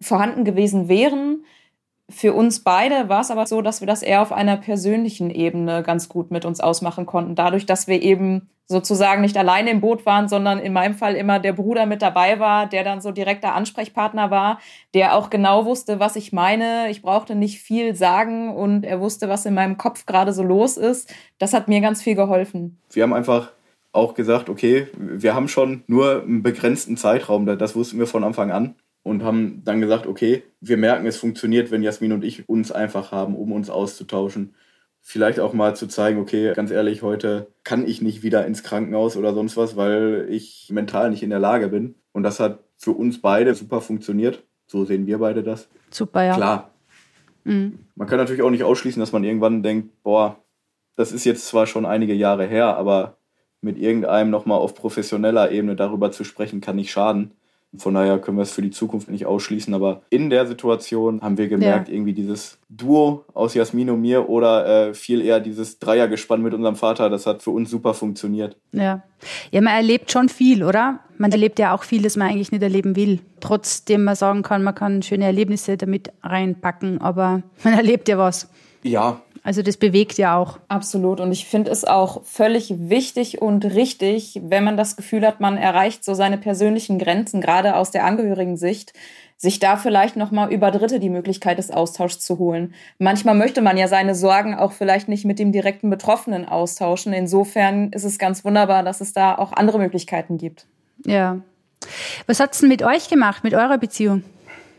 vorhanden 0.00 0.44
gewesen 0.44 0.88
wären. 0.88 1.44
Für 2.08 2.34
uns 2.34 2.60
beide 2.62 3.08
war 3.08 3.20
es 3.20 3.32
aber 3.32 3.46
so, 3.46 3.62
dass 3.62 3.80
wir 3.80 3.86
das 3.86 4.02
eher 4.02 4.22
auf 4.22 4.32
einer 4.32 4.56
persönlichen 4.56 5.30
Ebene 5.30 5.82
ganz 5.82 6.08
gut 6.08 6.30
mit 6.30 6.44
uns 6.44 6.60
ausmachen 6.60 7.04
konnten. 7.04 7.34
Dadurch, 7.34 7.66
dass 7.66 7.88
wir 7.88 8.00
eben 8.00 8.48
sozusagen 8.68 9.22
nicht 9.22 9.36
alleine 9.36 9.70
im 9.70 9.80
Boot 9.80 10.06
waren, 10.06 10.28
sondern 10.28 10.58
in 10.58 10.72
meinem 10.72 10.94
Fall 10.94 11.14
immer 11.14 11.38
der 11.38 11.52
Bruder 11.52 11.86
mit 11.86 12.02
dabei 12.02 12.38
war, 12.38 12.66
der 12.66 12.84
dann 12.84 13.00
so 13.00 13.10
direkter 13.12 13.54
Ansprechpartner 13.54 14.30
war, 14.30 14.60
der 14.94 15.16
auch 15.16 15.30
genau 15.30 15.64
wusste, 15.64 15.98
was 15.98 16.16
ich 16.16 16.32
meine. 16.32 16.90
Ich 16.90 17.02
brauchte 17.02 17.34
nicht 17.34 17.60
viel 17.60 17.94
sagen 17.94 18.54
und 18.54 18.84
er 18.84 19.00
wusste, 19.00 19.28
was 19.28 19.46
in 19.46 19.54
meinem 19.54 19.76
Kopf 19.76 20.06
gerade 20.06 20.32
so 20.32 20.42
los 20.42 20.76
ist. 20.76 21.12
Das 21.38 21.54
hat 21.54 21.68
mir 21.68 21.80
ganz 21.80 22.02
viel 22.02 22.14
geholfen. 22.14 22.80
Wir 22.92 23.02
haben 23.02 23.12
einfach 23.14 23.52
auch 23.92 24.14
gesagt, 24.14 24.48
okay, 24.48 24.88
wir 24.96 25.34
haben 25.34 25.48
schon 25.48 25.82
nur 25.86 26.22
einen 26.22 26.42
begrenzten 26.42 26.96
Zeitraum, 26.96 27.46
das 27.46 27.74
wussten 27.74 27.98
wir 27.98 28.06
von 28.06 28.24
Anfang 28.24 28.50
an 28.50 28.74
und 29.06 29.22
haben 29.22 29.62
dann 29.64 29.80
gesagt, 29.80 30.08
okay, 30.08 30.42
wir 30.60 30.76
merken, 30.76 31.06
es 31.06 31.16
funktioniert, 31.16 31.70
wenn 31.70 31.84
Jasmin 31.84 32.12
und 32.12 32.24
ich 32.24 32.48
uns 32.48 32.72
einfach 32.72 33.12
haben, 33.12 33.36
um 33.36 33.52
uns 33.52 33.70
auszutauschen. 33.70 34.56
Vielleicht 35.00 35.38
auch 35.38 35.52
mal 35.52 35.76
zu 35.76 35.86
zeigen, 35.86 36.18
okay, 36.18 36.52
ganz 36.54 36.72
ehrlich, 36.72 37.02
heute 37.02 37.46
kann 37.62 37.86
ich 37.86 38.02
nicht 38.02 38.24
wieder 38.24 38.44
ins 38.46 38.64
Krankenhaus 38.64 39.16
oder 39.16 39.32
sonst 39.32 39.56
was, 39.56 39.76
weil 39.76 40.26
ich 40.28 40.70
mental 40.72 41.10
nicht 41.10 41.22
in 41.22 41.30
der 41.30 41.38
Lage 41.38 41.68
bin. 41.68 41.94
Und 42.10 42.24
das 42.24 42.40
hat 42.40 42.64
für 42.78 42.90
uns 42.90 43.20
beide 43.20 43.54
super 43.54 43.80
funktioniert. 43.80 44.42
So 44.66 44.84
sehen 44.84 45.06
wir 45.06 45.18
beide 45.18 45.44
das. 45.44 45.68
Super, 45.92 46.24
ja. 46.24 46.34
Klar. 46.34 46.74
Mhm. 47.44 47.78
Man 47.94 48.08
kann 48.08 48.18
natürlich 48.18 48.42
auch 48.42 48.50
nicht 48.50 48.64
ausschließen, 48.64 48.98
dass 48.98 49.12
man 49.12 49.22
irgendwann 49.22 49.62
denkt, 49.62 50.02
boah, 50.02 50.42
das 50.96 51.12
ist 51.12 51.24
jetzt 51.24 51.46
zwar 51.46 51.68
schon 51.68 51.86
einige 51.86 52.14
Jahre 52.14 52.44
her, 52.44 52.76
aber 52.76 53.18
mit 53.60 53.78
irgendeinem 53.78 54.30
nochmal 54.30 54.58
auf 54.58 54.74
professioneller 54.74 55.52
Ebene 55.52 55.76
darüber 55.76 56.10
zu 56.10 56.24
sprechen, 56.24 56.60
kann 56.60 56.74
nicht 56.74 56.90
schaden. 56.90 57.36
Von 57.78 57.94
daher 57.94 58.18
können 58.18 58.36
wir 58.36 58.42
es 58.42 58.52
für 58.52 58.62
die 58.62 58.70
Zukunft 58.70 59.08
nicht 59.08 59.26
ausschließen. 59.26 59.72
Aber 59.74 60.02
in 60.10 60.30
der 60.30 60.46
Situation 60.46 61.20
haben 61.22 61.38
wir 61.38 61.48
gemerkt, 61.48 61.88
ja. 61.88 61.94
irgendwie 61.94 62.12
dieses 62.12 62.58
Duo 62.68 63.24
aus 63.34 63.54
Jasmin 63.54 63.90
und 63.90 64.00
mir 64.00 64.28
oder 64.28 64.88
äh, 64.88 64.94
viel 64.94 65.20
eher 65.20 65.40
dieses 65.40 65.78
Dreiergespann 65.78 66.42
mit 66.42 66.54
unserem 66.54 66.76
Vater, 66.76 67.10
das 67.10 67.26
hat 67.26 67.42
für 67.42 67.50
uns 67.50 67.70
super 67.70 67.94
funktioniert. 67.94 68.56
Ja. 68.72 69.02
Ja, 69.50 69.60
man 69.60 69.74
erlebt 69.74 70.10
schon 70.10 70.28
viel, 70.28 70.62
oder? 70.62 71.00
Man 71.18 71.32
erlebt 71.32 71.58
ja 71.58 71.74
auch 71.74 71.82
viel, 71.82 72.02
das 72.02 72.16
man 72.16 72.28
eigentlich 72.28 72.52
nicht 72.52 72.62
erleben 72.62 72.96
will. 72.96 73.20
Trotzdem 73.40 74.04
man 74.04 74.14
sagen 74.14 74.42
kann, 74.42 74.62
man 74.62 74.74
kann 74.74 75.02
schöne 75.02 75.24
Erlebnisse 75.24 75.76
damit 75.76 76.12
reinpacken, 76.22 77.00
aber 77.00 77.42
man 77.64 77.74
erlebt 77.74 78.08
ja 78.08 78.18
was. 78.18 78.48
Ja, 78.82 79.20
also 79.46 79.62
das 79.62 79.76
bewegt 79.76 80.18
ja 80.18 80.36
auch. 80.36 80.58
Absolut. 80.66 81.20
Und 81.20 81.30
ich 81.30 81.46
finde 81.46 81.70
es 81.70 81.84
auch 81.84 82.24
völlig 82.24 82.74
wichtig 82.90 83.40
und 83.40 83.64
richtig, 83.64 84.40
wenn 84.42 84.64
man 84.64 84.76
das 84.76 84.96
Gefühl 84.96 85.24
hat, 85.24 85.38
man 85.38 85.56
erreicht 85.56 86.04
so 86.04 86.14
seine 86.14 86.36
persönlichen 86.36 86.98
Grenzen, 86.98 87.40
gerade 87.40 87.76
aus 87.76 87.92
der 87.92 88.04
Angehörigen-Sicht, 88.04 88.92
sich 89.36 89.60
da 89.60 89.76
vielleicht 89.76 90.16
nochmal 90.16 90.52
über 90.52 90.72
Dritte 90.72 90.98
die 90.98 91.10
Möglichkeit 91.10 91.58
des 91.58 91.70
Austauschs 91.70 92.18
zu 92.18 92.38
holen. 92.40 92.74
Manchmal 92.98 93.36
möchte 93.36 93.62
man 93.62 93.76
ja 93.76 93.86
seine 93.86 94.16
Sorgen 94.16 94.56
auch 94.56 94.72
vielleicht 94.72 95.06
nicht 95.06 95.24
mit 95.24 95.38
dem 95.38 95.52
direkten 95.52 95.90
Betroffenen 95.90 96.44
austauschen. 96.44 97.12
Insofern 97.12 97.92
ist 97.92 98.02
es 98.02 98.18
ganz 98.18 98.44
wunderbar, 98.44 98.82
dass 98.82 99.00
es 99.00 99.12
da 99.12 99.38
auch 99.38 99.52
andere 99.52 99.78
Möglichkeiten 99.78 100.38
gibt. 100.38 100.66
Ja. 101.04 101.38
Was 102.26 102.40
hat 102.40 102.54
es 102.54 102.58
denn 102.58 102.68
mit 102.68 102.82
euch 102.82 103.08
gemacht, 103.08 103.44
mit 103.44 103.54
eurer 103.54 103.78
Beziehung? 103.78 104.24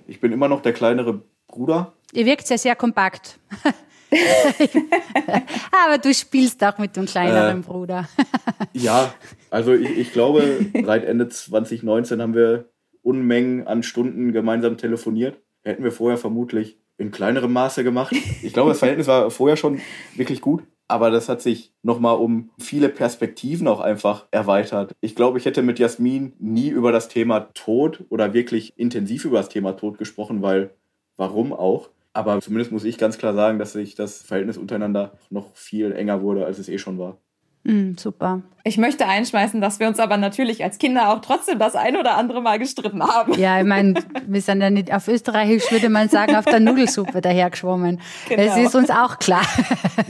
Ich 0.08 0.20
bin 0.20 0.34
immer 0.34 0.50
noch 0.50 0.62
der 0.62 0.74
kleinere 0.74 1.22
Bruder. 1.48 1.94
Ihr 2.12 2.26
wirkt 2.26 2.50
ja 2.50 2.58
sehr 2.58 2.76
kompakt. 2.76 3.40
Aber 5.72 5.98
du 5.98 6.14
spielst 6.14 6.64
auch 6.64 6.78
mit 6.78 6.96
dem 6.96 7.06
kleineren 7.06 7.60
äh, 7.60 7.64
Bruder. 7.64 8.08
ja, 8.74 9.14
also 9.50 9.74
ich, 9.74 9.98
ich 9.98 10.14
glaube, 10.14 10.66
seit 10.86 11.06
Ende 11.06 11.28
2019 11.28 12.22
haben 12.22 12.34
wir 12.34 12.70
Unmengen 13.02 13.68
an 13.68 13.84
Stunden 13.84 14.34
gemeinsam 14.34 14.78
telefoniert. 14.78 15.40
Hätten 15.64 15.84
wir 15.84 15.92
vorher 15.92 16.18
vermutlich 16.18 16.78
in 16.98 17.12
kleinerem 17.12 17.54
Maße 17.54 17.84
gemacht. 17.84 18.16
Ich 18.42 18.54
glaube, 18.54 18.70
das 18.70 18.80
Verhältnis 18.80 19.08
war 19.08 19.30
vorher 19.32 19.58
schon 19.58 19.80
wirklich 20.16 20.42
gut. 20.42 20.64
Aber 20.90 21.12
das 21.12 21.28
hat 21.28 21.42
sich 21.42 21.74
nochmal 21.84 22.16
um 22.18 22.50
viele 22.60 22.88
Perspektiven 22.88 23.68
auch 23.68 23.82
einfach 23.82 24.28
erweitert. 24.32 24.96
Ich 25.02 25.16
glaube, 25.16 25.38
ich 25.38 25.46
hätte 25.46 25.62
mit 25.62 25.80
Jasmin 25.80 26.34
nie 26.40 26.70
über 26.70 26.94
das 26.94 27.10
Thema 27.10 27.42
Tod 27.54 28.06
oder 28.10 28.34
wirklich 28.34 28.74
intensiv 28.78 29.26
über 29.26 29.38
das 29.38 29.50
Thema 29.50 29.74
Tod 29.74 29.98
gesprochen, 29.98 30.42
weil 30.42 30.72
warum 31.18 31.52
auch? 31.52 31.90
Aber 32.18 32.42
zumindest 32.42 32.72
muss 32.72 32.84
ich 32.84 32.98
ganz 32.98 33.18
klar 33.18 33.34
sagen, 33.36 33.60
dass 33.60 33.74
sich 33.74 33.94
das 33.96 34.22
Verhältnis 34.24 34.58
untereinander 34.58 35.18
noch 35.30 35.56
viel 35.56 35.92
enger 35.94 36.22
wurde, 36.22 36.46
als 36.46 36.58
es 36.60 36.68
eh 36.68 36.78
schon 36.80 36.98
war. 36.98 37.22
Mm, 37.68 37.98
super. 37.98 38.42
Ich 38.64 38.78
möchte 38.78 39.06
einschmeißen, 39.06 39.60
dass 39.60 39.82
wir 39.82 39.88
uns 39.88 40.00
aber 40.00 40.16
natürlich 40.16 40.64
als 40.64 40.78
Kinder 40.78 41.10
auch 41.10 41.20
trotzdem 41.20 41.60
das 41.60 41.76
ein 41.76 41.98
oder 41.98 42.16
andere 42.16 42.42
Mal 42.42 42.60
gestritten 42.60 43.04
haben. 43.04 43.38
Ja, 43.38 43.60
ich 43.60 43.66
meine, 43.66 43.96
wir 44.26 44.42
sind 44.42 44.62
ja 44.62 44.70
nicht 44.70 44.94
auf 44.94 45.08
Österreichisch, 45.10 45.70
würde 45.70 45.90
man 45.90 46.08
sagen, 46.08 46.36
auf 46.36 46.46
der 46.46 46.62
Nudelsuppe 46.62 47.20
dahergeschwommen. 47.20 48.00
Genau. 48.30 48.44
Das 48.44 48.58
ist 48.58 48.74
uns 48.74 48.90
auch 48.90 49.20
klar. 49.20 49.46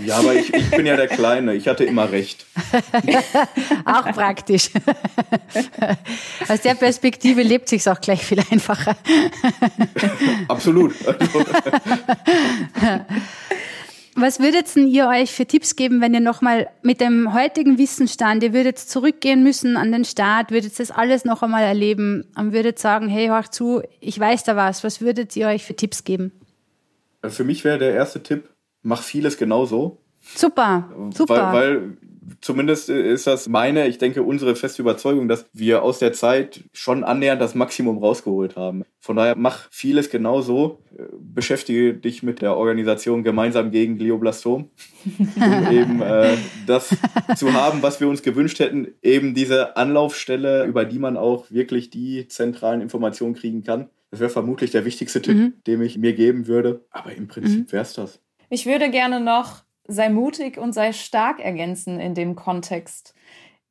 Ja, 0.06 0.18
aber 0.18 0.36
ich, 0.36 0.54
ich 0.54 0.70
bin 0.70 0.86
ja 0.86 0.96
der 0.96 1.08
Kleine. 1.08 1.56
Ich 1.56 1.68
hatte 1.68 1.84
immer 1.84 2.12
recht. 2.12 2.46
auch 3.86 4.06
praktisch. 4.12 4.70
Aus 6.48 6.62
der 6.62 6.76
Perspektive 6.76 7.42
lebt 7.42 7.70
sich 7.70 7.88
auch 7.90 8.02
gleich 8.02 8.24
viel 8.24 8.40
einfacher. 8.52 8.96
Absolut. 10.48 10.94
Was 14.20 14.40
würdet 14.40 14.76
ihr 14.76 15.08
euch 15.08 15.32
für 15.32 15.46
Tipps 15.46 15.76
geben, 15.76 16.02
wenn 16.02 16.12
ihr 16.12 16.20
nochmal 16.20 16.70
mit 16.82 17.02
dem 17.02 17.36
heutigen 17.36 17.78
Wissensstand, 17.78 18.42
ihr 18.42 18.52
würdet 18.52 18.80
zurückgehen 18.80 19.44
müssen 19.44 19.78
an 19.78 19.92
den 19.92 20.06
Start, 20.06 20.50
würdet 20.50 20.80
das 20.80 20.90
alles 20.90 21.24
noch 21.24 21.44
einmal 21.44 21.62
erleben 21.64 22.26
und 22.36 22.52
würdet 22.52 22.80
sagen, 22.80 23.10
hey, 23.10 23.28
hör 23.28 23.44
zu, 23.52 23.84
ich 24.00 24.20
weiß 24.20 24.44
da 24.44 24.56
was. 24.56 24.84
Was 24.84 25.02
würdet 25.02 25.36
ihr 25.36 25.48
euch 25.48 25.64
für 25.64 25.76
Tipps 25.76 26.04
geben? 26.04 26.32
Für 27.28 27.44
mich 27.44 27.64
wäre 27.64 27.78
der 27.78 27.94
erste 27.94 28.24
Tipp, 28.24 28.50
mach 28.82 29.04
vieles 29.04 29.38
genauso. 29.38 30.02
Super, 30.36 30.90
super. 31.14 31.54
Weil, 31.54 31.82
weil 31.82 31.98
zumindest 32.42 32.90
ist 32.90 33.28
das 33.28 33.48
meine, 33.48 33.88
ich 33.88 33.98
denke, 33.98 34.24
unsere 34.24 34.56
feste 34.56 34.82
Überzeugung, 34.82 35.28
dass 35.28 35.50
wir 35.54 35.84
aus 35.84 36.00
der 36.00 36.14
Zeit 36.14 36.64
schon 36.74 37.04
annähernd 37.04 37.42
das 37.42 37.56
Maximum 37.56 37.98
rausgeholt 37.98 38.56
haben. 38.56 38.84
Von 39.00 39.16
daher 39.16 39.36
mach 39.36 39.68
vieles 39.72 40.10
genauso. 40.10 40.80
Beschäftige 41.20 41.94
dich 41.94 42.24
mit 42.24 42.42
der 42.42 42.58
Organisation 42.58 43.24
gemeinsam 43.24 43.72
gegen 43.72 43.98
Glioblastom, 43.98 44.70
um 45.06 45.72
eben 45.72 46.02
äh, 46.02 46.36
das 46.66 46.96
zu 47.36 47.54
haben, 47.54 47.82
was 47.82 48.00
wir 48.00 48.08
uns 48.08 48.24
gewünscht 48.24 48.60
hätten. 48.60 48.88
Eben 49.02 49.34
diese 49.34 49.78
Anlaufstelle, 49.78 50.66
über 50.66 50.86
die 50.86 51.00
man 51.00 51.18
auch 51.18 51.50
wirklich 51.52 51.90
die 51.90 52.28
zentralen 52.28 52.82
Informationen 52.82 53.36
kriegen 53.36 53.64
kann. 53.64 53.90
Das 54.12 54.20
wäre 54.20 54.30
vermutlich 54.30 54.72
der 54.72 54.86
wichtigste 54.86 55.22
Tipp, 55.22 55.36
mhm. 55.36 55.54
den 55.66 55.82
ich 55.82 55.98
mir 55.98 56.14
geben 56.14 56.48
würde. 56.48 56.86
Aber 56.92 57.14
im 57.14 57.28
Prinzip 57.28 57.68
mhm. 57.68 57.72
wäre 57.72 57.84
es 57.84 57.94
das. 57.94 58.22
Ich 58.50 58.66
würde 58.66 58.90
gerne 58.90 59.20
noch 59.20 59.67
sei 59.88 60.10
mutig 60.10 60.58
und 60.58 60.74
sei 60.74 60.94
stark 60.94 61.40
ergänzen 61.40 62.00
in 62.00 62.14
dem 62.14 62.36
Kontext. 62.36 63.14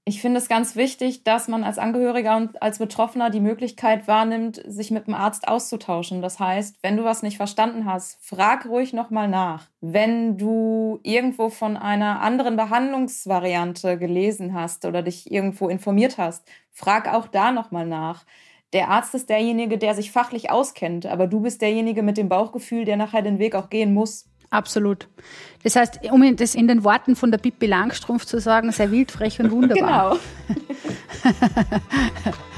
Ich 0.08 0.20
finde 0.20 0.38
es 0.38 0.48
ganz 0.48 0.76
wichtig, 0.76 1.24
dass 1.24 1.48
man 1.48 1.64
als 1.64 1.78
Angehöriger 1.78 2.36
und 2.36 2.62
als 2.62 2.78
Betroffener 2.78 3.28
die 3.28 3.40
Möglichkeit 3.40 4.06
wahrnimmt, 4.06 4.62
sich 4.64 4.92
mit 4.92 5.08
dem 5.08 5.14
Arzt 5.14 5.48
auszutauschen. 5.48 6.22
Das 6.22 6.38
heißt, 6.38 6.76
wenn 6.80 6.96
du 6.96 7.02
was 7.02 7.24
nicht 7.24 7.38
verstanden 7.38 7.86
hast, 7.86 8.16
frag 8.24 8.66
ruhig 8.66 8.92
nochmal 8.92 9.26
nach. 9.26 9.68
Wenn 9.80 10.38
du 10.38 11.00
irgendwo 11.02 11.48
von 11.48 11.76
einer 11.76 12.20
anderen 12.20 12.54
Behandlungsvariante 12.54 13.98
gelesen 13.98 14.54
hast 14.54 14.84
oder 14.84 15.02
dich 15.02 15.28
irgendwo 15.32 15.68
informiert 15.68 16.18
hast, 16.18 16.48
frag 16.70 17.12
auch 17.12 17.26
da 17.26 17.50
nochmal 17.50 17.86
nach. 17.86 18.24
Der 18.72 18.90
Arzt 18.90 19.12
ist 19.16 19.28
derjenige, 19.28 19.76
der 19.76 19.96
sich 19.96 20.12
fachlich 20.12 20.50
auskennt, 20.50 21.06
aber 21.06 21.26
du 21.26 21.40
bist 21.40 21.62
derjenige 21.62 22.04
mit 22.04 22.16
dem 22.16 22.28
Bauchgefühl, 22.28 22.84
der 22.84 22.96
nachher 22.96 23.22
den 23.22 23.40
Weg 23.40 23.56
auch 23.56 23.70
gehen 23.70 23.92
muss. 23.92 24.28
Absolut. 24.50 25.08
Das 25.62 25.76
heißt, 25.76 26.00
um 26.10 26.36
das 26.36 26.54
in 26.54 26.68
den 26.68 26.84
Worten 26.84 27.16
von 27.16 27.30
der 27.30 27.38
Pippi 27.38 27.66
Langstrumpf 27.66 28.24
zu 28.24 28.40
sagen, 28.40 28.70
sehr 28.72 28.90
wild, 28.90 29.10
frech 29.10 29.40
und 29.40 29.50
wunderbar. 29.50 30.18
Genau. 30.48 31.34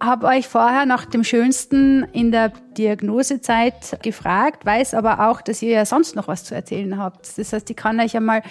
habe 0.00 0.26
euch 0.26 0.48
vorher 0.48 0.86
nach 0.86 1.04
dem 1.04 1.24
Schönsten 1.24 2.04
in 2.12 2.30
der 2.30 2.50
Diagnosezeit 2.76 4.02
gefragt, 4.02 4.64
weiß 4.66 4.94
aber 4.94 5.28
auch, 5.28 5.40
dass 5.40 5.62
ihr 5.62 5.70
ja 5.70 5.86
sonst 5.86 6.16
noch 6.16 6.28
was 6.28 6.44
zu 6.44 6.54
erzählen 6.54 6.98
habt. 6.98 7.38
Das 7.38 7.52
heißt, 7.52 7.68
ich 7.70 7.76
kann 7.76 8.00
euch 8.00 8.16
einmal 8.16 8.42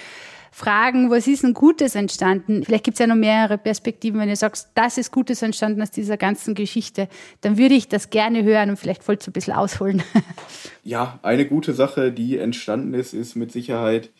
fragen, 0.51 1.09
was 1.09 1.27
ist 1.27 1.43
ein 1.43 1.53
Gutes 1.53 1.95
entstanden? 1.95 2.63
Vielleicht 2.63 2.83
gibt 2.83 2.95
es 2.95 2.99
ja 2.99 3.07
noch 3.07 3.15
mehrere 3.15 3.57
Perspektiven, 3.57 4.19
wenn 4.19 4.29
du 4.29 4.35
sagst, 4.35 4.69
das 4.75 4.99
ist 4.99 5.11
Gutes 5.11 5.41
entstanden 5.41 5.81
aus 5.81 5.89
dieser 5.89 6.15
ganzen 6.15 6.53
Geschichte, 6.53 7.09
dann 7.41 7.57
würde 7.57 7.73
ich 7.73 7.87
das 7.87 8.11
gerne 8.11 8.43
hören 8.43 8.69
und 8.69 8.77
vielleicht 8.77 9.07
wolltest 9.07 9.27
du 9.27 9.31
ein 9.31 9.33
bisschen 9.33 9.53
ausholen. 9.53 10.03
Ja, 10.85 11.17
eine 11.23 11.47
gute 11.47 11.71
Sache, 11.71 12.11
die 12.11 12.37
entstanden 12.37 12.93
ist, 12.93 13.13
ist 13.13 13.35
mit 13.35 13.53
Sicherheit, 13.53 14.11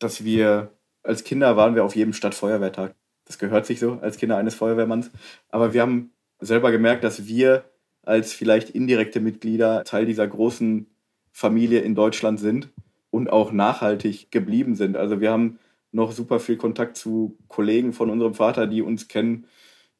dass 0.00 0.24
wir 0.24 0.72
als 1.04 1.22
Kinder 1.22 1.56
waren 1.56 1.76
wir 1.76 1.84
auf 1.84 1.94
jedem 1.94 2.12
Stadtfeuerwehrtag. 2.12 2.96
Das 3.24 3.38
gehört 3.38 3.66
sich 3.66 3.78
so 3.78 4.00
als 4.02 4.16
Kinder 4.16 4.36
eines 4.36 4.56
Feuerwehrmanns. 4.56 5.12
Aber 5.48 5.72
wir 5.72 5.82
haben 5.82 6.12
selber 6.42 6.72
gemerkt, 6.72 7.04
dass 7.04 7.26
wir 7.26 7.64
als 8.02 8.32
vielleicht 8.32 8.70
indirekte 8.70 9.20
Mitglieder 9.20 9.84
Teil 9.84 10.06
dieser 10.06 10.26
großen 10.26 10.86
Familie 11.30 11.80
in 11.80 11.94
Deutschland 11.94 12.40
sind 12.40 12.68
und 13.10 13.30
auch 13.30 13.52
nachhaltig 13.52 14.30
geblieben 14.30 14.74
sind. 14.74 14.96
Also 14.96 15.20
wir 15.20 15.30
haben 15.30 15.58
noch 15.92 16.12
super 16.12 16.40
viel 16.40 16.56
Kontakt 16.56 16.96
zu 16.96 17.36
Kollegen 17.48 17.92
von 17.92 18.10
unserem 18.10 18.34
Vater, 18.34 18.66
die 18.66 18.82
uns 18.82 19.08
kennen. 19.08 19.46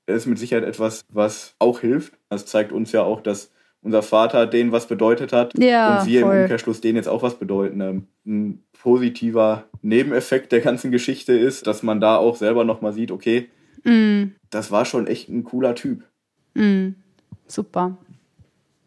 Das 0.07 0.16
ist 0.16 0.26
mit 0.26 0.38
Sicherheit 0.38 0.64
etwas, 0.64 1.03
was 1.11 1.55
auch 1.59 1.80
hilft. 1.80 2.14
Das 2.28 2.47
zeigt 2.47 2.72
uns 2.72 2.93
ja 2.93 3.03
auch, 3.03 3.20
dass 3.20 3.51
unser 3.82 4.03
Vater 4.03 4.47
denen 4.47 4.72
was 4.72 4.86
bedeutet 4.86 5.32
hat 5.32 5.59
ja, 5.59 6.01
und 6.01 6.07
wir 6.07 6.22
voll. 6.22 6.34
im 6.34 6.43
Umkehrschluss 6.43 6.80
denen 6.80 6.97
jetzt 6.97 7.09
auch 7.09 7.22
was 7.22 7.34
bedeuten. 7.38 7.80
Ähm, 7.80 8.07
Ein 8.26 8.62
positiver 8.72 9.64
Nebeneffekt 9.82 10.53
der 10.53 10.61
ganzen 10.61 10.90
Geschichte 10.90 11.32
ist, 11.32 11.66
dass 11.66 11.82
man 11.82 12.01
da 12.01 12.16
auch 12.16 12.36
selber 12.36 12.64
nochmal 12.64 12.93
sieht, 12.93 13.11
okay, 13.11 13.49
Mm, 13.84 14.34
das 14.51 14.70
war 14.70 14.84
schon 14.84 15.07
echt 15.07 15.28
ein 15.28 15.45
cooler 15.45 15.74
Typ. 15.74 16.05
Mm, 16.55 16.94
super. 17.46 17.96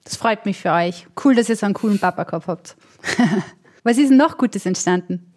Das 0.04 0.16
freut 0.16 0.46
mich 0.46 0.58
für 0.60 0.72
euch. 0.72 1.08
Cool, 1.24 1.36
dass 1.36 1.50
ihr 1.50 1.56
so 1.56 1.66
einen 1.66 1.74
coolen 1.74 2.00
Papa 2.00 2.24
gehabt 2.24 2.48
habt. 2.48 2.76
was 3.84 3.98
ist 3.98 4.12
noch 4.12 4.38
Gutes 4.38 4.66
entstanden? 4.66 5.34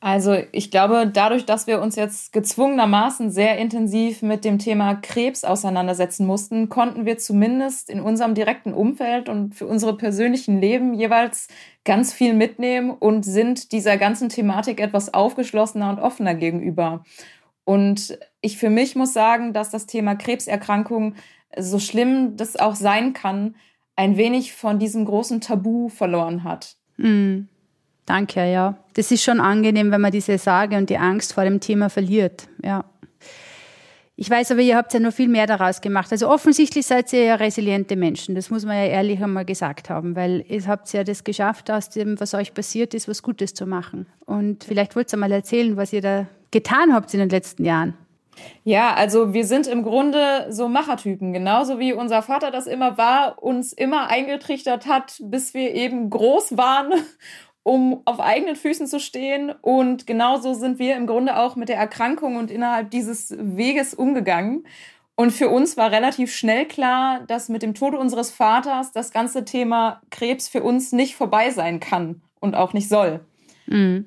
Also 0.00 0.36
ich 0.52 0.70
glaube, 0.70 1.10
dadurch, 1.12 1.44
dass 1.44 1.66
wir 1.66 1.80
uns 1.80 1.96
jetzt 1.96 2.32
gezwungenermaßen 2.32 3.32
sehr 3.32 3.58
intensiv 3.58 4.22
mit 4.22 4.44
dem 4.44 4.60
Thema 4.60 4.94
Krebs 4.94 5.42
auseinandersetzen 5.42 6.24
mussten, 6.24 6.68
konnten 6.68 7.04
wir 7.04 7.18
zumindest 7.18 7.90
in 7.90 8.00
unserem 8.00 8.34
direkten 8.34 8.74
Umfeld 8.74 9.28
und 9.28 9.56
für 9.56 9.66
unsere 9.66 9.96
persönlichen 9.96 10.60
Leben 10.60 10.94
jeweils 10.94 11.48
ganz 11.84 12.12
viel 12.12 12.32
mitnehmen 12.32 12.90
und 12.90 13.24
sind 13.24 13.72
dieser 13.72 13.96
ganzen 13.96 14.28
Thematik 14.28 14.80
etwas 14.80 15.12
aufgeschlossener 15.12 15.90
und 15.90 15.98
offener 15.98 16.34
gegenüber. 16.34 17.02
Und 17.64 18.18
ich 18.40 18.56
für 18.56 18.70
mich 18.70 18.94
muss 18.94 19.12
sagen, 19.12 19.52
dass 19.52 19.70
das 19.70 19.86
Thema 19.86 20.14
Krebserkrankung, 20.14 21.16
so 21.56 21.78
schlimm 21.78 22.36
das 22.36 22.56
auch 22.56 22.74
sein 22.74 23.12
kann, 23.12 23.54
ein 23.96 24.16
wenig 24.16 24.52
von 24.52 24.78
diesem 24.78 25.04
großen 25.04 25.40
Tabu 25.40 25.88
verloren 25.88 26.44
hat. 26.44 26.76
Mm, 26.98 27.48
danke, 28.06 28.50
ja. 28.50 28.78
Das 28.94 29.10
ist 29.10 29.24
schon 29.24 29.40
angenehm, 29.40 29.90
wenn 29.90 30.00
man 30.00 30.12
diese 30.12 30.38
Sorge 30.38 30.76
und 30.76 30.88
die 30.90 30.98
Angst 30.98 31.32
vor 31.32 31.44
dem 31.44 31.60
Thema 31.60 31.90
verliert. 31.90 32.48
Ja. 32.62 32.84
Ich 34.20 34.28
weiß 34.28 34.50
aber, 34.50 34.60
ihr 34.62 34.76
habt 34.76 34.92
ja 34.94 34.98
noch 34.98 35.12
viel 35.12 35.28
mehr 35.28 35.46
daraus 35.46 35.80
gemacht. 35.80 36.10
Also 36.10 36.28
offensichtlich 36.28 36.84
seid 36.86 37.12
ihr 37.12 37.22
ja 37.22 37.34
resiliente 37.36 37.94
Menschen. 37.94 38.34
Das 38.34 38.50
muss 38.50 38.64
man 38.64 38.74
ja 38.74 38.86
ehrlich 38.86 39.22
einmal 39.22 39.44
gesagt 39.44 39.90
haben, 39.90 40.16
weil 40.16 40.44
ihr 40.48 40.66
habt 40.66 40.92
ja 40.92 41.04
das 41.04 41.22
geschafft, 41.22 41.70
aus 41.70 41.88
dem, 41.88 42.18
was 42.18 42.34
euch 42.34 42.52
passiert 42.52 42.94
ist, 42.94 43.06
was 43.06 43.22
Gutes 43.22 43.54
zu 43.54 43.64
machen. 43.64 44.06
Und 44.26 44.64
vielleicht 44.64 44.96
wollt 44.96 45.12
ihr 45.12 45.18
mal 45.18 45.30
erzählen, 45.30 45.76
was 45.76 45.92
ihr 45.92 46.00
da 46.00 46.26
getan 46.50 46.92
habt 46.92 47.14
in 47.14 47.20
den 47.20 47.28
letzten 47.28 47.64
Jahren. 47.64 47.94
Ja, 48.64 48.94
also 48.94 49.32
wir 49.32 49.46
sind 49.46 49.66
im 49.66 49.82
Grunde 49.82 50.46
so 50.50 50.68
Machertypen, 50.68 51.32
genauso 51.32 51.78
wie 51.78 51.92
unser 51.92 52.22
Vater 52.22 52.50
das 52.50 52.66
immer 52.66 52.98
war, 52.98 53.42
uns 53.42 53.72
immer 53.72 54.08
eingetrichtert 54.08 54.86
hat, 54.86 55.20
bis 55.22 55.54
wir 55.54 55.74
eben 55.74 56.10
groß 56.10 56.56
waren, 56.56 56.92
um 57.62 58.02
auf 58.04 58.20
eigenen 58.20 58.56
Füßen 58.56 58.86
zu 58.86 59.00
stehen. 59.00 59.52
Und 59.62 60.06
genauso 60.06 60.54
sind 60.54 60.78
wir 60.78 60.96
im 60.96 61.06
Grunde 61.06 61.38
auch 61.38 61.56
mit 61.56 61.68
der 61.68 61.76
Erkrankung 61.76 62.36
und 62.36 62.50
innerhalb 62.50 62.90
dieses 62.90 63.34
Weges 63.38 63.94
umgegangen. 63.94 64.64
Und 65.14 65.32
für 65.32 65.48
uns 65.48 65.76
war 65.76 65.90
relativ 65.90 66.32
schnell 66.32 66.64
klar, 66.66 67.24
dass 67.26 67.48
mit 67.48 67.62
dem 67.62 67.74
Tod 67.74 67.94
unseres 67.94 68.30
Vaters 68.30 68.92
das 68.92 69.10
ganze 69.10 69.44
Thema 69.44 70.00
Krebs 70.10 70.46
für 70.48 70.62
uns 70.62 70.92
nicht 70.92 71.16
vorbei 71.16 71.50
sein 71.50 71.80
kann 71.80 72.22
und 72.38 72.54
auch 72.54 72.72
nicht 72.72 72.88
soll. 72.88 73.20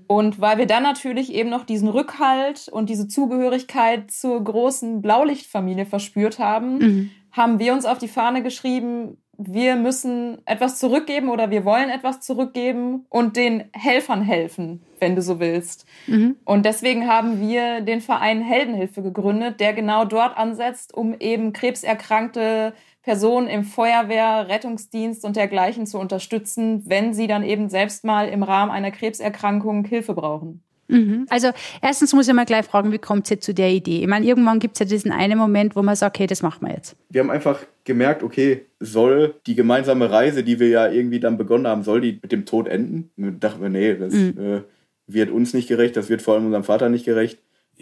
Und 0.07 0.41
weil 0.41 0.57
wir 0.57 0.65
dann 0.65 0.83
natürlich 0.83 1.33
eben 1.33 1.49
noch 1.49 1.65
diesen 1.65 1.87
Rückhalt 1.87 2.67
und 2.69 2.89
diese 2.89 3.07
Zugehörigkeit 3.07 4.11
zur 4.11 4.43
großen 4.43 5.01
Blaulichtfamilie 5.01 5.85
verspürt 5.85 6.39
haben, 6.39 6.77
Mhm. 6.79 7.11
haben 7.31 7.59
wir 7.59 7.73
uns 7.73 7.85
auf 7.85 7.97
die 7.97 8.07
Fahne 8.07 8.43
geschrieben, 8.43 9.17
wir 9.43 9.75
müssen 9.75 10.37
etwas 10.45 10.77
zurückgeben 10.77 11.29
oder 11.29 11.49
wir 11.49 11.65
wollen 11.65 11.89
etwas 11.89 12.19
zurückgeben 12.21 13.05
und 13.09 13.37
den 13.37 13.63
Helfern 13.73 14.21
helfen, 14.21 14.83
wenn 14.99 15.15
du 15.15 15.21
so 15.23 15.39
willst. 15.39 15.85
Mhm. 16.05 16.35
Und 16.45 16.63
deswegen 16.65 17.07
haben 17.07 17.39
wir 17.41 17.81
den 17.81 18.01
Verein 18.01 18.41
Heldenhilfe 18.41 19.01
gegründet, 19.01 19.59
der 19.59 19.73
genau 19.73 20.05
dort 20.05 20.37
ansetzt, 20.37 20.93
um 20.93 21.15
eben 21.19 21.53
krebserkrankte 21.53 22.73
Personen 23.03 23.47
im 23.47 23.63
Feuerwehr, 23.63 24.47
Rettungsdienst 24.47 25.25
und 25.25 25.35
dergleichen 25.35 25.87
zu 25.87 25.97
unterstützen, 25.97 26.83
wenn 26.85 27.13
sie 27.13 27.27
dann 27.27 27.43
eben 27.43 27.69
selbst 27.69 28.03
mal 28.03 28.27
im 28.29 28.43
Rahmen 28.43 28.71
einer 28.71 28.91
Krebserkrankung 28.91 29.85
Hilfe 29.85 30.13
brauchen. 30.13 30.63
Mhm. 30.91 31.25
Also 31.29 31.49
erstens 31.81 32.13
muss 32.13 32.27
ich 32.27 32.33
mal 32.33 32.45
gleich 32.45 32.65
fragen, 32.65 32.91
wie 32.91 32.99
kommt 32.99 33.31
ihr 33.31 33.39
zu 33.39 33.53
der 33.53 33.71
Idee? 33.71 34.01
Ich 34.01 34.07
meine, 34.07 34.25
irgendwann 34.25 34.59
gibt 34.59 34.75
es 34.75 34.79
ja 34.79 34.85
diesen 34.85 35.11
einen 35.11 35.37
Moment, 35.37 35.75
wo 35.75 35.81
man 35.81 35.95
sagt, 35.95 36.17
okay, 36.17 36.27
das 36.27 36.41
machen 36.41 36.67
wir 36.67 36.75
jetzt. 36.75 36.95
Wir 37.09 37.21
haben 37.21 37.31
einfach 37.31 37.59
gemerkt, 37.85 38.23
okay, 38.23 38.65
soll 38.79 39.35
die 39.47 39.55
gemeinsame 39.55 40.11
Reise, 40.11 40.43
die 40.43 40.59
wir 40.59 40.67
ja 40.67 40.91
irgendwie 40.91 41.19
dann 41.19 41.37
begonnen 41.37 41.65
haben, 41.65 41.83
soll 41.83 42.01
die 42.01 42.19
mit 42.21 42.31
dem 42.31 42.45
Tod 42.45 42.67
enden? 42.67 43.09
Und 43.17 43.41
da 43.41 43.49
dachten 43.49 43.61
wir, 43.61 43.69
nee, 43.69 43.95
das 43.95 44.13
äh, 44.13 44.61
wird 45.07 45.31
uns 45.31 45.53
nicht 45.53 45.69
gerecht, 45.69 45.95
das 45.95 46.09
wird 46.09 46.21
vor 46.21 46.35
allem 46.35 46.45
unserem 46.45 46.65
Vater 46.65 46.89
nicht 46.89 47.05
gerecht. 47.05 47.39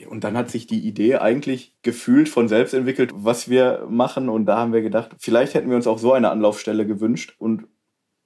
Und 0.08 0.24
dann 0.24 0.38
hat 0.38 0.50
sich 0.50 0.68
die 0.68 0.86
Idee 0.88 1.16
eigentlich 1.16 1.76
gefühlt 1.82 2.30
von 2.30 2.48
selbst 2.48 2.74
entwickelt, 2.74 3.12
was 3.14 3.50
wir 3.50 3.88
machen. 3.90 4.30
Und 4.30 4.46
da 4.46 4.58
haben 4.58 4.74
wir 4.74 4.82
gedacht, 4.82 5.16
vielleicht 5.20 5.54
hätten 5.54 5.70
wir 5.70 5.76
uns 5.76 5.88
auch 5.88 6.00
so 6.00 6.14
eine 6.14 6.30
Anlaufstelle 6.30 6.86
gewünscht. 6.86 7.36
Und 7.38 7.68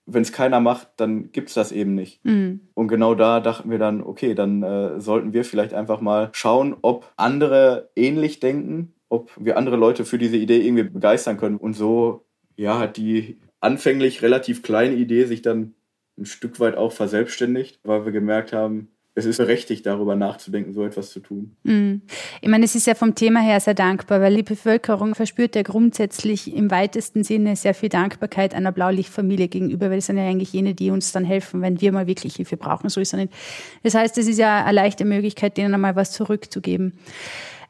wenn 0.05 0.21
es 0.21 0.31
keiner 0.31 0.59
macht, 0.59 0.89
dann 0.97 1.31
gibt 1.31 1.49
es 1.49 1.55
das 1.55 1.71
eben 1.71 1.95
nicht. 1.95 2.23
Mhm. 2.25 2.61
Und 2.73 2.87
genau 2.87 3.15
da 3.15 3.39
dachten 3.39 3.71
wir 3.71 3.79
dann, 3.79 4.03
okay, 4.03 4.35
dann 4.35 4.63
äh, 4.63 4.99
sollten 4.99 5.33
wir 5.33 5.45
vielleicht 5.45 5.73
einfach 5.73 6.01
mal 6.01 6.29
schauen, 6.33 6.75
ob 6.81 7.11
andere 7.15 7.89
ähnlich 7.95 8.39
denken, 8.39 8.93
ob 9.09 9.31
wir 9.39 9.57
andere 9.57 9.77
Leute 9.77 10.05
für 10.05 10.17
diese 10.17 10.37
Idee 10.37 10.65
irgendwie 10.65 10.83
begeistern 10.83 11.37
können. 11.37 11.57
Und 11.57 11.73
so 11.73 12.25
ja, 12.55 12.79
hat 12.79 12.97
die 12.97 13.39
anfänglich 13.61 14.21
relativ 14.21 14.61
kleine 14.61 14.95
Idee 14.95 15.25
sich 15.25 15.41
dann 15.41 15.75
ein 16.17 16.25
Stück 16.25 16.59
weit 16.59 16.75
auch 16.75 16.91
verselbstständigt, 16.91 17.79
weil 17.83 18.05
wir 18.05 18.11
gemerkt 18.11 18.53
haben, 18.53 18.89
es 19.15 19.25
ist 19.25 19.37
berechtigt, 19.37 19.85
darüber 19.85 20.15
nachzudenken, 20.15 20.73
so 20.73 20.83
etwas 20.83 21.11
zu 21.11 21.19
tun. 21.19 21.55
Mhm. 21.63 22.01
Ich 22.41 22.49
meine, 22.49 22.65
es 22.65 22.73
ist 22.73 22.87
ja 22.87 22.95
vom 22.95 23.13
Thema 23.13 23.41
her 23.41 23.59
sehr 23.59 23.75
dankbar, 23.75 24.21
weil 24.21 24.35
die 24.35 24.43
Bevölkerung 24.43 25.13
verspürt 25.13 25.55
ja 25.55 25.61
grundsätzlich 25.61 26.53
im 26.55 26.71
weitesten 26.71 27.23
Sinne 27.23 27.55
sehr 27.55 27.75
viel 27.75 27.89
Dankbarkeit 27.89 28.55
einer 28.55 28.71
Blaulichtfamilie 28.71 29.49
gegenüber, 29.49 29.89
weil 29.89 29.97
das 29.97 30.07
sind 30.07 30.17
ja 30.17 30.27
eigentlich 30.27 30.53
jene, 30.53 30.73
die 30.73 30.89
uns 30.89 31.11
dann 31.11 31.25
helfen, 31.25 31.61
wenn 31.61 31.79
wir 31.79 31.91
mal 31.91 32.07
wirklich 32.07 32.35
Hilfe 32.37 32.57
brauchen. 32.57 32.89
So 32.89 33.01
ist 33.01 33.13
es 33.13 33.19
nicht. 33.19 33.33
Das 33.83 33.93
heißt, 33.93 34.17
es 34.17 34.27
ist 34.27 34.39
ja 34.39 34.63
eine 34.63 34.73
leichte 34.73 35.05
Möglichkeit, 35.05 35.57
denen 35.57 35.75
einmal 35.75 35.95
was 35.95 36.11
zurückzugeben. 36.11 36.97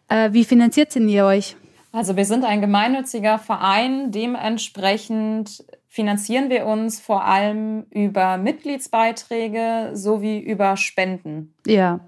Äh, 0.08 0.32
wie 0.32 0.46
finanziert 0.46 0.96
denn 0.96 1.10
ihr 1.10 1.26
euch? 1.26 1.58
Also 1.92 2.16
wir 2.16 2.26
sind 2.26 2.46
ein 2.46 2.62
gemeinnütziger 2.62 3.38
Verein, 3.38 4.12
dementsprechend 4.12 5.64
finanzieren 5.94 6.50
wir 6.50 6.66
uns 6.66 7.00
vor 7.00 7.24
allem 7.24 7.86
über 7.92 8.40
Mitgliedsbeiträge 8.40 9.92
sowie 9.94 10.40
über 10.40 10.76
Spenden. 10.76 11.54
Ja. 11.68 12.00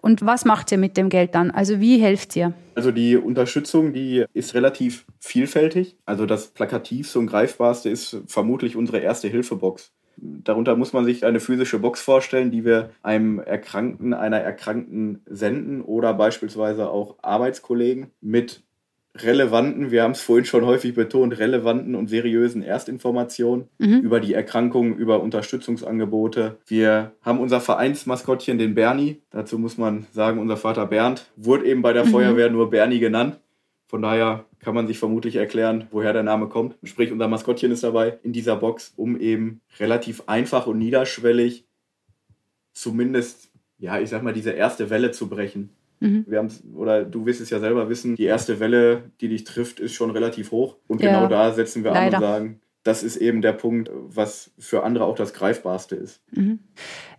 Und 0.00 0.26
was 0.26 0.44
macht 0.44 0.72
ihr 0.72 0.78
mit 0.78 0.96
dem 0.96 1.08
Geld 1.08 1.36
dann? 1.36 1.52
Also 1.52 1.78
wie 1.78 2.00
helft 2.00 2.34
ihr? 2.34 2.52
Also 2.74 2.90
die 2.90 3.16
Unterstützung, 3.16 3.92
die 3.92 4.24
ist 4.32 4.54
relativ 4.54 5.06
vielfältig. 5.20 5.96
Also 6.04 6.26
das 6.26 6.48
plakativste 6.48 7.20
und 7.20 7.28
greifbarste 7.28 7.88
ist 7.88 8.16
vermutlich 8.26 8.74
unsere 8.74 8.98
erste 8.98 9.28
Hilfebox. 9.28 9.92
Darunter 10.16 10.74
muss 10.74 10.92
man 10.92 11.04
sich 11.04 11.24
eine 11.24 11.38
physische 11.38 11.78
Box 11.78 12.02
vorstellen, 12.02 12.50
die 12.50 12.64
wir 12.64 12.90
einem 13.04 13.38
Erkrankten, 13.38 14.14
einer 14.14 14.40
Erkrankten 14.40 15.22
senden 15.26 15.80
oder 15.80 16.12
beispielsweise 16.12 16.90
auch 16.90 17.14
Arbeitskollegen 17.22 18.10
mit 18.20 18.64
relevanten, 19.24 19.90
wir 19.90 20.02
haben 20.02 20.12
es 20.12 20.20
vorhin 20.20 20.44
schon 20.44 20.64
häufig 20.64 20.94
betont, 20.94 21.38
relevanten 21.38 21.94
und 21.94 22.08
seriösen 22.08 22.62
Erstinformationen 22.62 23.68
Mhm. 23.78 24.00
über 24.00 24.20
die 24.20 24.34
Erkrankung, 24.34 24.96
über 24.96 25.20
Unterstützungsangebote. 25.22 26.58
Wir 26.66 27.12
haben 27.22 27.40
unser 27.40 27.60
Vereinsmaskottchen, 27.60 28.58
den 28.58 28.74
Bernie. 28.74 29.20
Dazu 29.30 29.58
muss 29.58 29.78
man 29.78 30.06
sagen, 30.12 30.38
unser 30.38 30.56
Vater 30.56 30.86
Bernd 30.86 31.30
wurde 31.36 31.66
eben 31.66 31.82
bei 31.82 31.92
der 31.92 32.04
Feuerwehr 32.04 32.50
nur 32.50 32.70
Bernie 32.70 32.98
genannt. 33.00 33.38
Von 33.86 34.02
daher 34.02 34.44
kann 34.60 34.74
man 34.74 34.86
sich 34.86 34.98
vermutlich 34.98 35.36
erklären, 35.36 35.86
woher 35.90 36.12
der 36.12 36.22
Name 36.22 36.48
kommt. 36.48 36.76
Sprich, 36.82 37.10
unser 37.10 37.28
Maskottchen 37.28 37.70
ist 37.72 37.84
dabei 37.84 38.18
in 38.22 38.32
dieser 38.32 38.56
Box, 38.56 38.92
um 38.96 39.18
eben 39.18 39.60
relativ 39.78 40.24
einfach 40.26 40.66
und 40.66 40.78
niederschwellig 40.78 41.64
zumindest, 42.72 43.50
ja, 43.78 43.98
ich 43.98 44.10
sag 44.10 44.22
mal, 44.22 44.32
diese 44.32 44.50
erste 44.50 44.90
Welle 44.90 45.10
zu 45.10 45.28
brechen. 45.28 45.70
Mhm. 46.00 46.24
Wir 46.28 46.38
haben 46.38 46.50
oder 46.76 47.04
du 47.04 47.26
wirst 47.26 47.40
es 47.40 47.50
ja 47.50 47.58
selber 47.58 47.88
wissen, 47.88 48.16
die 48.16 48.24
erste 48.24 48.60
Welle, 48.60 49.10
die 49.20 49.28
dich 49.28 49.44
trifft, 49.44 49.80
ist 49.80 49.94
schon 49.94 50.10
relativ 50.10 50.52
hoch. 50.52 50.76
Und 50.86 51.02
Ja, 51.02 51.10
genau 51.10 51.28
da 51.28 51.52
setzen 51.52 51.84
wir 51.84 51.92
leider. 51.92 52.18
an 52.18 52.22
und 52.22 52.28
sagen, 52.28 52.60
das 52.84 53.02
ist 53.02 53.16
eben 53.16 53.42
der 53.42 53.52
Punkt, 53.52 53.90
was 53.92 54.50
für 54.58 54.82
andere 54.82 55.04
auch 55.04 55.16
das 55.16 55.34
Greifbarste 55.34 55.96
ist. 55.96 56.22
Mhm. 56.30 56.60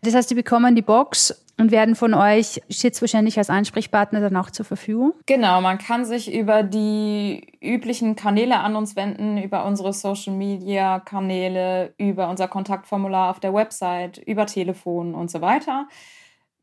Das 0.02 0.16
heißt, 0.16 0.30
die 0.32 0.36
bekommen 0.36 0.76
die 0.76 0.82
Box 0.82 1.46
und 1.60 1.72
werden 1.72 1.96
von 1.96 2.14
euch 2.14 2.62
jetzt 2.70 3.02
wahrscheinlich 3.02 3.38
als 3.38 3.50
Ansprechpartner 3.50 4.22
dann 4.22 4.36
auch 4.38 4.50
zur 4.50 4.66
Verfügung? 4.66 5.14
Genau, 5.26 5.60
man 5.62 5.78
kann 5.78 6.06
sich 6.06 6.34
über 6.34 6.64
die 6.64 7.46
üblichen 7.62 8.16
Kanäle 8.16 8.60
an 8.62 8.76
uns 8.76 8.96
wenden, 8.96 9.38
über 9.38 9.66
unsere 9.66 9.92
Social 9.92 10.34
Media 10.34 11.00
Kanäle, 11.00 11.94
über 11.98 12.30
unser 12.30 12.48
Kontaktformular 12.48 13.30
auf 13.30 13.40
der 13.40 13.54
Website, 13.54 14.18
über 14.26 14.46
Telefon 14.46 15.14
und 15.14 15.30
so 15.30 15.42
weiter. 15.42 15.88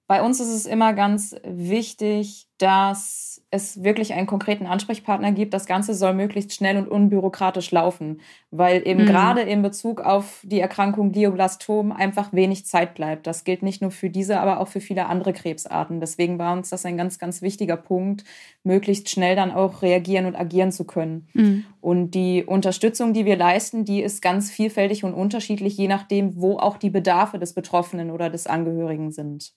Bei 0.09 0.23
uns 0.23 0.39
ist 0.39 0.55
es 0.55 0.67
immer 0.67 0.93
ganz 0.93 1.35
wichtig, 1.45 2.47
dass 2.59 3.43
es 3.51 3.83
wirklich 3.83 4.15
einen 4.15 4.27
konkreten 4.27 4.67
Ansprechpartner 4.67 5.33
gibt. 5.33 5.53
Das 5.53 5.67
Ganze 5.67 5.95
soll 5.95 6.15
möglichst 6.15 6.55
schnell 6.55 6.79
und 6.79 6.89
unbürokratisch 6.89 7.71
laufen, 7.73 8.21
weil 8.51 8.87
eben 8.87 9.03
mhm. 9.03 9.07
gerade 9.07 9.41
in 9.43 9.63
Bezug 9.63 10.01
auf 10.01 10.41
die 10.45 10.61
Erkrankung 10.61 11.11
Glioblastom 11.11 11.91
einfach 11.91 12.33
wenig 12.33 12.65
Zeit 12.67 12.95
bleibt. 12.95 13.27
Das 13.27 13.43
gilt 13.43 13.63
nicht 13.63 13.83
nur 13.83 13.91
für 13.91 14.09
diese, 14.09 14.41
aber 14.41 14.61
auch 14.61 14.69
für 14.69 14.81
viele 14.81 15.07
andere 15.07 15.33
Krebsarten. 15.33 16.01
Deswegen 16.01 16.39
war 16.39 16.53
uns 16.53 16.71
das 16.71 16.87
ein 16.87 16.97
ganz, 16.97 17.19
ganz 17.19 17.43
wichtiger 17.43 17.77
Punkt, 17.77 18.25
möglichst 18.63 19.11
schnell 19.11 19.35
dann 19.35 19.51
auch 19.51 19.83
reagieren 19.83 20.27
und 20.27 20.37
agieren 20.37 20.71
zu 20.71 20.85
können. 20.85 21.29
Mhm. 21.35 21.65
Und 21.81 22.13
die 22.13 22.45
Unterstützung, 22.45 23.13
die 23.13 23.27
wir 23.27 23.37
leisten, 23.37 23.85
die 23.85 24.03
ist 24.03 24.23
ganz 24.23 24.51
vielfältig 24.53 25.03
und 25.03 25.15
unterschiedlich, 25.15 25.77
je 25.77 25.89
nachdem, 25.89 26.41
wo 26.41 26.59
auch 26.59 26.77
die 26.79 26.91
Bedarfe 26.91 27.39
des 27.39 27.55
Betroffenen 27.55 28.13
oder 28.13 28.31
des 28.31 28.47
Angehörigen 28.47 29.11
sind. 29.11 29.53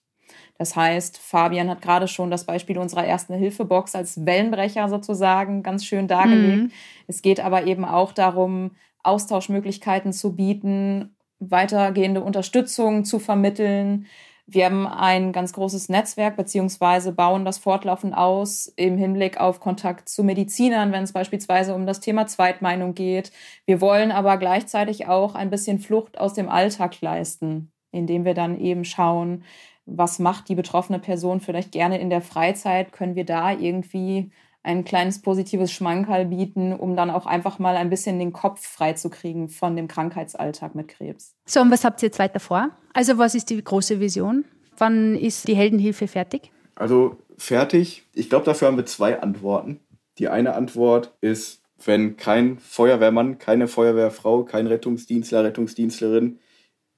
Das 0.59 0.75
heißt, 0.75 1.17
Fabian 1.17 1.69
hat 1.69 1.81
gerade 1.81 2.09
schon 2.09 2.29
das 2.29 2.43
Beispiel 2.43 2.77
unserer 2.77 3.05
ersten 3.05 3.33
Hilfebox 3.33 3.95
als 3.95 4.25
Wellenbrecher 4.25 4.89
sozusagen 4.89 5.63
ganz 5.63 5.85
schön 5.85 6.09
dargelegt. 6.09 6.63
Mhm. 6.63 6.71
Es 7.07 7.21
geht 7.21 7.39
aber 7.39 7.65
eben 7.65 7.85
auch 7.85 8.11
darum, 8.11 8.71
Austauschmöglichkeiten 9.01 10.11
zu 10.11 10.35
bieten, 10.35 11.15
weitergehende 11.39 12.21
Unterstützung 12.21 13.05
zu 13.05 13.19
vermitteln. 13.19 14.07
Wir 14.47 14.65
haben 14.65 14.85
ein 14.85 15.31
ganz 15.31 15.53
großes 15.53 15.87
Netzwerk 15.87 16.35
beziehungsweise 16.35 17.13
bauen 17.13 17.45
das 17.45 17.57
fortlaufend 17.57 18.17
aus 18.17 18.65
im 18.75 18.97
Hinblick 18.97 19.39
auf 19.39 19.61
Kontakt 19.61 20.09
zu 20.09 20.25
Medizinern, 20.25 20.91
wenn 20.91 21.03
es 21.03 21.13
beispielsweise 21.13 21.73
um 21.73 21.85
das 21.85 22.01
Thema 22.01 22.27
Zweitmeinung 22.27 22.95
geht. 22.95 23.31
Wir 23.65 23.79
wollen 23.79 24.11
aber 24.11 24.35
gleichzeitig 24.35 25.07
auch 25.07 25.35
ein 25.35 25.51
bisschen 25.51 25.79
Flucht 25.79 26.19
aus 26.19 26.33
dem 26.33 26.49
Alltag 26.49 26.99
leisten, 26.99 27.71
indem 27.91 28.25
wir 28.25 28.33
dann 28.33 28.59
eben 28.59 28.83
schauen, 28.83 29.43
was 29.95 30.19
macht 30.19 30.49
die 30.49 30.55
betroffene 30.55 30.99
Person 30.99 31.41
vielleicht 31.41 31.71
gerne 31.71 31.99
in 31.99 32.09
der 32.09 32.21
Freizeit? 32.21 32.91
Können 32.91 33.15
wir 33.15 33.25
da 33.25 33.51
irgendwie 33.51 34.31
ein 34.61 34.83
kleines 34.83 35.21
positives 35.21 35.71
Schmankerl 35.71 36.25
bieten, 36.25 36.73
um 36.73 36.95
dann 36.95 37.09
auch 37.09 37.25
einfach 37.25 37.59
mal 37.59 37.75
ein 37.75 37.89
bisschen 37.89 38.19
den 38.19 38.33
Kopf 38.33 38.65
freizukriegen 38.65 39.47
von 39.47 39.75
dem 39.75 39.87
Krankheitsalltag 39.87 40.75
mit 40.75 40.89
Krebs. 40.89 41.35
So, 41.45 41.61
und 41.61 41.71
was 41.71 41.83
habt 41.83 42.03
ihr 42.03 42.07
jetzt 42.07 42.19
weiter 42.19 42.39
vor? 42.39 42.69
Also, 42.93 43.17
was 43.17 43.35
ist 43.35 43.49
die 43.49 43.63
große 43.63 43.99
Vision? 43.99 44.45
Wann 44.77 45.15
ist 45.15 45.47
die 45.47 45.55
Heldenhilfe 45.55 46.07
fertig? 46.07 46.51
Also, 46.75 47.17
fertig. 47.37 48.03
Ich 48.13 48.29
glaube, 48.29 48.45
dafür 48.45 48.67
haben 48.67 48.77
wir 48.77 48.85
zwei 48.85 49.21
Antworten. 49.21 49.79
Die 50.17 50.27
eine 50.27 50.53
Antwort 50.55 51.13
ist, 51.21 51.63
wenn 51.85 52.17
kein 52.17 52.59
Feuerwehrmann, 52.59 53.39
keine 53.39 53.67
Feuerwehrfrau, 53.67 54.43
kein 54.43 54.67
Rettungsdienstler, 54.67 55.45
Rettungsdienstlerin 55.45 56.39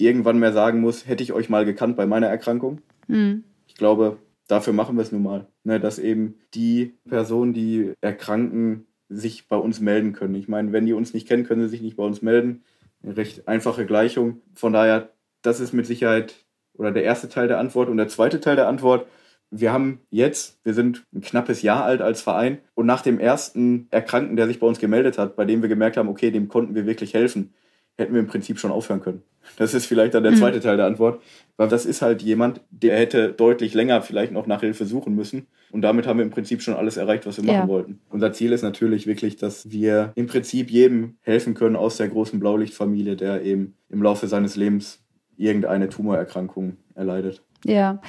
irgendwann 0.02 0.40
mehr 0.40 0.54
sagen 0.54 0.82
muss, 0.82 1.08
hätte 1.08 1.24
ich 1.24 1.34
euch 1.34 1.50
mal 1.50 1.66
gekannt 1.66 1.96
bei 1.96 2.06
meiner 2.06 2.28
Erkrankung. 2.28 2.82
Mhm. 3.08 3.44
Ich 3.68 3.76
glaube, 3.76 4.18
dafür 4.48 4.74
machen 4.74 4.96
wir 4.96 5.02
es 5.02 5.12
nun 5.12 5.24
mal. 5.24 5.48
Ne, 5.64 5.80
dass 5.80 6.00
eben 6.00 6.36
die 6.54 6.94
Personen, 7.08 7.54
die 7.54 7.94
erkranken, 8.02 8.86
sich 9.10 9.48
bei 9.48 9.58
uns 9.58 9.80
melden 9.80 10.14
können. 10.14 10.36
Ich 10.36 10.48
meine, 10.48 10.72
wenn 10.72 10.86
die 10.86 10.94
uns 10.94 11.14
nicht 11.14 11.28
kennen, 11.28 11.46
können 11.46 11.62
sie 11.62 11.70
sich 11.70 11.82
nicht 11.82 11.98
bei 11.98 12.04
uns 12.04 12.22
melden. 12.22 12.64
Eine 13.04 13.18
recht 13.18 13.48
einfache 13.48 13.86
Gleichung. 13.86 14.42
Von 14.54 14.74
daher, 14.74 15.10
das 15.42 15.60
ist 15.60 15.74
mit 15.74 15.86
Sicherheit 15.86 16.46
oder 16.74 16.92
der 16.92 17.04
erste 17.04 17.30
Teil 17.30 17.48
der 17.48 17.60
Antwort. 17.60 17.90
Und 17.90 17.98
der 17.98 18.08
zweite 18.08 18.40
Teil 18.40 18.56
der 18.56 18.68
Antwort, 18.68 19.06
wir 19.52 19.74
haben 19.74 20.00
jetzt, 20.10 20.60
wir 20.64 20.74
sind 20.74 21.06
ein 21.14 21.22
knappes 21.22 21.62
Jahr 21.62 21.84
alt 21.84 22.02
als 22.02 22.22
Verein 22.22 22.60
und 22.74 22.86
nach 22.86 23.02
dem 23.02 23.20
ersten 23.20 23.88
Erkrankten, 23.92 24.38
der 24.38 24.48
sich 24.48 24.60
bei 24.60 24.68
uns 24.68 24.80
gemeldet 24.80 25.18
hat, 25.18 25.36
bei 25.36 25.44
dem 25.46 25.62
wir 25.62 25.70
gemerkt 25.70 25.98
haben, 25.98 26.08
okay, 26.08 26.32
dem 26.32 26.48
konnten 26.48 26.74
wir 26.74 26.86
wirklich 26.86 27.14
helfen, 27.14 27.54
hätten 27.98 28.14
wir 28.14 28.20
im 28.20 28.28
Prinzip 28.28 28.60
schon 28.60 28.72
aufhören 28.72 29.02
können. 29.02 29.22
Das 29.58 29.74
ist 29.74 29.86
vielleicht 29.86 30.14
dann 30.14 30.24
der 30.24 30.36
zweite 30.36 30.58
mhm. 30.58 30.62
Teil 30.62 30.78
der 30.78 30.86
Antwort, 30.86 31.22
weil 31.58 31.68
das 31.68 31.86
ist 31.86 32.02
halt 32.02 32.22
jemand, 32.22 32.62
der 32.70 32.98
hätte 32.98 33.32
deutlich 33.32 33.74
länger 33.74 34.02
vielleicht 34.02 34.32
noch 34.32 34.48
nach 34.48 34.62
Hilfe 34.62 34.86
suchen 34.86 35.16
müssen. 35.16 35.48
Und 35.72 35.82
damit 35.82 36.06
haben 36.06 36.20
wir 36.20 36.26
im 36.26 36.32
Prinzip 36.32 36.62
schon 36.62 36.74
alles 36.74 36.98
erreicht, 36.98 37.26
was 37.26 37.38
wir 37.38 37.46
machen 37.46 37.56
ja. 37.56 37.68
wollten. 37.68 38.00
Unser 38.10 38.34
Ziel 38.34 38.52
ist 38.52 38.62
natürlich 38.62 39.08
wirklich, 39.08 39.38
dass 39.38 39.72
wir 39.72 40.12
im 40.16 40.28
Prinzip 40.28 40.70
jedem 40.70 41.18
helfen 41.22 41.54
können 41.54 41.76
aus 41.76 41.98
der 41.98 42.10
großen 42.10 42.40
Blaulichtfamilie, 42.40 43.16
der 43.16 43.44
eben 43.44 43.76
im 43.90 44.04
Laufe 44.04 44.28
seines 44.28 44.56
Lebens 44.56 45.04
irgendeine 45.38 45.90
Tumorerkrankung 45.90 46.78
erleidet. 46.94 47.42
Ja, 47.66 48.02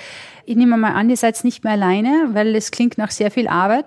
ich 0.44 0.56
nehme 0.56 0.76
mal 0.76 0.92
an, 0.92 1.10
ihr 1.10 1.16
seid 1.16 1.42
nicht 1.44 1.62
mehr 1.62 1.74
alleine, 1.74 2.30
weil 2.32 2.54
es 2.56 2.70
klingt 2.70 2.98
nach 2.98 3.10
sehr 3.10 3.30
viel 3.30 3.48
Arbeit. 3.48 3.86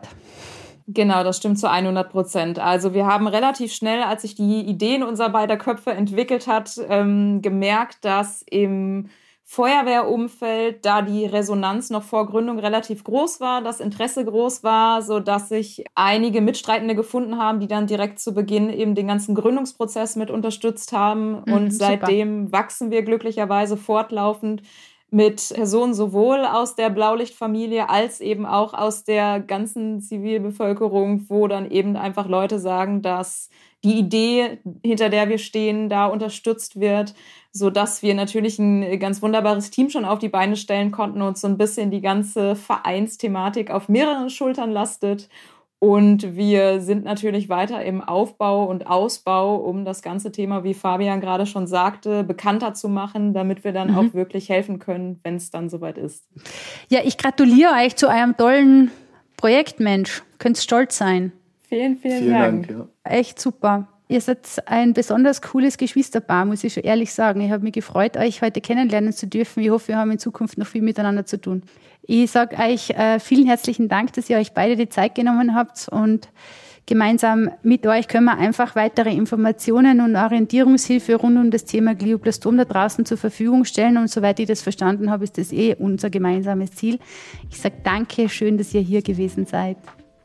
Genau, 0.88 1.24
das 1.24 1.38
stimmt 1.38 1.58
zu 1.58 1.70
100 1.70 2.12
Prozent. 2.12 2.60
Also 2.60 2.94
wir 2.94 3.08
haben 3.08 3.28
relativ 3.28 3.74
schnell, 3.74 4.04
als 4.04 4.22
sich 4.22 4.36
die 4.36 4.62
Idee 4.62 4.96
in 4.96 5.04
unser 5.04 5.30
beider 5.30 5.58
Köpfe 5.58 5.92
entwickelt 5.92 6.48
hat, 6.48 6.80
ähm, 6.90 7.42
gemerkt, 7.42 8.06
dass 8.06 8.44
im 8.44 9.10
Feuerwehrumfeld, 9.48 10.86
da 10.86 11.04
die 11.04 11.26
Resonanz 11.26 11.92
noch 11.92 12.04
vor 12.04 12.26
Gründung 12.26 12.58
relativ 12.58 13.04
groß 13.04 13.40
war, 13.40 13.62
das 13.62 13.80
Interesse 13.80 14.26
groß 14.26 14.64
war, 14.64 15.04
so 15.04 15.20
dass 15.20 15.50
sich 15.50 15.86
einige 15.94 16.42
Mitstreitende 16.42 16.96
gefunden 16.96 17.38
haben, 17.38 17.60
die 17.60 17.68
dann 17.68 17.86
direkt 17.86 18.20
zu 18.20 18.34
Beginn 18.34 18.70
eben 18.70 18.96
den 18.96 19.08
ganzen 19.08 19.36
Gründungsprozess 19.36 20.16
mit 20.16 20.32
unterstützt 20.32 20.94
haben. 20.94 21.44
Mhm, 21.46 21.54
und 21.54 21.72
seitdem 21.72 22.46
super. 22.46 22.58
wachsen 22.58 22.92
wir 22.92 23.04
glücklicherweise 23.04 23.78
fortlaufend 23.78 24.64
mit 25.16 25.54
Personen 25.54 25.94
sowohl 25.94 26.44
aus 26.44 26.76
der 26.76 26.90
Blaulichtfamilie 26.90 27.90
als 27.90 28.20
eben 28.20 28.46
auch 28.46 28.74
aus 28.74 29.06
der 29.06 29.40
ganzen 29.40 30.02
Zivilbevölkerung, 30.02 31.30
wo 31.30 31.48
dann 31.48 31.72
eben 31.72 31.96
einfach 31.96 32.28
Leute 32.28 32.60
sagen, 32.60 33.02
dass 33.02 33.50
die 33.86 33.98
Idee, 33.98 34.60
hinter 34.84 35.08
der 35.08 35.30
wir 35.30 35.38
stehen, 35.38 35.88
da 35.88 36.08
unterstützt 36.08 36.82
wird, 36.82 37.14
so 37.54 37.70
dass 37.70 38.04
wir 38.04 38.14
natürlich 38.14 38.60
ein 38.60 39.00
ganz 39.00 39.22
wunderbares 39.22 39.72
Team 39.72 39.90
schon 39.90 40.04
auf 40.04 40.20
die 40.20 40.28
Beine 40.28 40.58
stellen 40.58 40.92
konnten 40.92 41.22
und 41.22 41.38
so 41.38 41.48
ein 41.48 41.58
bisschen 41.58 41.92
die 41.92 42.02
ganze 42.02 42.58
Vereinsthematik 42.58 43.72
auf 43.72 43.88
mehreren 43.88 44.30
Schultern 44.30 44.72
lastet 44.72 45.30
und 45.86 46.36
wir 46.36 46.82
sind 46.82 47.04
natürlich 47.04 47.48
weiter 47.48 47.86
im 47.86 48.02
Aufbau 48.02 48.66
und 48.66 48.88
Ausbau, 48.88 49.58
um 49.58 49.86
das 49.86 50.02
ganze 50.02 50.32
Thema, 50.32 50.64
wie 50.64 50.74
Fabian 50.74 51.22
gerade 51.22 51.46
schon 51.46 51.68
sagte, 51.68 52.24
bekannter 52.24 52.74
zu 52.74 52.90
machen, 52.90 53.36
damit 53.36 53.64
wir 53.64 53.72
dann 53.72 53.92
mhm. 53.92 53.98
auch 53.98 54.14
wirklich 54.16 54.50
helfen 54.50 54.80
können, 54.80 55.20
wenn 55.22 55.36
es 55.36 55.52
dann 55.52 55.70
soweit 55.70 56.00
ist. 56.00 56.26
Ja, 56.90 57.02
ich 57.04 57.20
gratuliere 57.20 57.72
euch 57.74 57.96
zu 57.96 58.08
eurem 58.08 58.36
tollen 58.36 58.90
Projekt, 59.38 59.80
Mensch. 59.80 60.24
Könnt 60.40 60.58
stolz 60.58 60.98
sein. 60.98 61.32
Vielen, 61.70 61.98
vielen, 61.98 62.18
vielen 62.18 62.34
Dank. 62.34 62.68
Dank 62.68 62.80
ja. 62.80 63.12
Echt 63.12 63.40
super. 63.40 63.88
Ihr 64.08 64.22
seid 64.22 64.40
ein 64.68 64.94
besonders 64.94 65.42
cooles 65.42 65.78
Geschwisterpaar, 65.78 66.46
muss 66.46 66.64
ich 66.64 66.74
schon 66.74 66.84
ehrlich 66.84 67.12
sagen. 67.12 67.42
Ich 67.42 67.52
habe 67.52 67.64
mich 67.64 67.74
gefreut, 67.74 68.18
euch 68.18 68.44
heute 68.44 68.62
kennenlernen 68.62 69.14
zu 69.14 69.26
dürfen. 69.26 69.64
Ich 69.64 69.72
hoffe, 69.72 69.90
wir 69.90 69.98
haben 69.98 70.12
in 70.12 70.20
Zukunft 70.20 70.60
noch 70.60 70.68
viel 70.68 70.84
miteinander 70.84 71.26
zu 71.26 71.42
tun. 71.42 71.64
Ich 72.04 72.30
sage 72.30 72.56
euch 72.58 72.92
äh, 72.92 73.20
vielen 73.20 73.48
herzlichen 73.48 73.90
Dank, 73.90 74.14
dass 74.14 74.30
ihr 74.30 74.38
euch 74.38 74.54
beide 74.54 74.76
die 74.76 74.90
Zeit 74.90 75.16
genommen 75.16 75.56
habt 75.56 75.88
und 75.90 76.30
gemeinsam 76.86 77.50
mit 77.64 77.88
euch 77.88 78.08
können 78.08 78.26
wir 78.26 78.38
einfach 78.38 78.76
weitere 78.76 79.12
Informationen 79.12 80.00
und 80.02 80.16
Orientierungshilfe 80.16 81.16
rund 81.16 81.40
um 81.40 81.50
das 81.50 81.66
Thema 81.66 81.96
Glioblastom 81.96 82.58
da 82.58 82.66
draußen 82.66 83.06
zur 83.08 83.18
Verfügung 83.18 83.66
stellen. 83.66 83.98
Und 83.98 84.12
soweit 84.12 84.40
ich 84.40 84.46
das 84.46 84.62
verstanden 84.62 85.10
habe, 85.10 85.24
ist 85.24 85.40
das 85.40 85.52
eh 85.52 85.76
unser 85.80 86.12
gemeinsames 86.12 86.74
Ziel. 86.74 87.00
Ich 87.50 87.60
sage 87.60 87.78
danke, 87.84 88.30
schön, 88.30 88.60
dass 88.60 88.72
ihr 88.76 88.82
hier 88.82 89.02
gewesen 89.02 89.48
seid. 89.48 89.78